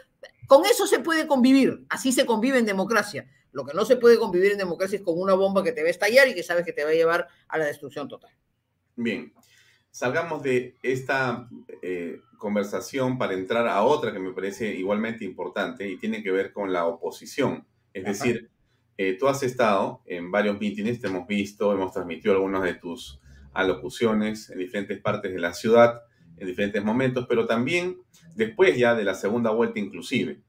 Con 0.47 0.65
eso 0.65 0.87
se 0.87 1.01
puede 1.01 1.27
convivir, 1.27 1.85
así 1.89 2.13
se 2.13 2.25
convive 2.25 2.59
en 2.59 2.67
democracia. 2.67 3.29
Lo 3.51 3.65
que 3.67 3.75
no 3.75 3.85
se 3.85 3.97
puede 3.97 4.17
convivir 4.17 4.53
en 4.53 4.59
democracia 4.59 4.99
es 4.99 5.03
con 5.03 5.19
una 5.19 5.35
bomba 5.35 5.65
que 5.65 5.73
te 5.73 5.83
va 5.83 5.89
a 5.89 5.91
estallar 5.91 6.29
y 6.29 6.37
que 6.37 6.45
sabes 6.45 6.65
que 6.65 6.73
te 6.73 6.85
va 6.85 6.91
a 6.91 6.95
llevar 6.95 7.27
a 7.49 7.59
la 7.59 7.65
destrucción 7.65 8.07
total. 8.07 8.31
Bien, 8.95 9.35
salgamos 9.93 10.43
de 10.43 10.75
esta 10.83 11.49
eh, 11.83 12.21
conversación 12.39 13.19
para 13.19 13.35
entrar 13.35 13.69
a 13.69 13.83
otra 13.85 14.13
que 14.13 14.19
me 14.19 14.33
parece 14.33 14.75
igualmente 14.75 15.25
importante 15.25 15.89
y 15.89 15.99
tiene 15.99 16.23
que 16.23 16.33
ver 16.33 16.53
con 16.53 16.73
la 16.73 16.87
oposición. 16.87 17.67
Es 17.93 18.05
decir, 18.05 18.51
eh, 18.97 19.17
tú 19.19 19.29
has 19.29 19.43
estado 19.43 20.03
en 20.07 20.31
varios 20.31 20.59
mítines, 20.59 21.01
te 21.01 21.07
hemos 21.07 21.27
visto, 21.29 21.73
hemos 21.73 21.93
transmitido 21.93 22.35
algunas 22.35 22.63
de 22.63 22.75
tus 22.75 23.21
alocuciones 23.53 24.49
en 24.51 24.59
diferentes 24.59 24.99
partes 24.99 25.33
de 25.33 25.39
la 25.39 25.53
ciudad, 25.53 26.01
en 26.39 26.47
diferentes 26.47 26.83
momentos, 26.83 27.27
pero 27.29 27.47
también 27.47 27.99
después 28.35 28.77
ya 28.79 28.95
de 28.95 29.05
la 29.05 29.15
segunda 29.15 29.51
vuelta 29.51 29.79
inclusive. 29.79 30.41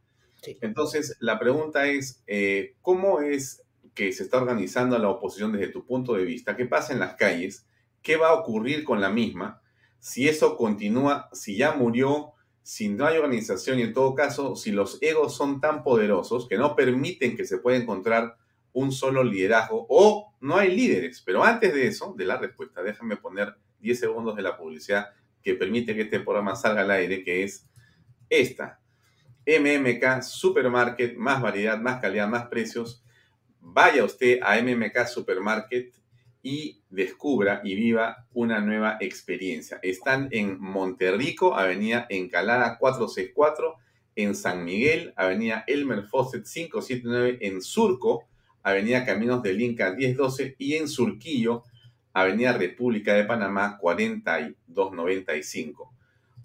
Entonces, 0.61 1.17
la 1.19 1.37
pregunta 1.37 1.87
es, 1.87 2.23
eh, 2.27 2.75
¿cómo 2.81 3.21
es 3.21 3.61
que 3.93 4.11
se 4.13 4.23
está 4.23 4.37
organizando 4.37 4.97
la 4.97 5.09
oposición 5.09 5.51
desde 5.51 5.67
tu 5.67 5.85
punto 5.85 6.13
de 6.13 6.23
vista? 6.23 6.55
¿Qué 6.55 6.65
pasa 6.65 6.93
en 6.93 6.99
las 6.99 7.15
calles? 7.15 7.65
¿Qué 8.03 8.17
va 8.17 8.29
a 8.29 8.33
ocurrir 8.33 8.83
con 8.83 9.01
la 9.01 9.09
misma? 9.09 9.63
si 10.03 10.27
eso 10.27 10.57
continúa, 10.57 11.29
si 11.31 11.55
ya 11.55 11.75
murió, 11.75 12.33
si 12.61 12.89
no 12.89 13.05
hay 13.05 13.17
organización 13.17 13.79
y 13.79 13.83
en 13.83 13.93
todo 13.93 14.13
caso, 14.15 14.57
si 14.57 14.73
los 14.73 15.01
egos 15.01 15.33
son 15.33 15.61
tan 15.61 15.81
poderosos 15.81 16.45
que 16.49 16.57
no 16.57 16.75
permiten 16.75 17.37
que 17.37 17.45
se 17.45 17.59
pueda 17.59 17.77
encontrar 17.77 18.35
un 18.73 18.91
solo 18.91 19.23
liderazgo 19.23 19.85
o 19.87 20.33
no 20.41 20.57
hay 20.57 20.75
líderes. 20.75 21.21
Pero 21.25 21.45
antes 21.45 21.73
de 21.73 21.87
eso, 21.87 22.13
de 22.17 22.25
la 22.25 22.37
respuesta, 22.37 22.83
déjame 22.83 23.15
poner 23.15 23.55
10 23.79 23.97
segundos 23.97 24.35
de 24.35 24.41
la 24.41 24.57
publicidad 24.57 25.11
que 25.41 25.53
permite 25.53 25.95
que 25.95 26.01
este 26.01 26.19
programa 26.19 26.57
salga 26.57 26.81
al 26.81 26.91
aire, 26.91 27.23
que 27.23 27.43
es 27.43 27.65
esta. 28.29 28.81
MMK 29.47 30.21
Supermarket, 30.21 31.15
más 31.15 31.41
variedad, 31.41 31.79
más 31.79 32.01
calidad, 32.01 32.27
más 32.27 32.47
precios. 32.47 33.05
Vaya 33.61 34.03
usted 34.03 34.39
a 34.43 34.61
MMK 34.61 35.07
Supermarket 35.07 35.95
y 36.43 36.83
descubra 36.89 37.61
y 37.63 37.73
viva 37.73 38.27
una 38.33 38.59
nueva 38.59 38.97
experiencia. 38.99 39.79
Están 39.81 40.27
en 40.31 40.59
Monterrico, 40.59 41.55
Avenida 41.55 42.05
Encalada 42.09 42.77
464, 42.77 43.75
en 44.15 44.35
San 44.35 44.63
Miguel, 44.65 45.13
Avenida 45.15 45.63
Elmer 45.65 46.03
Fawcett 46.03 46.45
579, 46.45 47.37
en 47.41 47.61
Surco, 47.61 48.25
Avenida 48.61 49.05
Caminos 49.05 49.41
del 49.41 49.61
Inca 49.61 49.93
1012 49.93 50.57
y 50.59 50.73
en 50.75 50.89
Surquillo, 50.89 51.63
Avenida 52.11 52.51
República 52.53 53.13
de 53.13 53.23
Panamá 53.23 53.77
4295. 53.79 55.93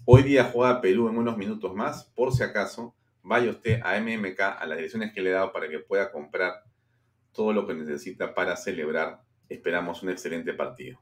Hoy 0.05 0.22
día 0.22 0.44
juega 0.44 0.80
Perú 0.80 1.09
en 1.09 1.18
unos 1.18 1.36
minutos 1.36 1.74
más, 1.74 2.05
por 2.14 2.32
si 2.32 2.44
acaso, 2.44 2.94
vaya 3.22 3.51
usted 3.51 3.80
a 3.82 4.01
MMK, 4.01 4.40
a 4.40 4.64
las 4.64 4.78
direcciones 4.78 5.12
que 5.12 5.20
le 5.20 5.30
he 5.30 5.34
dado 5.34 5.53
para 5.53 5.68
que 5.68 5.80
pueda 5.80 6.11
comprar 6.11 6.62
todo 7.32 7.53
lo 7.53 7.66
que 7.66 7.74
necesita 7.74 8.34
para 8.34 8.57
celebrar 8.57 9.27
esperamos 9.49 10.03
un 10.03 10.11
excelente 10.11 10.53
partido. 10.55 11.01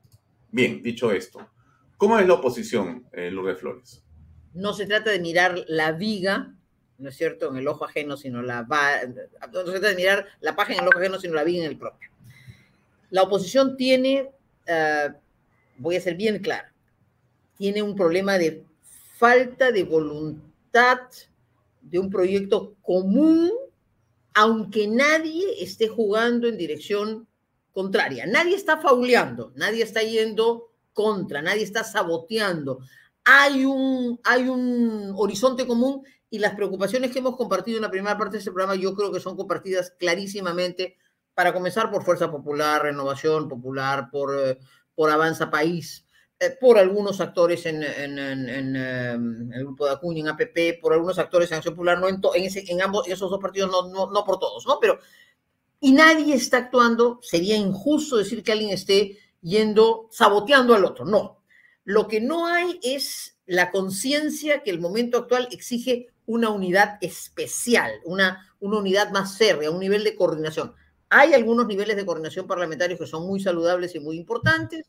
Bien, 0.51 0.83
dicho 0.83 1.11
esto, 1.13 1.49
¿cómo 1.97 2.19
es 2.19 2.27
la 2.27 2.35
oposición, 2.35 3.07
eh, 3.13 3.31
Lourdes 3.31 3.59
Flores? 3.59 4.03
No 4.55 4.73
se 4.73 4.87
trata 4.87 5.11
de 5.11 5.21
mirar 5.21 5.65
la 5.69 5.93
viga, 5.93 6.55
¿no 6.99 7.09
es 7.09 7.17
cierto?, 7.17 7.51
en 7.51 7.57
el 7.57 7.69
ojo 7.69 7.85
ajeno, 7.85 8.17
sino 8.17 8.43
la 8.43 8.63
no 8.63 9.67
se 9.67 9.73
trata 9.73 9.89
de 9.89 9.97
mirar 9.97 10.27
la 10.41 10.57
página 10.57 10.79
en 10.79 10.85
el 10.85 10.89
ojo 10.89 10.99
ajeno, 10.99 11.21
sino 11.21 11.35
la 11.35 11.45
viga 11.45 11.65
en 11.65 11.71
el 11.71 11.79
propio. 11.79 12.11
La 13.11 13.23
oposición 13.23 13.77
tiene, 13.77 14.31
eh, 14.67 15.09
voy 15.77 15.97
a 15.97 16.01
ser 16.01 16.17
bien 16.17 16.39
clara, 16.39 16.73
tiene 17.57 17.83
un 17.83 17.95
problema 17.95 18.39
de 18.39 18.65
falta 19.17 19.73
de 19.73 19.83
voluntad 19.83 21.01
de 21.81 21.99
un 21.99 22.11
proyecto 22.11 22.75
común, 22.83 23.53
aunque 24.35 24.87
nadie 24.87 25.63
esté 25.63 25.89
jugando 25.89 26.49
en 26.49 26.59
dirección 26.59 27.27
contraria. 27.77 28.25
Nadie 28.25 28.57
está 28.57 28.79
fauleando, 28.79 29.53
nadie 29.55 29.83
está 29.83 30.01
yendo 30.01 30.71
contra, 30.95 31.43
nadie 31.43 31.63
está 31.63 31.85
saboteando. 31.85 32.79
Hay 33.23 33.67
un, 33.67 34.19
hay 34.25 34.49
un 34.49 35.13
horizonte 35.15 35.67
común 35.67 36.03
y 36.31 36.39
las 36.39 36.55
preocupaciones 36.55 37.11
que 37.11 37.19
hemos 37.19 37.37
compartido 37.37 37.77
en 37.77 37.83
la 37.83 37.91
primera 37.91 38.17
parte 38.17 38.33
de 38.33 38.39
este 38.39 38.51
programa 38.51 38.77
yo 38.77 38.95
creo 38.95 39.13
que 39.13 39.21
son 39.21 39.37
compartidas 39.37 39.93
clarísimamente, 39.99 40.97
para 41.35 41.53
comenzar 41.53 41.91
por 41.91 42.03
Fuerza 42.03 42.31
Popular, 42.31 42.81
Renovación 42.81 43.47
Popular, 43.47 44.09
por, 44.11 44.35
eh, 44.35 44.57
por 44.95 45.11
Avanza 45.11 45.51
País, 45.51 46.07
eh, 46.41 46.57
por 46.59 46.79
algunos 46.79 47.21
actores 47.21 47.67
en, 47.67 47.83
en, 47.83 48.19
em, 48.19 49.53
el 49.53 49.65
grupo 49.65 49.85
de 49.85 49.93
Acuña, 49.93 50.21
en 50.21 50.29
APP, 50.29 50.81
por 50.81 50.95
algunos 50.95 51.19
actores 51.19 51.51
en 51.51 51.59
Acción 51.59 51.75
Popular, 51.75 52.01
no 52.01 52.09
en, 52.09 52.23
en, 52.35 52.81
ambos, 52.81 53.07
esos 53.07 53.31
dos 53.31 53.39
partidos, 53.39 53.71
no, 53.71 53.87
no, 53.93 54.11
no 54.11 54.25
por 54.25 54.39
todos, 54.39 54.67
¿no? 54.67 54.79
Pero 54.81 54.99
y 55.81 55.93
nadie 55.93 56.35
está 56.35 56.59
actuando, 56.59 57.19
sería 57.23 57.57
injusto 57.57 58.17
decir 58.17 58.43
que 58.43 58.53
alguien 58.53 58.71
esté 58.71 59.19
yendo, 59.43 60.09
saboteando 60.11 60.75
al 60.75 60.85
otro. 60.85 61.05
No. 61.05 61.43
Lo 61.85 62.09
que 62.09 62.21
no 62.21 62.47
hay 62.47 62.81
es 62.83 63.39
la 63.47 63.71
conciencia 63.71 64.63
que 64.63 64.71
el 64.71 64.81
momento 64.81 65.19
actual 65.19 65.49
exige 65.53 66.09
una 66.27 66.51
unidad 66.51 66.99
especial, 67.01 67.93
una, 68.05 68.55
una 68.59 68.79
unidad 68.79 69.13
más 69.13 69.39
férrea, 69.39 69.71
un 69.71 69.79
nivel 69.79 70.03
de 70.03 70.17
coordinación. 70.17 70.75
Hay 71.09 71.35
algunos 71.35 71.67
niveles 71.67 71.97
de 71.97 72.05
coordinación 72.05 72.49
parlamentarios 72.49 72.99
que 72.99 73.07
son 73.07 73.27
muy 73.27 73.39
saludables 73.39 73.95
y 73.95 74.01
muy 74.01 74.17
importantes. 74.17 74.87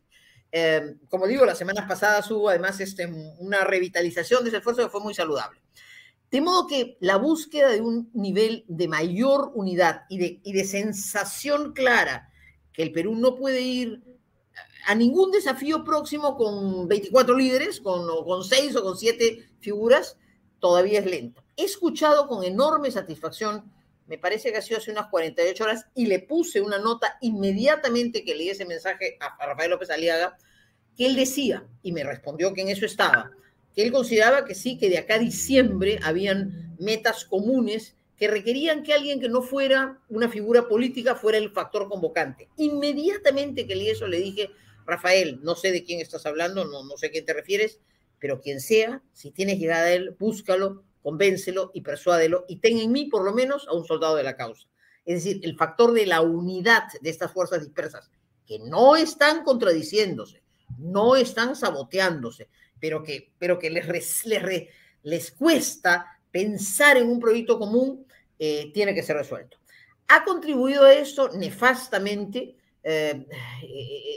Eh, 0.51 0.95
como 1.09 1.27
digo, 1.27 1.45
las 1.45 1.57
semanas 1.57 1.85
pasadas 1.88 2.31
hubo 2.31 2.49
además 2.49 2.79
este, 2.79 3.05
una 3.38 3.63
revitalización 3.63 4.43
de 4.43 4.49
ese 4.49 4.57
esfuerzo 4.57 4.83
que 4.83 4.89
fue 4.89 5.01
muy 5.01 5.13
saludable. 5.13 5.61
De 6.30 6.41
modo 6.41 6.67
que 6.67 6.97
la 6.99 7.15
búsqueda 7.15 7.69
de 7.69 7.82
un 7.82 8.09
nivel 8.13 8.65
de 8.67 8.88
mayor 8.88 9.51
unidad 9.55 10.01
y 10.09 10.17
de, 10.17 10.65
sensación 10.65 11.73
clara 11.73 12.30
que 12.73 12.84
el 12.84 12.91
Perú 12.91 13.15
no 13.15 13.36
puede 13.36 13.61
ir 13.61 14.03
a 14.88 14.95
ningún 14.95 15.32
desafío 15.32 15.84
próximo 15.84 16.36
con 16.36 16.88
24 16.88 17.38
líderes, 17.38 17.80
con, 17.80 18.09
o 18.09 18.25
con 18.25 18.43
6 18.43 18.75
o 18.75 18.84
con 18.84 18.97
7 18.97 19.49
figuras, 19.59 20.17
todavía 20.59 20.99
es 20.99 21.05
lento. 21.05 21.43
He 21.55 21.63
escuchado 21.63 22.28
con 22.28 22.43
enorme 22.43 22.91
satisfacción, 22.91 23.71
me 24.05 24.17
parece 24.17 24.51
que 24.51 24.57
ha 24.57 24.61
sido 24.61 24.80
hace 24.80 24.91
unas 24.91 25.07
48 25.07 25.63
horas, 25.63 25.86
y 25.95 26.07
le 26.07 26.19
puse 26.19 26.61
una 26.61 26.78
nota 26.78 27.17
inmediatamente 27.21 28.23
que 28.23 28.36
leí 28.36 28.49
ese 28.49 28.65
mensaje 28.65 29.17
a 29.19 29.45
Rafael 29.45 29.71
López 29.71 29.89
Aliaga, 29.89 30.38
que 30.95 31.05
él 31.05 31.15
decía, 31.15 31.65
y 31.84 31.91
me 31.91 32.03
respondió 32.03 32.53
que 32.53 32.61
en 32.61 32.69
eso 32.69 32.86
estaba, 32.86 33.32
que 33.78 33.84
él 33.84 33.91
consideraba 33.91 34.43
que 34.43 34.55
sí, 34.55 34.80
que 34.80 34.89
de 34.89 34.97
acá 34.97 35.13
a 35.13 35.19
diciembre 35.19 35.99
habían 36.01 36.75
metas 36.80 37.25
comunes 37.25 37.95
que 38.17 38.28
requerían 38.28 38.82
que 38.82 38.91
alguien 38.91 39.19
que 39.19 39.30
no 39.30 39.43
fuera 39.43 39.99
una 40.09 40.30
figura 40.30 40.67
política 40.67 41.13
fuera 41.13 41.38
el 41.38 41.51
factor 41.51 41.88
convocante. 41.88 42.49
Inmediatamente 42.57 43.67
que 43.67 43.75
leí 43.75 43.89
eso 43.89 44.07
le 44.07 44.17
dije, 44.17 44.49
Rafael, 44.88 45.41
no 45.43 45.53
sé 45.53 45.71
de 45.71 45.84
quién 45.84 45.99
estás 45.99 46.25
hablando, 46.25 46.65
no, 46.65 46.84
no 46.86 46.97
sé 46.97 47.05
a 47.05 47.11
quién 47.11 47.23
te 47.23 47.34
refieres, 47.34 47.80
pero 48.17 48.41
quien 48.41 48.61
sea, 48.61 49.03
si 49.13 49.30
tienes 49.30 49.59
llegada 49.59 49.86
a 49.86 49.93
él, 49.93 50.15
búscalo, 50.17 50.84
convéncelo 51.03 51.69
y 51.75 51.82
persuádelo 51.82 52.45
y 52.47 52.55
ten 52.55 52.80
en 52.80 52.91
mí 52.91 53.05
por 53.05 53.23
lo 53.23 53.32
menos 53.32 53.67
a 53.67 53.73
un 53.73 53.86
soldado 53.86 54.15
de 54.15 54.23
la 54.23 54.36
causa. 54.36 54.67
Es 55.05 55.23
decir, 55.23 55.39
el 55.43 55.55
factor 55.55 55.93
de 55.93 56.07
la 56.07 56.21
unidad 56.21 56.86
de 56.99 57.11
estas 57.11 57.32
fuerzas 57.32 57.61
dispersas, 57.61 58.09
que 58.47 58.57
no 58.57 58.95
están 58.95 59.43
contradiciéndose, 59.43 60.41
no 60.80 61.15
están 61.15 61.55
saboteándose, 61.55 62.49
pero 62.80 63.03
que, 63.03 63.32
pero 63.38 63.59
que 63.59 63.69
les, 63.69 64.25
les, 64.25 64.67
les 65.03 65.32
cuesta 65.32 66.19
pensar 66.32 66.97
en 66.97 67.09
un 67.09 67.19
proyecto 67.19 67.57
común, 67.57 68.05
eh, 68.39 68.71
tiene 68.73 68.93
que 68.93 69.03
ser 69.03 69.17
resuelto. 69.17 69.57
ha 70.09 70.23
contribuido 70.23 70.84
a 70.86 70.93
esto 70.93 71.30
nefastamente 71.30 72.55
eh, 72.84 73.25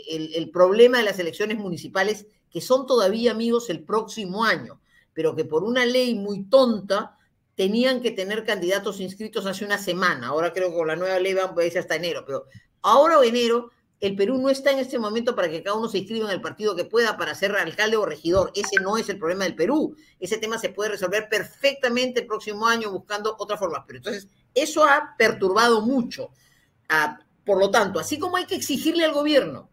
el, 0.09 0.35
el, 0.35 0.51
problema 0.51 0.99
de 0.99 1.05
las 1.05 1.19
elecciones 1.19 1.59
municipales, 1.59 2.27
que 2.51 2.61
son 2.61 2.87
todavía 2.87 3.33
amigos 3.33 3.71
el 3.71 3.83
próximo 3.83 4.45
año, 4.45 4.81
pero 5.13 5.35
que 5.35 5.45
por 5.45 5.65
una 5.65 5.85
ley 5.85 6.15
muy 6.15 6.45
tonta 6.45 7.17
tenían 7.55 8.01
que 8.01 8.11
tener 8.11 8.45
candidatos 8.45 9.01
inscritos 9.01 9.47
hace 9.47 9.65
una 9.65 9.79
semana. 9.79 10.29
Ahora 10.29 10.53
creo 10.53 10.71
que 10.71 10.77
con 10.77 10.89
la 10.89 10.97
nueva 10.97 11.19
ley 11.19 11.35
van 11.35 11.59
a 11.59 11.65
irse 11.65 11.79
hasta 11.79 11.97
enero, 11.97 12.25
pero 12.25 12.47
ahora 12.83 13.19
o 13.19 13.23
enero 13.23 13.71
el 14.01 14.17
Perú 14.17 14.39
no 14.39 14.49
está 14.49 14.71
en 14.73 14.79
este 14.79 14.99
momento 14.99 15.37
para 15.37 15.51
que 15.51 15.63
cada 15.63 15.77
uno 15.77 15.89
se 15.89 15.99
inscriba 15.99 16.27
en 16.27 16.35
el 16.35 16.41
partido 16.41 16.75
que 16.75 16.87
pueda 16.87 17.19
para 17.19 17.35
ser 17.35 17.55
alcalde 17.55 17.99
o 17.99 18.07
regidor. 18.07 18.51
Ese 18.55 18.81
no 18.83 18.97
es 18.97 19.09
el 19.11 19.19
problema 19.19 19.45
del 19.45 19.55
Perú. 19.55 19.95
Ese 20.19 20.39
tema 20.39 20.59
se 20.59 20.71
puede 20.71 20.91
resolver 20.91 21.29
perfectamente 21.29 22.21
el 22.21 22.27
próximo 22.27 22.67
año 22.67 22.91
buscando 22.91 23.37
otra 23.39 23.59
forma. 23.59 23.85
Pero 23.87 23.99
entonces, 23.99 24.29
eso 24.55 24.85
ha 24.85 25.15
perturbado 25.19 25.83
mucho. 25.83 26.31
Por 27.45 27.59
lo 27.59 27.71
tanto, 27.71 28.01
así 28.01 28.19
como 28.19 28.37
hay 28.37 28.47
que 28.47 28.57
exigirle 28.57 29.05
al 29.05 29.13
gobierno 29.13 29.71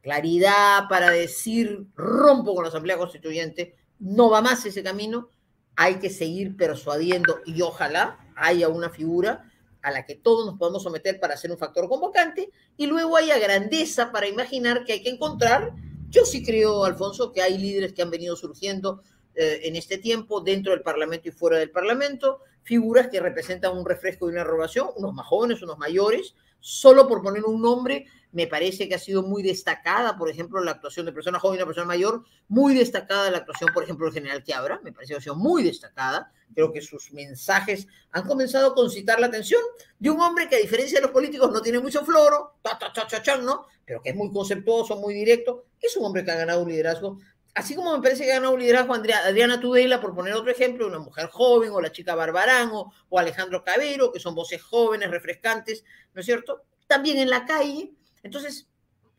claridad 0.00 0.88
para 0.88 1.10
decir 1.10 1.86
rompo 1.94 2.54
con 2.54 2.64
la 2.64 2.70
Asamblea 2.70 2.96
Constituyente, 2.96 3.76
no 3.98 4.30
va 4.30 4.40
más 4.40 4.64
ese 4.64 4.82
camino, 4.82 5.28
hay 5.76 5.96
que 5.96 6.08
seguir 6.08 6.56
persuadiendo 6.56 7.40
y 7.44 7.60
ojalá 7.60 8.18
haya 8.34 8.68
una 8.68 8.88
figura 8.88 9.50
a 9.82 9.90
la 9.90 10.04
que 10.04 10.14
todos 10.14 10.46
nos 10.46 10.58
podemos 10.58 10.82
someter 10.82 11.20
para 11.20 11.36
ser 11.36 11.50
un 11.50 11.58
factor 11.58 11.88
convocante 11.88 12.50
y 12.76 12.86
luego 12.86 13.16
haya 13.16 13.38
grandeza 13.38 14.12
para 14.12 14.28
imaginar 14.28 14.84
que 14.84 14.94
hay 14.94 15.02
que 15.02 15.10
encontrar. 15.10 15.72
Yo 16.08 16.24
sí 16.24 16.44
creo, 16.44 16.84
Alfonso, 16.84 17.32
que 17.32 17.42
hay 17.42 17.58
líderes 17.58 17.92
que 17.92 18.02
han 18.02 18.10
venido 18.10 18.36
surgiendo 18.36 19.02
eh, 19.34 19.60
en 19.64 19.76
este 19.76 19.98
tiempo 19.98 20.40
dentro 20.40 20.72
del 20.72 20.82
Parlamento 20.82 21.28
y 21.28 21.32
fuera 21.32 21.58
del 21.58 21.70
Parlamento, 21.70 22.40
figuras 22.62 23.08
que 23.08 23.20
representan 23.20 23.76
un 23.76 23.86
refresco 23.86 24.26
y 24.28 24.32
una 24.32 24.44
renovación, 24.44 24.88
unos 24.96 25.14
más 25.14 25.26
jóvenes, 25.26 25.62
unos 25.62 25.78
mayores, 25.78 26.34
solo 26.60 27.06
por 27.06 27.22
poner 27.22 27.44
un 27.44 27.62
nombre, 27.62 28.06
me 28.32 28.46
parece 28.46 28.88
que 28.88 28.94
ha 28.94 28.98
sido 28.98 29.22
muy 29.22 29.42
destacada, 29.42 30.16
por 30.16 30.28
ejemplo, 30.28 30.62
la 30.62 30.72
actuación 30.72 31.06
de 31.06 31.12
persona 31.12 31.38
joven 31.38 31.56
y 31.56 31.62
una 31.62 31.66
persona 31.66 31.86
mayor, 31.86 32.24
muy 32.48 32.74
destacada 32.74 33.30
la 33.30 33.38
actuación, 33.38 33.70
por 33.72 33.84
ejemplo, 33.84 34.06
del 34.06 34.14
general 34.14 34.42
Quiabra, 34.42 34.80
me 34.82 34.92
parece 34.92 35.14
que 35.14 35.18
ha 35.18 35.22
sido 35.22 35.36
muy 35.36 35.62
destacada. 35.62 36.32
Creo 36.54 36.72
que 36.72 36.80
sus 36.80 37.12
mensajes 37.12 37.86
han 38.10 38.26
comenzado 38.26 38.68
a 38.68 38.74
concitar 38.74 39.20
la 39.20 39.26
atención 39.26 39.62
de 39.98 40.10
un 40.10 40.20
hombre 40.20 40.48
que, 40.48 40.56
a 40.56 40.58
diferencia 40.58 40.98
de 40.98 41.02
los 41.02 41.12
políticos, 41.12 41.50
no 41.52 41.62
tiene 41.62 41.78
mucho 41.78 42.04
floro, 42.04 42.56
ta, 42.62 42.78
ta, 42.78 42.92
ta, 42.92 43.36
¿no? 43.38 43.66
pero 43.88 44.02
que 44.02 44.10
es 44.10 44.16
muy 44.16 44.30
conceptuoso, 44.30 44.96
muy 44.96 45.14
directo. 45.14 45.64
Es 45.80 45.96
un 45.96 46.04
hombre 46.04 46.22
que 46.22 46.30
ha 46.30 46.36
ganado 46.36 46.62
un 46.62 46.68
liderazgo. 46.68 47.18
Así 47.54 47.74
como 47.74 47.96
me 47.96 48.02
parece 48.02 48.24
que 48.24 48.32
ha 48.32 48.34
ganado 48.34 48.52
un 48.52 48.60
liderazgo 48.60 48.94
Adriana 48.94 49.58
Tudela, 49.58 50.00
por 50.00 50.14
poner 50.14 50.34
otro 50.34 50.50
ejemplo, 50.50 50.86
una 50.86 50.98
mujer 50.98 51.28
joven, 51.28 51.70
o 51.72 51.80
la 51.80 51.90
chica 51.90 52.14
Barbarán, 52.14 52.70
o 52.72 53.18
Alejandro 53.18 53.64
Cabero, 53.64 54.12
que 54.12 54.20
son 54.20 54.34
voces 54.34 54.62
jóvenes, 54.62 55.10
refrescantes, 55.10 55.84
¿no 56.12 56.20
es 56.20 56.26
cierto? 56.26 56.64
También 56.86 57.18
en 57.18 57.30
la 57.30 57.46
calle 57.46 57.92
entonces, 58.22 58.68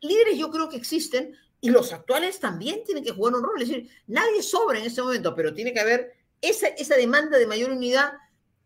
líderes 0.02 0.38
yo 0.38 0.50
creo 0.52 0.70
que 0.70 0.78
existen 0.78 1.36
y 1.62 1.70
los 1.70 1.92
actuales 1.92 2.40
también 2.40 2.84
tienen 2.84 3.04
que 3.04 3.12
jugar 3.12 3.36
un 3.36 3.44
rol. 3.44 3.62
Es 3.62 3.70
decir, 3.70 3.90
nadie 4.08 4.42
sobra 4.42 4.80
en 4.80 4.86
este 4.86 5.02
momento, 5.02 5.36
pero 5.36 5.54
tiene 5.54 5.74
que 5.74 5.80
haber 5.80 6.14
esa, 6.42 6.68
esa 6.68 6.96
demanda 6.96 7.38
de 7.38 7.48
mayor 7.48 7.72
unidad 7.72 8.14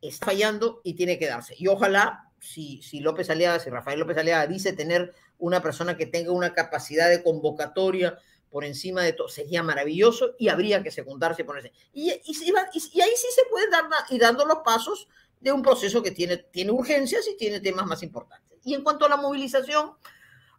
está 0.01 0.27
fallando 0.27 0.81
y 0.83 0.93
tiene 0.93 1.17
que 1.17 1.27
darse. 1.27 1.55
Y 1.57 1.67
ojalá, 1.67 2.31
si, 2.39 2.81
si 2.81 2.99
López 2.99 3.29
Aliaga, 3.29 3.59
si 3.59 3.69
Rafael 3.69 3.99
López 3.99 4.17
Aliaga 4.17 4.47
dice 4.47 4.73
tener 4.73 5.13
una 5.39 5.61
persona 5.61 5.97
que 5.97 6.05
tenga 6.05 6.31
una 6.31 6.53
capacidad 6.53 7.09
de 7.09 7.23
convocatoria 7.23 8.17
por 8.49 8.65
encima 8.65 9.01
de 9.01 9.13
todo, 9.13 9.29
sería 9.29 9.63
maravilloso 9.63 10.35
y 10.37 10.49
habría 10.49 10.83
que 10.83 10.91
secundarse 10.91 11.41
y 11.41 11.45
ponerse. 11.45 11.71
Y, 11.93 12.11
y, 12.11 12.21
y, 12.25 13.01
ahí 13.01 13.11
sí 13.15 13.27
se 13.33 13.49
puede 13.49 13.69
dar 13.69 13.85
ir 14.09 14.21
dando 14.21 14.45
los 14.45 14.59
pasos 14.59 15.07
de 15.39 15.51
un 15.51 15.61
proceso 15.61 16.03
que 16.03 16.11
tiene, 16.11 16.37
tiene 16.37 16.71
urgencias 16.71 17.27
y 17.27 17.35
tiene 17.35 17.59
temas 17.59 17.85
más 17.87 18.03
importantes. 18.03 18.59
Y 18.63 18.75
en 18.75 18.83
cuanto 18.83 19.05
a 19.05 19.09
la 19.09 19.17
movilización, 19.17 19.93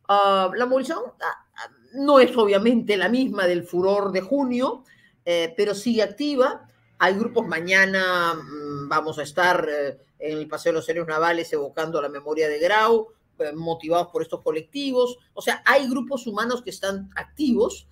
Ah, 0.09 0.51
la 0.55 0.67
movilización 0.67 1.05
ah, 1.21 1.47
ah, 1.57 1.71
no 1.95 2.21
es 2.21 2.37
obviamente 2.37 2.97
la 2.97 3.09
misma 3.09 3.47
del 3.47 3.65
furor 3.65 4.13
de 4.13 4.21
junio, 4.21 4.85
eh, 5.25 5.55
pero 5.57 5.75
sigue 5.75 6.03
activa. 6.03 6.69
Hay 6.99 7.15
grupos, 7.15 7.47
mañana 7.47 8.35
mm, 8.35 8.89
vamos 8.89 9.19
a 9.19 9.23
estar 9.23 9.67
eh, 9.69 9.99
en 10.19 10.39
el 10.39 10.49
Paseo 10.49 10.73
de 10.73 10.79
los 10.79 10.87
Serios 10.87 11.07
Navales 11.07 11.53
evocando 11.53 12.01
la 12.03 12.09
memoria 12.09 12.49
de 12.49 12.59
Grau, 12.59 13.09
eh, 13.39 13.53
motivados 13.53 14.09
por 14.09 14.23
estos 14.23 14.43
colectivos. 14.43 15.19
O 15.33 15.41
sea, 15.43 15.63
hay 15.65 15.89
grupos 15.89 16.27
humanos 16.27 16.63
que 16.63 16.71
están 16.71 17.11
activos. 17.17 17.89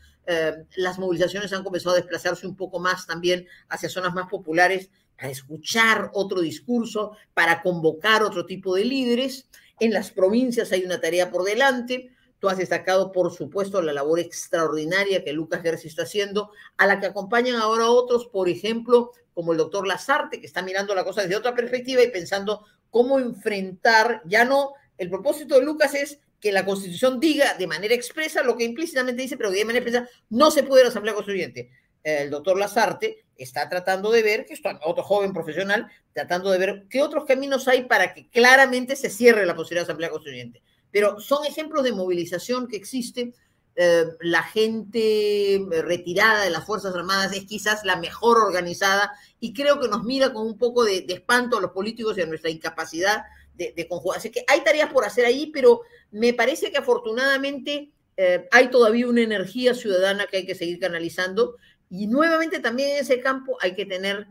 las 0.76 1.00
movilizaciones 1.00 1.52
han 1.52 1.64
comenzado 1.64 1.96
a 1.96 1.98
desplazarse 1.98 2.46
un 2.46 2.54
poco 2.54 2.78
más 2.78 3.06
también 3.08 3.44
hacia 3.68 3.88
zonas 3.88 4.14
más 4.14 4.28
populares 4.28 4.88
para 5.16 5.30
escuchar 5.30 6.10
otro 6.14 6.40
discurso, 6.40 7.16
para 7.34 7.60
convocar 7.60 8.22
otro 8.22 8.46
tipo 8.46 8.76
de 8.76 8.84
líderes. 8.84 9.48
En 9.80 9.92
las 9.92 10.10
provincias 10.10 10.72
hay 10.72 10.84
una 10.84 11.00
tarea 11.00 11.30
por 11.30 11.44
delante. 11.44 12.10
Tú 12.38 12.48
has 12.48 12.58
destacado, 12.58 13.12
por 13.12 13.32
supuesto, 13.32 13.82
la 13.82 13.92
labor 13.92 14.18
extraordinaria 14.20 15.24
que 15.24 15.32
Lucas 15.32 15.62
Gersi 15.62 15.88
está 15.88 16.02
haciendo, 16.02 16.50
a 16.76 16.86
la 16.86 17.00
que 17.00 17.06
acompañan 17.06 17.56
ahora 17.56 17.88
otros, 17.88 18.26
por 18.26 18.48
ejemplo, 18.48 19.12
como 19.34 19.52
el 19.52 19.58
doctor 19.58 19.86
Lazarte, 19.86 20.40
que 20.40 20.46
está 20.46 20.62
mirando 20.62 20.94
la 20.94 21.04
cosa 21.04 21.22
desde 21.22 21.36
otra 21.36 21.54
perspectiva 21.54 22.02
y 22.02 22.10
pensando 22.10 22.64
cómo 22.90 23.18
enfrentar, 23.18 24.22
ya 24.26 24.44
no, 24.44 24.74
el 24.98 25.08
propósito 25.08 25.58
de 25.58 25.64
Lucas 25.64 25.94
es 25.94 26.18
que 26.40 26.52
la 26.52 26.64
Constitución 26.64 27.20
diga 27.20 27.54
de 27.54 27.68
manera 27.68 27.94
expresa 27.94 28.42
lo 28.42 28.56
que 28.56 28.64
implícitamente 28.64 29.22
dice, 29.22 29.36
pero 29.36 29.50
de 29.50 29.64
manera 29.64 29.84
expresa 29.84 30.08
no 30.28 30.50
se 30.50 30.64
puede 30.64 30.82
la 30.82 30.90
Asamblea 30.90 31.14
Constituyente 31.14 31.70
el 32.04 32.30
doctor 32.30 32.58
Lazarte 32.58 33.24
está 33.36 33.68
tratando 33.68 34.10
de 34.10 34.22
ver, 34.22 34.46
que 34.46 34.54
es 34.54 34.60
otro 34.84 35.02
joven 35.02 35.32
profesional, 35.32 35.90
tratando 36.12 36.50
de 36.50 36.58
ver 36.58 36.86
qué 36.88 37.02
otros 37.02 37.24
caminos 37.24 37.68
hay 37.68 37.84
para 37.84 38.14
que 38.14 38.28
claramente 38.28 38.96
se 38.96 39.10
cierre 39.10 39.46
la 39.46 39.54
posibilidad 39.54 39.82
de 39.82 39.92
Asamblea 39.92 40.10
Constituyente. 40.10 40.62
Pero 40.90 41.20
son 41.20 41.44
ejemplos 41.46 41.84
de 41.84 41.92
movilización 41.92 42.68
que 42.68 42.76
existe. 42.76 43.32
Eh, 43.74 44.04
la 44.20 44.42
gente 44.42 45.64
retirada 45.82 46.44
de 46.44 46.50
las 46.50 46.66
Fuerzas 46.66 46.94
Armadas 46.94 47.34
es 47.34 47.46
quizás 47.46 47.84
la 47.84 47.96
mejor 47.96 48.38
organizada 48.38 49.12
y 49.40 49.54
creo 49.54 49.80
que 49.80 49.88
nos 49.88 50.04
mira 50.04 50.32
con 50.32 50.46
un 50.46 50.58
poco 50.58 50.84
de, 50.84 51.06
espanto 51.08 51.56
a 51.56 51.60
los 51.60 51.70
políticos 51.70 52.18
y 52.18 52.20
a 52.20 52.26
nuestra 52.26 52.50
incapacidad 52.50 53.24
de, 53.54 53.72
de, 53.74 53.88
conjugar. 53.88 54.18
Así 54.18 54.30
que 54.30 54.44
hay 54.46 54.62
tareas 54.62 54.92
por 54.92 55.04
hacer 55.04 55.24
ahí, 55.24 55.46
pero 55.46 55.80
me 56.10 56.34
parece 56.34 56.70
que 56.70 56.78
afortunadamente 56.78 57.90
eh, 58.16 58.46
hay 58.50 58.68
todavía 58.68 59.08
una 59.08 59.22
energía 59.22 59.74
ciudadana 59.74 60.26
que 60.26 60.38
hay 60.38 60.46
que 60.46 60.54
seguir 60.54 60.78
canalizando 60.78 61.56
y 61.92 62.06
nuevamente 62.06 62.58
también 62.60 62.92
en 62.92 62.96
ese 63.02 63.20
campo 63.20 63.58
hay 63.60 63.74
que 63.74 63.84
tener 63.84 64.26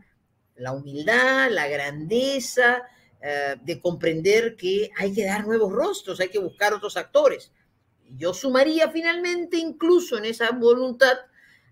la 0.56 0.72
humildad, 0.72 1.48
la 1.48 1.68
grandeza 1.68 2.82
eh, 3.20 3.54
de 3.62 3.80
comprender 3.80 4.56
que 4.56 4.90
hay 4.98 5.14
que 5.14 5.24
dar 5.24 5.46
nuevos 5.46 5.72
rostros, 5.72 6.18
hay 6.18 6.28
que 6.28 6.40
buscar 6.40 6.74
otros 6.74 6.96
actores. 6.96 7.52
Yo 8.16 8.34
sumaría 8.34 8.90
finalmente 8.90 9.58
incluso 9.58 10.18
en 10.18 10.24
esa 10.24 10.50
voluntad 10.50 11.16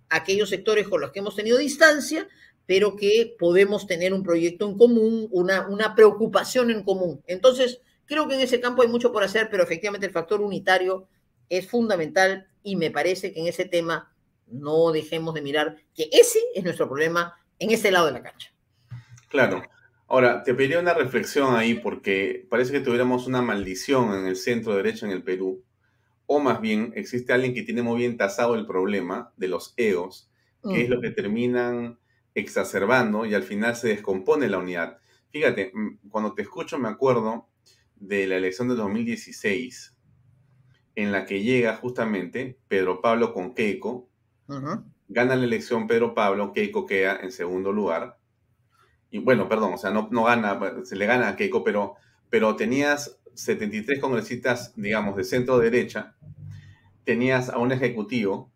aquellos 0.08 0.48
sectores 0.50 0.86
con 0.86 1.00
los 1.00 1.10
que 1.10 1.18
hemos 1.18 1.34
tenido 1.34 1.58
distancia, 1.58 2.28
pero 2.66 2.94
que 2.94 3.34
podemos 3.36 3.88
tener 3.88 4.14
un 4.14 4.22
proyecto 4.22 4.68
en 4.68 4.78
común, 4.78 5.26
una, 5.32 5.66
una 5.66 5.96
preocupación 5.96 6.70
en 6.70 6.84
común. 6.84 7.20
Entonces, 7.26 7.80
creo 8.06 8.28
que 8.28 8.36
en 8.36 8.42
ese 8.42 8.60
campo 8.60 8.82
hay 8.82 8.88
mucho 8.88 9.10
por 9.10 9.24
hacer, 9.24 9.48
pero 9.50 9.64
efectivamente 9.64 10.06
el 10.06 10.12
factor 10.12 10.40
unitario 10.40 11.08
es 11.48 11.66
fundamental 11.66 12.46
y 12.62 12.76
me 12.76 12.92
parece 12.92 13.32
que 13.32 13.40
en 13.40 13.48
ese 13.48 13.64
tema 13.64 14.14
no 14.50 14.92
dejemos 14.92 15.34
de 15.34 15.42
mirar 15.42 15.76
que 15.94 16.08
ese 16.12 16.38
es 16.54 16.64
nuestro 16.64 16.88
problema 16.88 17.34
en 17.58 17.70
ese 17.70 17.90
lado 17.90 18.06
de 18.06 18.12
la 18.12 18.22
cancha. 18.22 18.52
Claro. 19.28 19.62
Ahora, 20.08 20.42
te 20.42 20.54
pediría 20.54 20.80
una 20.80 20.94
reflexión 20.94 21.54
ahí 21.54 21.74
porque 21.74 22.44
parece 22.50 22.72
que 22.72 22.80
tuviéramos 22.80 23.28
una 23.28 23.42
maldición 23.42 24.12
en 24.12 24.26
el 24.26 24.34
centro 24.34 24.74
derecho 24.74 25.06
en 25.06 25.12
el 25.12 25.22
Perú, 25.22 25.62
o 26.26 26.40
más 26.40 26.60
bien 26.60 26.92
existe 26.96 27.32
alguien 27.32 27.54
que 27.54 27.62
tiene 27.62 27.82
muy 27.82 27.98
bien 27.98 28.16
tasado 28.16 28.56
el 28.56 28.66
problema 28.66 29.32
de 29.36 29.48
los 29.48 29.72
egos, 29.76 30.28
que 30.62 30.82
es 30.82 30.88
lo 30.88 31.00
que 31.00 31.10
terminan 31.10 31.98
exacerbando 32.34 33.24
y 33.24 33.34
al 33.34 33.44
final 33.44 33.76
se 33.76 33.88
descompone 33.88 34.48
la 34.48 34.58
unidad. 34.58 34.98
Fíjate, 35.30 35.70
mm, 35.72 36.08
cuando 36.08 36.34
te 36.34 36.42
escucho 36.42 36.78
me 36.78 36.88
acuerdo 36.88 37.48
de 37.96 38.26
la 38.26 38.36
elección 38.36 38.68
de 38.68 38.74
2016, 38.74 39.96
en 40.96 41.12
la 41.12 41.24
que 41.24 41.42
llega 41.42 41.76
justamente 41.76 42.58
Pedro 42.68 43.00
Pablo 43.00 43.32
con 43.32 43.54
Keiko, 43.54 44.09
Gana 45.08 45.36
la 45.36 45.44
elección 45.44 45.86
Pedro 45.86 46.14
Pablo, 46.14 46.52
Keiko 46.52 46.86
queda 46.86 47.18
en 47.20 47.32
segundo 47.32 47.72
lugar. 47.72 48.18
Y 49.10 49.18
bueno, 49.18 49.48
perdón, 49.48 49.74
o 49.74 49.78
sea, 49.78 49.90
no, 49.90 50.08
no 50.10 50.24
gana, 50.24 50.58
se 50.84 50.96
le 50.96 51.06
gana 51.06 51.28
a 51.28 51.36
Keiko, 51.36 51.64
pero, 51.64 51.96
pero 52.28 52.56
tenías 52.56 53.18
73 53.34 54.00
congresistas, 54.00 54.72
digamos, 54.76 55.16
de 55.16 55.24
centro 55.24 55.58
derecha, 55.58 56.14
tenías 57.04 57.48
a 57.48 57.58
un 57.58 57.72
ejecutivo, 57.72 58.50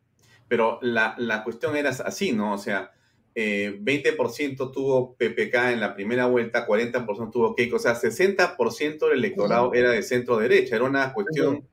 pero 0.49 0.79
la, 0.83 1.43
cuestión 1.45 1.77
era 1.77 1.91
así, 1.91 2.33
¿no? 2.33 2.53
O 2.55 2.59
sea, 2.59 2.93
20% 3.35 3.35
eh, 3.37 4.71
tuvo 4.73 5.17
PPK 5.17 5.73
en 5.73 5.81
la 5.81 5.95
primera 5.95 6.27
vuelta, 6.27 6.67
40% 6.67 7.33
tuvo 7.33 7.55
Keiko, 7.55 7.77
o 7.77 7.81
sea, 7.81 7.95
60% 7.95 9.09
del 9.09 9.19
electorado 9.19 9.75
era 9.75 9.91
de 9.91 10.03
centro 10.03 10.37
derecha, 10.37 10.77
era 10.77 10.85
una 10.85 11.13
cuestión 11.13 11.67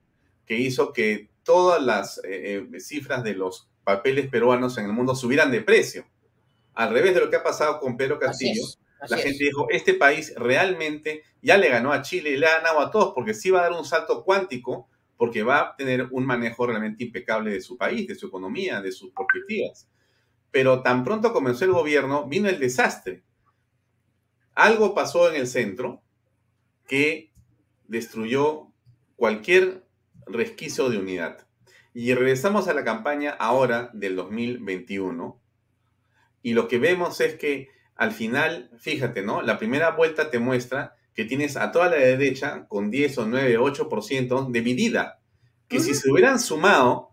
que 0.45 0.57
hizo 0.57 0.91
que 0.91 1.29
todas 1.43 1.81
las 1.81 2.17
eh, 2.23 2.67
eh, 2.73 2.79
cifras 2.79 3.23
de 3.23 3.35
los 3.35 3.70
papeles 3.83 4.29
peruanos 4.29 4.77
en 4.77 4.85
el 4.85 4.93
mundo 4.93 5.15
subieran 5.15 5.51
de 5.51 5.61
precio. 5.61 6.05
Al 6.73 6.93
revés 6.93 7.13
de 7.13 7.21
lo 7.21 7.29
que 7.29 7.37
ha 7.37 7.43
pasado 7.43 7.79
con 7.79 7.97
Pedro 7.97 8.19
Castillo, 8.19 8.63
la 9.09 9.17
gente 9.17 9.43
dijo, 9.43 9.67
este 9.69 9.95
país 9.95 10.33
realmente 10.35 11.23
ya 11.41 11.57
le 11.57 11.69
ganó 11.69 11.91
a 11.91 12.01
Chile 12.01 12.31
y 12.31 12.37
le 12.37 12.47
ha 12.47 12.57
ganado 12.57 12.79
a 12.79 12.91
todos, 12.91 13.13
porque 13.13 13.33
sí 13.33 13.49
va 13.49 13.59
a 13.59 13.63
dar 13.63 13.73
un 13.73 13.85
salto 13.85 14.23
cuántico, 14.23 14.87
porque 15.17 15.43
va 15.43 15.59
a 15.59 15.75
tener 15.75 16.07
un 16.11 16.25
manejo 16.25 16.65
realmente 16.65 17.03
impecable 17.03 17.51
de 17.51 17.61
su 17.61 17.77
país, 17.77 18.07
de 18.07 18.15
su 18.15 18.27
economía, 18.27 18.81
de 18.81 18.91
sus 18.91 19.11
perspectivas. 19.11 19.87
Pero 20.51 20.81
tan 20.81 21.03
pronto 21.03 21.33
comenzó 21.33 21.65
el 21.65 21.71
gobierno, 21.71 22.27
vino 22.27 22.47
el 22.47 22.59
desastre. 22.59 23.23
Algo 24.53 24.93
pasó 24.93 25.29
en 25.29 25.35
el 25.35 25.47
centro 25.47 26.01
que 26.87 27.31
destruyó 27.87 28.67
cualquier 29.15 29.85
resquicio 30.27 30.89
de 30.89 30.97
unidad. 30.97 31.47
Y 31.93 32.13
regresamos 32.13 32.67
a 32.67 32.73
la 32.73 32.83
campaña 32.83 33.31
ahora 33.31 33.89
del 33.93 34.15
2021 34.15 35.41
y 36.43 36.53
lo 36.53 36.67
que 36.67 36.79
vemos 36.79 37.21
es 37.21 37.35
que 37.35 37.69
al 37.95 38.11
final, 38.11 38.71
fíjate, 38.79 39.21
¿no? 39.21 39.41
La 39.41 39.59
primera 39.59 39.91
vuelta 39.91 40.31
te 40.31 40.39
muestra 40.39 40.95
que 41.13 41.25
tienes 41.25 41.55
a 41.57 41.71
toda 41.71 41.89
la 41.89 41.97
derecha 41.97 42.65
con 42.67 42.89
10 42.89 43.17
o 43.19 43.25
9, 43.27 43.59
8% 43.59 44.51
dividida. 44.51 45.19
Que 45.67 45.79
si 45.79 45.93
se 45.93 46.11
hubieran 46.11 46.39
sumado, 46.39 47.11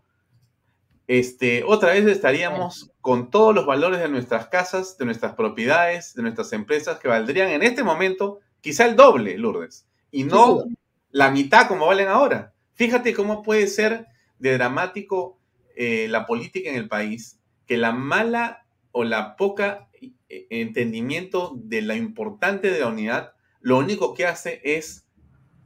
este, 1.07 1.63
otra 1.63 1.93
vez 1.93 2.05
estaríamos 2.07 2.91
con 3.01 3.29
todos 3.29 3.53
los 3.53 3.65
valores 3.65 3.99
de 3.99 4.09
nuestras 4.09 4.47
casas, 4.47 4.97
de 4.97 5.05
nuestras 5.05 5.33
propiedades, 5.35 6.13
de 6.15 6.23
nuestras 6.23 6.51
empresas, 6.53 6.99
que 6.99 7.07
valdrían 7.07 7.49
en 7.49 7.63
este 7.63 7.83
momento 7.83 8.39
quizá 8.61 8.85
el 8.85 8.95
doble, 8.95 9.37
Lourdes, 9.37 9.87
y 10.11 10.23
no 10.23 10.63
la 11.11 11.31
mitad 11.31 11.67
como 11.67 11.85
valen 11.87 12.07
ahora. 12.07 12.53
Fíjate 12.73 13.13
cómo 13.13 13.43
puede 13.43 13.67
ser 13.67 14.07
de 14.39 14.53
dramático 14.53 15.37
eh, 15.75 16.07
la 16.09 16.25
política 16.25 16.69
en 16.69 16.75
el 16.75 16.87
país, 16.87 17.39
que 17.65 17.77
la 17.77 17.91
mala 17.91 18.65
o 18.91 19.03
la 19.03 19.35
poca 19.35 19.89
eh, 20.01 20.47
entendimiento 20.49 21.53
de 21.55 21.81
la 21.81 21.95
importante 21.95 22.71
de 22.71 22.79
la 22.79 22.87
unidad, 22.87 23.33
lo 23.61 23.77
único 23.77 24.13
que 24.13 24.25
hace 24.25 24.61
es 24.63 25.05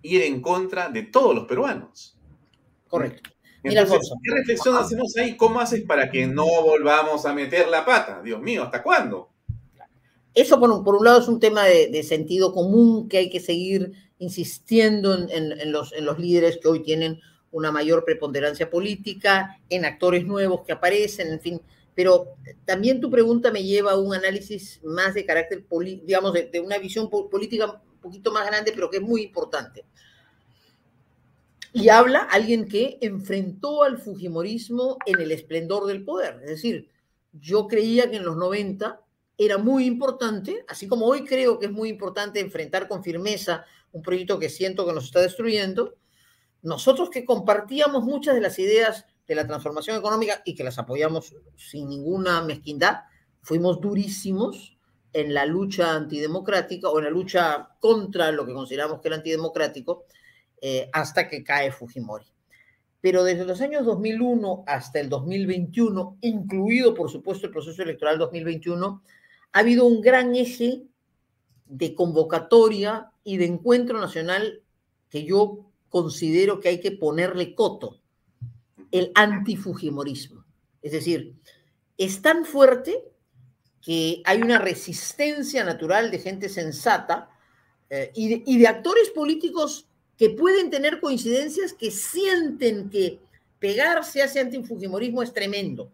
ir 0.01 0.21
en 0.21 0.41
contra 0.41 0.89
de 0.89 1.03
todos 1.03 1.33
los 1.33 1.45
peruanos. 1.45 2.17
Correcto. 2.87 3.31
Entonces, 3.63 4.11
¿qué 4.21 4.35
reflexión 4.35 4.75
hacemos 4.75 5.15
ahí? 5.17 5.37
¿Cómo 5.37 5.61
haces 5.61 5.83
para 5.83 6.11
que 6.11 6.27
no 6.27 6.45
volvamos 6.45 7.25
a 7.25 7.33
meter 7.33 7.69
la 7.69 7.85
pata? 7.85 8.21
Dios 8.21 8.41
mío, 8.41 8.63
¿hasta 8.63 8.83
cuándo? 8.83 9.29
Eso, 10.33 10.59
por 10.59 10.69
un, 10.69 10.83
por 10.83 10.95
un 10.95 11.05
lado, 11.05 11.21
es 11.21 11.27
un 11.27 11.39
tema 11.39 11.63
de, 11.63 12.03
sentido 12.03 12.53
común 12.53 13.07
que 13.07 13.17
hay 13.17 13.29
que 13.29 13.39
seguir 13.39 13.93
insistiendo 14.17 15.13
en, 15.29 15.71
los, 15.71 15.93
en 15.93 16.05
los 16.05 16.19
líderes 16.19 16.59
que 16.61 16.67
hoy 16.67 16.81
tienen 16.81 17.19
una 17.53 17.71
mayor 17.71 18.03
preponderancia 18.03 18.69
política, 18.69 19.59
en 19.69 19.85
actores 19.85 20.25
nuevos 20.25 20.61
que 20.65 20.73
aparecen, 20.73 21.31
en 21.31 21.39
fin, 21.39 21.61
pero 21.95 22.35
también 22.65 22.99
tu 22.99 23.09
pregunta 23.09 23.51
me 23.51 23.63
lleva 23.63 23.91
a 23.91 23.97
un 23.97 24.13
análisis 24.13 24.81
más 24.83 25.13
de 25.13 25.25
carácter, 25.25 25.65
digamos, 26.03 26.33
de, 26.33 26.59
una 26.59 26.77
visión 26.79 27.09
política 27.09 27.81
un 27.93 27.99
poquito 28.01 28.31
más 28.31 28.45
grande, 28.45 28.71
pero 28.73 28.89
que 28.89 28.97
es 28.97 29.03
muy 29.03 29.21
importante. 29.21 29.85
Y 31.71 31.89
habla 31.89 32.19
alguien 32.19 32.67
que 32.67 32.97
enfrentó 33.01 33.83
al 33.83 33.97
Fujimorismo 33.97 34.97
en 35.05 35.21
el 35.21 35.31
esplendor 35.31 35.85
del 35.85 36.03
poder. 36.03 36.39
Es 36.43 36.49
decir, 36.49 36.89
yo 37.31 37.67
creía 37.67 38.09
que 38.09 38.17
en 38.17 38.25
los 38.25 38.37
90 38.37 39.01
era 39.37 39.57
muy 39.57 39.85
importante, 39.85 40.63
así 40.67 40.87
como 40.87 41.05
hoy 41.05 41.25
creo 41.25 41.57
que 41.57 41.67
es 41.67 41.71
muy 41.71 41.89
importante 41.89 42.39
enfrentar 42.39 42.87
con 42.87 43.03
firmeza 43.03 43.65
un 43.91 44.01
proyecto 44.01 44.39
que 44.39 44.49
siento 44.49 44.85
que 44.85 44.93
nos 44.93 45.05
está 45.05 45.21
destruyendo, 45.21 45.95
nosotros 46.63 47.09
que 47.09 47.25
compartíamos 47.25 48.03
muchas 48.03 48.35
de 48.35 48.41
las 48.41 48.57
ideas 48.57 49.05
de 49.27 49.35
la 49.35 49.45
transformación 49.45 49.97
económica 49.97 50.41
y 50.45 50.55
que 50.55 50.63
las 50.63 50.79
apoyamos 50.79 51.35
sin 51.55 51.89
ninguna 51.89 52.41
mezquindad, 52.41 53.01
fuimos 53.41 53.79
durísimos 53.79 54.77
en 55.11 55.33
la 55.33 55.45
lucha 55.45 55.93
antidemocrática 55.93 56.89
o 56.89 56.97
en 56.97 57.05
la 57.05 57.11
lucha 57.11 57.69
contra 57.79 58.31
lo 58.31 58.45
que 58.45 58.53
consideramos 58.53 58.99
que 58.99 59.09
era 59.09 59.17
antidemocrático 59.17 60.05
eh, 60.61 60.89
hasta 60.91 61.27
que 61.27 61.43
cae 61.43 61.71
Fujimori. 61.71 62.25
Pero 63.01 63.23
desde 63.23 63.45
los 63.45 63.59
años 63.59 63.85
2001 63.85 64.63
hasta 64.65 64.99
el 65.01 65.09
2021, 65.09 66.17
incluido 66.21 66.93
por 66.93 67.11
supuesto 67.11 67.47
el 67.47 67.51
proceso 67.51 67.83
electoral 67.83 68.17
2021, 68.17 69.03
ha 69.51 69.59
habido 69.59 69.85
un 69.85 70.01
gran 70.01 70.35
eje 70.35 70.83
de 71.65 71.93
convocatoria 71.93 73.11
y 73.23 73.37
de 73.37 73.45
encuentro 73.45 73.99
nacional 73.99 74.63
que 75.09 75.25
yo 75.25 75.72
considero 75.93 76.59
que 76.59 76.69
hay 76.69 76.79
que 76.79 76.91
ponerle 76.91 77.53
coto 77.53 78.01
el 78.89 79.11
antifujimorismo. 79.13 80.43
Es 80.81 80.91
decir, 80.91 81.35
es 81.99 82.19
tan 82.23 82.45
fuerte 82.45 83.03
que 83.79 84.23
hay 84.25 84.41
una 84.41 84.57
resistencia 84.57 85.63
natural 85.63 86.09
de 86.09 86.17
gente 86.17 86.49
sensata 86.49 87.29
eh, 87.91 88.11
y, 88.15 88.57
de, 88.57 88.67
actores 88.67 89.11
políticos 89.11 89.87
que 90.17 90.31
pueden 90.31 90.71
tener 90.71 90.99
coincidencias 90.99 91.73
que 91.73 91.91
sienten 91.91 92.89
que 92.89 93.19
pegarse 93.59 94.23
hacia 94.23 94.41
antifujimorismo 94.41 95.21
es 95.21 95.31
tremendo. 95.31 95.91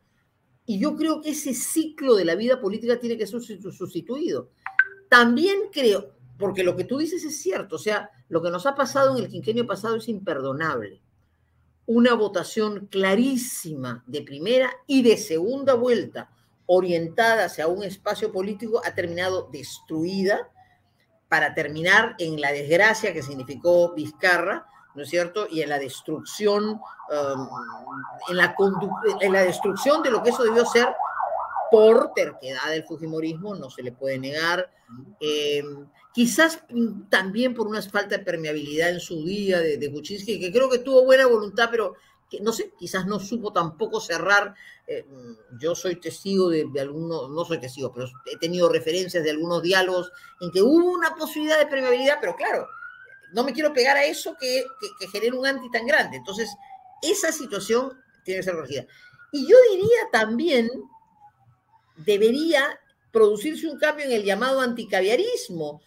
Y 0.66 0.80
yo 0.80 0.96
creo 0.96 1.20
que 1.20 1.32
ese 1.32 1.54
ciclo 1.54 2.16
de 2.16 2.24
la 2.24 2.36
vida 2.36 2.62
política 2.62 3.02
tiene 3.02 3.18
que 3.18 3.28
ser 3.28 3.42
sustituido. 3.42 4.50
También 5.10 5.58
creo, 5.74 6.14
porque 6.40 6.64
lo 6.64 6.76
que 6.76 6.86
tú 6.86 6.98
dices 6.98 7.24
es 7.24 7.40
cierto, 7.40 7.76
o 7.76 7.80
sea, 7.80 8.10
lo 8.30 8.42
que 8.42 8.50
nos 8.50 8.66
ha 8.66 8.74
pasado 8.74 9.16
en 9.16 9.24
el 9.24 9.30
quinquenio 9.30 9.68
pasado 9.68 9.98
es 9.98 10.08
imperdonable 10.08 11.02
una 11.90 12.14
votación 12.14 12.86
clarísima 12.86 14.04
de 14.06 14.22
primera 14.22 14.70
y 14.86 15.02
de 15.02 15.18
segunda 15.18 15.74
vuelta 15.74 16.30
orientada 16.68 17.46
hacia 17.46 17.66
un 17.66 17.82
espacio 17.82 18.32
político 18.32 18.80
ha 18.86 18.94
terminado 18.94 19.50
destruida 19.52 20.52
para 21.28 21.56
terminar 21.56 22.14
en 22.20 22.40
la 22.40 22.52
desgracia 22.52 23.12
que 23.12 23.24
significó 23.24 23.96
Vizcarra, 23.96 24.68
¿no 24.94 25.02
es 25.02 25.10
cierto? 25.10 25.48
Y 25.50 25.64
en 25.64 25.70
la 25.70 25.80
destrucción, 25.80 26.74
um, 26.74 27.50
en, 28.30 28.38
la 28.38 28.56
en 29.22 29.34
la 29.34 29.42
destrucción 29.42 30.04
de 30.04 30.12
lo 30.12 30.22
que 30.22 30.30
eso 30.30 30.44
debió 30.44 30.68
ser 30.68 30.90
por 31.72 32.14
terquedad 32.14 32.70
del 32.70 32.84
Fujimorismo, 32.84 33.56
no 33.56 33.70
se 33.70 33.84
le 33.84 33.92
puede 33.92 34.18
negar. 34.20 34.72
Eh, 35.20 35.64
quizás 36.14 36.64
también 37.10 37.54
por 37.54 37.68
una 37.68 37.82
falta 37.82 38.18
de 38.18 38.24
permeabilidad 38.24 38.90
en 38.90 39.00
su 39.00 39.24
día 39.24 39.60
de, 39.60 39.78
de 39.78 39.92
Kuczynski, 39.92 40.40
que 40.40 40.52
creo 40.52 40.70
que 40.70 40.80
tuvo 40.80 41.06
buena 41.06 41.28
voluntad, 41.28 41.70
pero 41.70 41.96
que 42.30 42.40
no 42.40 42.54
sé, 42.54 42.72
quizás 42.78 43.06
no 43.08 43.20
supo 43.20 43.52
tampoco 43.52 44.00
cerrar. 44.00 44.54
Eh, 44.88 45.06
yo 45.60 45.76
soy 45.76 45.96
testigo 45.96 46.50
de, 46.50 46.70
algunos, 46.80 47.30
no 47.30 47.44
soy 47.44 47.60
testigo, 47.60 47.92
pero 47.92 48.08
he 48.32 48.38
tenido 48.38 48.70
referencias 48.70 49.24
de 49.24 49.32
algunos 49.32 49.64
diálogos 49.64 50.12
en 50.40 50.52
que 50.52 50.62
hubo 50.62 50.92
una 50.92 51.16
posibilidad 51.16 51.58
de 51.58 51.66
permeabilidad, 51.66 52.18
pero 52.22 52.36
claro, 52.36 52.68
no 53.34 53.44
me 53.44 53.54
quiero 53.54 53.74
pegar 53.74 53.98
a 53.98 54.06
eso 54.06 54.36
que, 54.40 54.64
que, 55.00 55.32
un 55.32 55.46
anti 55.46 55.70
tan 55.72 55.86
grande. 55.86 56.18
Entonces, 56.18 56.50
esa 57.02 57.32
situación 57.32 58.00
tiene 58.24 58.40
que 58.40 58.44
ser 58.44 58.56
corregida. 58.56 58.86
Y 59.32 59.48
yo 59.48 59.56
diría 59.72 60.10
también, 60.12 60.70
debería 62.06 62.80
producirse 63.12 63.68
un 63.68 63.78
cambio 63.78 64.06
en 64.06 64.12
el 64.12 64.24
llamado 64.24 64.62
anticaviarismo, 64.62 65.82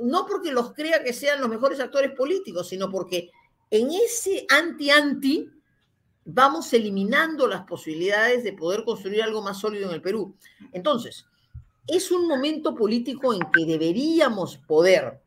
no 0.00 0.26
porque 0.26 0.50
los 0.50 0.72
crea 0.72 1.02
que 1.02 1.12
sean 1.12 1.40
los 1.40 1.48
mejores 1.48 1.80
actores 1.80 2.12
políticos, 2.12 2.68
sino 2.68 2.90
porque 2.90 3.30
en 3.70 3.90
ese 3.90 4.46
anti-anti 4.48 5.50
vamos 6.24 6.72
eliminando 6.72 7.46
las 7.46 7.64
posibilidades 7.64 8.44
de 8.44 8.52
poder 8.52 8.84
construir 8.84 9.22
algo 9.22 9.42
más 9.42 9.58
sólido 9.58 9.88
en 9.88 9.94
el 9.94 10.02
Perú. 10.02 10.34
Entonces, 10.72 11.26
es 11.86 12.10
un 12.10 12.26
momento 12.28 12.74
político 12.74 13.32
en 13.32 13.40
que 13.52 13.64
deberíamos 13.64 14.58
poder. 14.58 15.20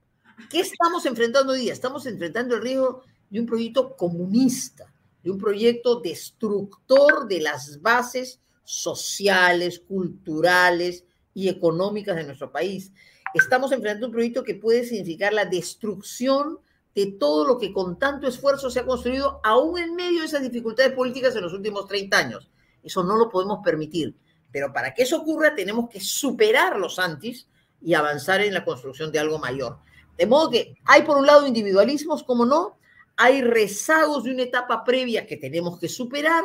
¿Qué 0.50 0.60
estamos 0.60 1.06
enfrentando 1.06 1.54
hoy 1.54 1.62
día? 1.62 1.74
Estamos 1.74 2.06
enfrentando 2.06 2.56
el 2.56 2.62
riesgo 2.62 3.04
de 3.30 3.40
un 3.40 3.46
proyecto 3.46 3.96
comunista, 3.96 4.92
de 5.24 5.32
un 5.32 5.38
proyecto 5.38 6.00
destructor 6.02 7.28
de 7.28 7.42
las 7.42 7.82
bases 7.82 8.40
sociales, 8.72 9.80
culturales 9.80 11.04
y 11.34 11.50
económicas 11.50 12.16
de 12.16 12.24
nuestro 12.24 12.52
país 12.52 12.92
estamos 13.34 13.72
enfrentando 13.72 14.08
un 14.08 14.14
proyecto 14.14 14.44
que 14.44 14.56
puede 14.56 14.86
significar 14.86 15.34
la 15.34 15.46
destrucción 15.46 16.60
de 16.94 17.14
todo 17.14 17.46
lo 17.48 17.58
que 17.58 17.72
con 17.72 17.98
tanto 17.98 18.28
esfuerzo 18.28 18.70
se 18.70 18.80
ha 18.80 18.86
construido, 18.86 19.40
aún 19.44 19.80
en 19.80 19.96
medio 19.96 20.20
de 20.20 20.26
esas 20.26 20.42
dificultades 20.42 20.94
políticas 20.94 21.36
en 21.36 21.44
los 21.44 21.54
últimos 21.54 21.88
30 21.88 22.18
años. 22.18 22.50
Eso 22.84 23.04
no 23.04 23.16
lo 23.16 23.30
podemos 23.30 23.60
permitir. 23.64 24.16
Pero 24.52 24.74
para 24.74 24.94
que 24.94 25.04
eso 25.04 25.22
ocurra, 25.22 25.56
tenemos 25.56 25.90
que 25.90 26.02
superar 26.02 26.78
los 26.78 27.00
antis 27.00 27.48
y 27.82 27.94
avanzar 27.94 28.42
en 28.42 28.54
la 28.54 28.66
construcción 28.66 29.12
de 29.12 29.20
algo 29.20 29.40
mayor. 29.40 29.78
De 30.18 30.26
modo 30.26 30.50
que 30.50 30.76
hay, 30.84 31.04
por 31.04 31.18
un 31.18 31.26
lado, 31.26 31.48
individualismos, 31.48 32.24
como 32.24 32.46
no, 32.46 32.78
hay 33.16 33.42
rezagos 33.42 34.26
de 34.26 34.32
una 34.32 34.44
etapa 34.44 34.84
previa 34.84 35.26
que 35.26 35.38
tenemos 35.38 35.80
que 35.80 35.88
superar 35.88 36.44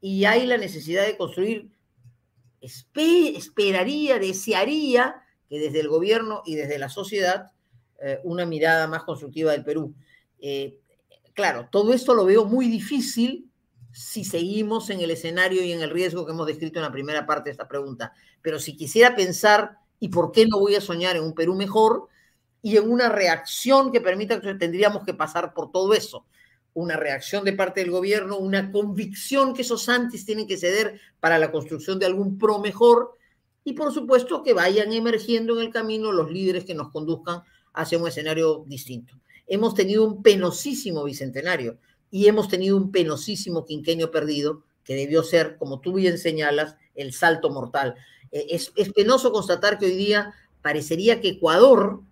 y 0.00 0.24
hay 0.24 0.46
la 0.46 0.56
necesidad 0.56 1.06
de 1.06 1.16
construir, 1.16 1.70
esperaría, 2.60 4.18
desearía, 4.18 5.22
que 5.48 5.58
desde 5.58 5.80
el 5.80 5.88
gobierno 5.88 6.42
y 6.44 6.56
desde 6.56 6.78
la 6.78 6.88
sociedad 6.88 7.52
eh, 8.00 8.20
una 8.24 8.44
mirada 8.44 8.86
más 8.86 9.04
constructiva 9.04 9.52
del 9.52 9.64
Perú. 9.64 9.94
Eh, 10.40 10.78
claro, 11.34 11.68
todo 11.70 11.92
esto 11.92 12.14
lo 12.14 12.24
veo 12.24 12.44
muy 12.44 12.68
difícil 12.68 13.50
si 13.92 14.24
seguimos 14.24 14.90
en 14.90 15.00
el 15.00 15.10
escenario 15.10 15.62
y 15.64 15.72
en 15.72 15.80
el 15.80 15.90
riesgo 15.90 16.26
que 16.26 16.32
hemos 16.32 16.46
descrito 16.46 16.78
en 16.78 16.84
la 16.84 16.92
primera 16.92 17.26
parte 17.26 17.48
de 17.48 17.52
esta 17.52 17.66
pregunta, 17.66 18.12
pero 18.42 18.58
si 18.58 18.76
quisiera 18.76 19.16
pensar 19.16 19.78
¿Y 20.00 20.08
por 20.08 20.32
qué 20.32 20.46
no 20.46 20.58
voy 20.58 20.74
a 20.74 20.80
soñar 20.80 21.16
en 21.16 21.24
un 21.24 21.34
Perú 21.34 21.54
mejor 21.54 22.08
y 22.62 22.76
en 22.76 22.90
una 22.90 23.08
reacción 23.08 23.90
que 23.92 24.00
permita 24.00 24.40
que 24.40 24.54
tendríamos 24.54 25.04
que 25.04 25.14
pasar 25.14 25.54
por 25.54 25.70
todo 25.72 25.94
eso? 25.94 26.26
Una 26.78 26.96
reacción 26.96 27.44
de 27.44 27.54
parte 27.54 27.80
del 27.80 27.90
gobierno, 27.90 28.38
una 28.38 28.70
convicción 28.70 29.52
que 29.52 29.62
esos 29.62 29.88
antes 29.88 30.24
tienen 30.24 30.46
que 30.46 30.56
ceder 30.56 31.00
para 31.18 31.36
la 31.36 31.50
construcción 31.50 31.98
de 31.98 32.06
algún 32.06 32.38
pro 32.38 32.60
mejor 32.60 33.14
y 33.64 33.72
por 33.72 33.92
supuesto 33.92 34.44
que 34.44 34.52
vayan 34.52 34.92
emergiendo 34.92 35.58
en 35.58 35.66
el 35.66 35.72
camino 35.72 36.12
los 36.12 36.30
líderes 36.30 36.64
que 36.64 36.76
nos 36.76 36.92
conduzcan 36.92 37.42
hacia 37.72 37.98
un 37.98 38.06
escenario 38.06 38.64
distinto. 38.68 39.18
Hemos 39.48 39.74
tenido 39.74 40.04
un 40.04 40.22
penosísimo 40.22 41.02
bicentenario 41.02 41.78
y 42.12 42.28
hemos 42.28 42.46
tenido 42.46 42.76
un 42.76 42.92
penosísimo 42.92 43.64
quinquenio 43.64 44.12
perdido 44.12 44.62
que 44.84 44.94
debió 44.94 45.24
ser, 45.24 45.56
como 45.56 45.80
tú 45.80 45.94
bien 45.94 46.16
señalas, 46.16 46.76
el 46.94 47.12
salto 47.12 47.50
mortal. 47.50 47.96
Eh, 48.30 48.46
es, 48.50 48.72
es 48.76 48.92
penoso 48.92 49.32
constatar 49.32 49.80
que 49.80 49.86
hoy 49.86 49.96
día 49.96 50.32
parecería 50.62 51.20
que 51.20 51.30
Ecuador, 51.30 52.02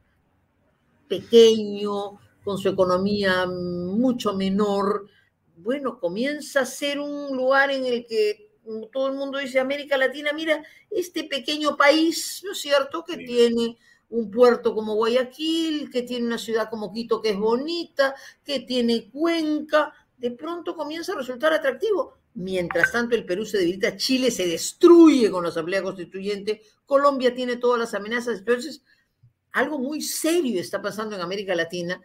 pequeño, 1.07 2.19
con 2.47 2.59
su 2.59 2.69
economía 2.69 3.45
mucho 3.45 4.33
menor, 4.33 5.09
bueno, 5.57 5.99
comienza 5.99 6.61
a 6.61 6.65
ser 6.65 7.01
un 7.01 7.37
lugar 7.37 7.73
en 7.73 7.85
el 7.85 8.07
que 8.07 8.53
todo 8.93 9.09
el 9.09 9.15
mundo 9.15 9.39
dice 9.39 9.59
América 9.59 9.99
Latina, 9.99 10.33
mira, 10.33 10.63
este 10.89 11.25
pequeño 11.25 11.77
país, 11.77 12.43
¿no 12.45 12.53
es 12.53 12.59
cierto?, 12.59 13.05
que 13.05 13.17
tiene 13.17 13.77
un 14.11 14.31
puerto 14.31 14.77
como 14.77 14.95
Guayaquil, 14.95 15.91
que 15.91 16.03
tiene 16.03 16.25
una 16.25 16.39
ciudad 16.39 16.71
como 16.71 16.93
Quito 16.93 17.21
que 17.21 17.31
es 17.31 17.37
bonita, 17.37 18.15
que 18.45 18.61
tiene 18.61 19.11
Cuenca, 19.11 19.93
de 20.17 20.31
pronto 20.31 20.77
comienza 20.77 21.15
a 21.15 21.17
resultar 21.17 21.53
atractivo. 21.53 22.19
Mientras 22.35 22.93
tanto, 22.93 23.17
el 23.17 23.27
Perú 23.27 23.45
se 23.45 23.59
debilita, 23.59 23.97
Chile 23.97 24.31
se 24.31 24.47
destruye 24.47 25.33
con 25.33 25.43
la 25.43 25.49
Asamblea 25.49 25.83
Constituyente, 25.83 26.63
Colombia 26.87 27.35
tiene 27.35 27.57
todas 27.57 27.81
las 27.81 27.95
amenazas. 27.95 28.39
Entonces, 28.39 28.85
algo 29.51 29.81
muy 29.81 30.01
serio 30.01 30.61
está 30.61 30.81
pasando 30.81 31.17
en 31.17 31.23
América 31.23 31.57
Latina 31.57 32.01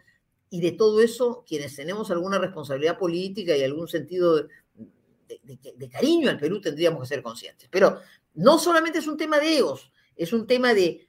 y 0.52 0.60
de 0.60 0.72
todo 0.72 1.00
eso, 1.00 1.44
quienes 1.48 1.74
tenemos 1.74 2.10
alguna 2.10 2.38
responsabilidad 2.38 2.98
política 2.98 3.56
y 3.56 3.64
algún 3.64 3.88
sentido 3.88 4.36
de, 4.36 5.88
cariño 5.90 6.28
al 6.28 6.38
Perú, 6.38 6.60
tendríamos 6.60 7.00
que 7.00 7.06
ser 7.06 7.22
conscientes. 7.22 7.70
Pero 7.70 8.00
no 8.34 8.58
solamente 8.58 8.98
es 8.98 9.06
un 9.06 9.16
tema 9.16 9.40
de 9.40 9.56
egos, 9.56 9.90
es 10.14 10.30
un 10.34 10.46
tema 10.46 10.74
de 10.74 11.08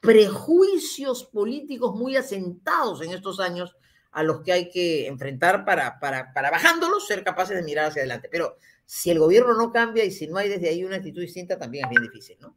prejuicios 0.00 1.24
políticos 1.24 1.96
muy 1.96 2.14
asentados 2.14 3.02
en 3.02 3.10
estos 3.10 3.40
años 3.40 3.74
a 4.12 4.22
los 4.22 4.42
que 4.42 4.52
hay 4.52 4.70
que 4.70 5.08
enfrentar 5.08 5.64
para, 5.64 5.98
para, 5.98 6.32
para 6.32 6.52
bajándolos 6.52 7.08
ser 7.08 7.24
capaces 7.24 7.56
de 7.56 7.64
mirar 7.64 7.86
hacia 7.86 8.02
adelante. 8.02 8.28
Pero 8.30 8.56
si 8.84 9.10
el 9.10 9.18
gobierno 9.18 9.54
no 9.54 9.72
cambia 9.72 10.04
y 10.04 10.12
si 10.12 10.28
no 10.28 10.36
hay 10.36 10.48
desde 10.48 10.68
ahí 10.68 10.84
una 10.84 10.98
actitud 10.98 11.22
distinta, 11.22 11.58
también 11.58 11.86
es 11.86 11.90
bien 11.90 12.02
difícil, 12.02 12.36
¿no? 12.40 12.56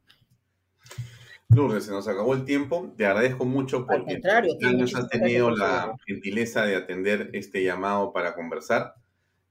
Lourdes, 1.50 1.84
se 1.84 1.90
nos 1.90 2.06
acabó 2.06 2.34
el 2.34 2.44
tiempo. 2.44 2.94
Te 2.96 3.06
agradezco 3.06 3.44
mucho 3.44 3.84
porque 3.84 4.20
años 4.62 4.94
has 4.94 5.08
tenido 5.08 5.50
la 5.50 5.96
gentileza 6.06 6.64
de 6.64 6.76
atender 6.76 7.30
este 7.32 7.64
llamado 7.64 8.12
para 8.12 8.34
conversar. 8.34 8.94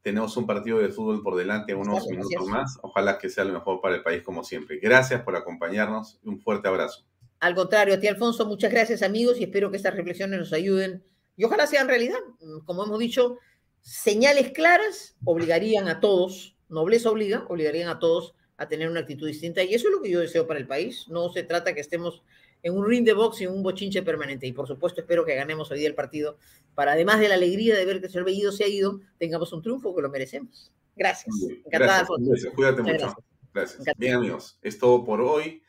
Tenemos 0.02 0.38
un 0.38 0.48
partido 0.48 0.80
de 0.80 0.90
fútbol 0.90 1.22
por 1.22 1.36
delante, 1.36 1.76
unos 1.76 2.08
minutos 2.08 2.48
más. 2.48 2.80
Ojalá 2.84 3.18
que 3.18 3.30
sea 3.30 3.44
lo 3.44 3.52
mejor 3.52 3.82
para 3.82 3.96
el 3.96 4.02
país 4.02 4.24
como 4.24 4.46
siempre. 4.46 4.80
Gracias 4.80 5.24
por 5.24 5.36
acompañarnos 5.36 6.20
un 6.24 6.40
fuerte 6.40 6.70
abrazo. 6.70 7.06
Al 7.42 7.54
contrario, 7.54 7.96
a 7.96 8.00
ti 8.00 8.08
Alfonso, 8.08 8.46
muchas 8.46 8.72
gracias 8.72 9.02
amigos 9.02 9.40
y 9.40 9.44
espero 9.44 9.70
que 9.70 9.78
estas 9.78 9.94
reflexiones 9.94 10.40
nos 10.40 10.54
ayuden 10.54 11.04
y 11.36 11.44
ojalá 11.44 11.68
sean 11.68 11.88
realidad. 11.88 12.20
Como 12.66 12.86
hemos 12.86 13.00
dicho, 13.00 13.38
señales 13.82 14.52
claras 14.52 15.18
obligarían 15.26 15.90
a 15.90 16.00
todos, 16.00 16.58
nobleza 16.70 17.10
obliga, 17.10 17.46
obligarían 17.50 17.90
a 17.90 18.00
todos 18.00 18.36
a 18.60 18.68
tener 18.68 18.90
una 18.90 19.00
actitud 19.00 19.26
distinta. 19.26 19.64
Y 19.64 19.74
eso 19.74 19.88
es 19.88 19.94
lo 19.96 20.02
que 20.02 20.10
yo 20.12 20.20
deseo 20.20 20.46
para 20.46 20.60
el 20.60 20.68
país. 20.68 21.08
No 21.08 21.30
se 21.30 21.44
trata 21.44 21.74
que 21.74 21.80
estemos 21.80 22.22
en 22.62 22.76
un 22.76 22.86
ring 22.86 23.06
de 23.06 23.14
box 23.14 23.40
y 23.40 23.46
en 23.46 23.52
un 23.52 23.64
bochinche 23.64 24.04
permanente. 24.04 24.46
Y 24.46 24.52
por 24.52 24.68
supuesto 24.68 25.00
espero 25.02 25.26
que 25.26 25.34
ganemos 25.34 25.72
hoy 25.72 25.80
día 25.80 25.88
el 25.88 25.96
partido 25.96 26.38
para, 26.76 26.92
además 26.92 27.20
de 27.20 27.30
la 27.30 27.36
alegría 27.36 27.76
de 27.76 27.86
ver 27.86 28.00
que 28.00 28.08
el 28.08 28.12
señor 28.12 28.26
Bellido 28.26 28.52
se 28.52 28.66
ha 28.66 28.68
ido, 28.68 29.00
tengamos 29.18 29.52
un 29.54 29.62
triunfo 29.62 29.96
que 29.96 30.02
lo 30.02 30.10
merecemos. 30.10 30.72
Gracias. 30.96 31.34
Encantada. 31.66 32.06
Gracias. 32.20 32.54
Cuídate 32.54 32.82
mucho. 32.82 33.16
Gracias. 33.54 33.82
Bien 33.98 34.16
amigos, 34.16 34.60
es 34.62 34.78
todo 34.78 35.06
por 35.06 35.22
hoy. 35.22 35.64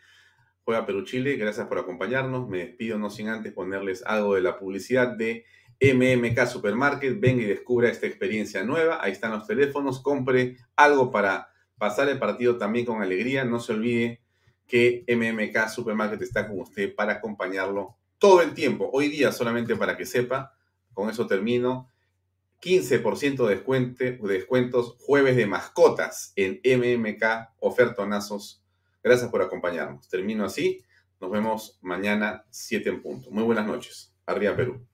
Juega 0.65 0.85
Perú 0.85 1.05
Chile. 1.05 1.37
Gracias 1.37 1.67
por 1.69 1.79
acompañarnos. 1.79 2.49
Me 2.49 2.59
despido 2.59 2.99
no 2.99 3.09
sin 3.09 3.29
antes 3.29 3.53
ponerles 3.53 4.03
algo 4.05 4.35
de 4.35 4.41
la 4.41 4.59
publicidad 4.59 5.17
de 5.17 5.45
MMK 5.81 6.47
Supermarket, 6.47 7.19
venga 7.19 7.43
y 7.43 7.47
descubra 7.47 7.89
esta 7.89 8.07
experiencia 8.07 8.65
nueva. 8.65 9.03
Ahí 9.03 9.13
están 9.13 9.31
los 9.31 9.47
teléfonos, 9.47 10.01
compre 10.01 10.59
algo 10.77 11.11
para 11.11 11.49
pasar 11.81 12.11
el 12.11 12.19
partido 12.19 12.59
también 12.59 12.85
con 12.85 13.03
alegría. 13.03 13.45
No 13.45 13.59
se 13.59 13.73
olvide 13.73 14.21
que 14.67 15.03
MMK 15.09 15.69
Supermarket 15.69 16.21
está 16.21 16.47
con 16.47 16.61
usted 16.61 16.95
para 16.95 17.15
acompañarlo 17.15 17.97
todo 18.19 18.43
el 18.43 18.53
tiempo. 18.53 18.91
Hoy 18.93 19.09
día, 19.09 19.33
solamente 19.33 19.75
para 19.75 19.97
que 19.97 20.05
sepa, 20.05 20.55
con 20.93 21.09
eso 21.09 21.27
termino. 21.27 21.89
15% 22.61 23.47
de, 23.47 23.55
descuento, 23.55 24.05
de 24.05 24.35
descuentos, 24.35 24.97
jueves 25.01 25.35
de 25.35 25.47
mascotas 25.47 26.35
en 26.37 26.61
MMK 26.63 27.25
Ofertonazos. 27.59 28.63
Gracias 29.03 29.31
por 29.31 29.41
acompañarnos. 29.41 30.07
Termino 30.11 30.45
así. 30.45 30.85
Nos 31.19 31.31
vemos 31.31 31.79
mañana 31.81 32.45
7 32.51 32.91
en 32.91 33.03
punto. 33.03 33.31
Muy 33.31 33.45
buenas 33.45 33.67
noches. 33.67 34.13
Arriba 34.27 34.55
Perú. 34.55 34.90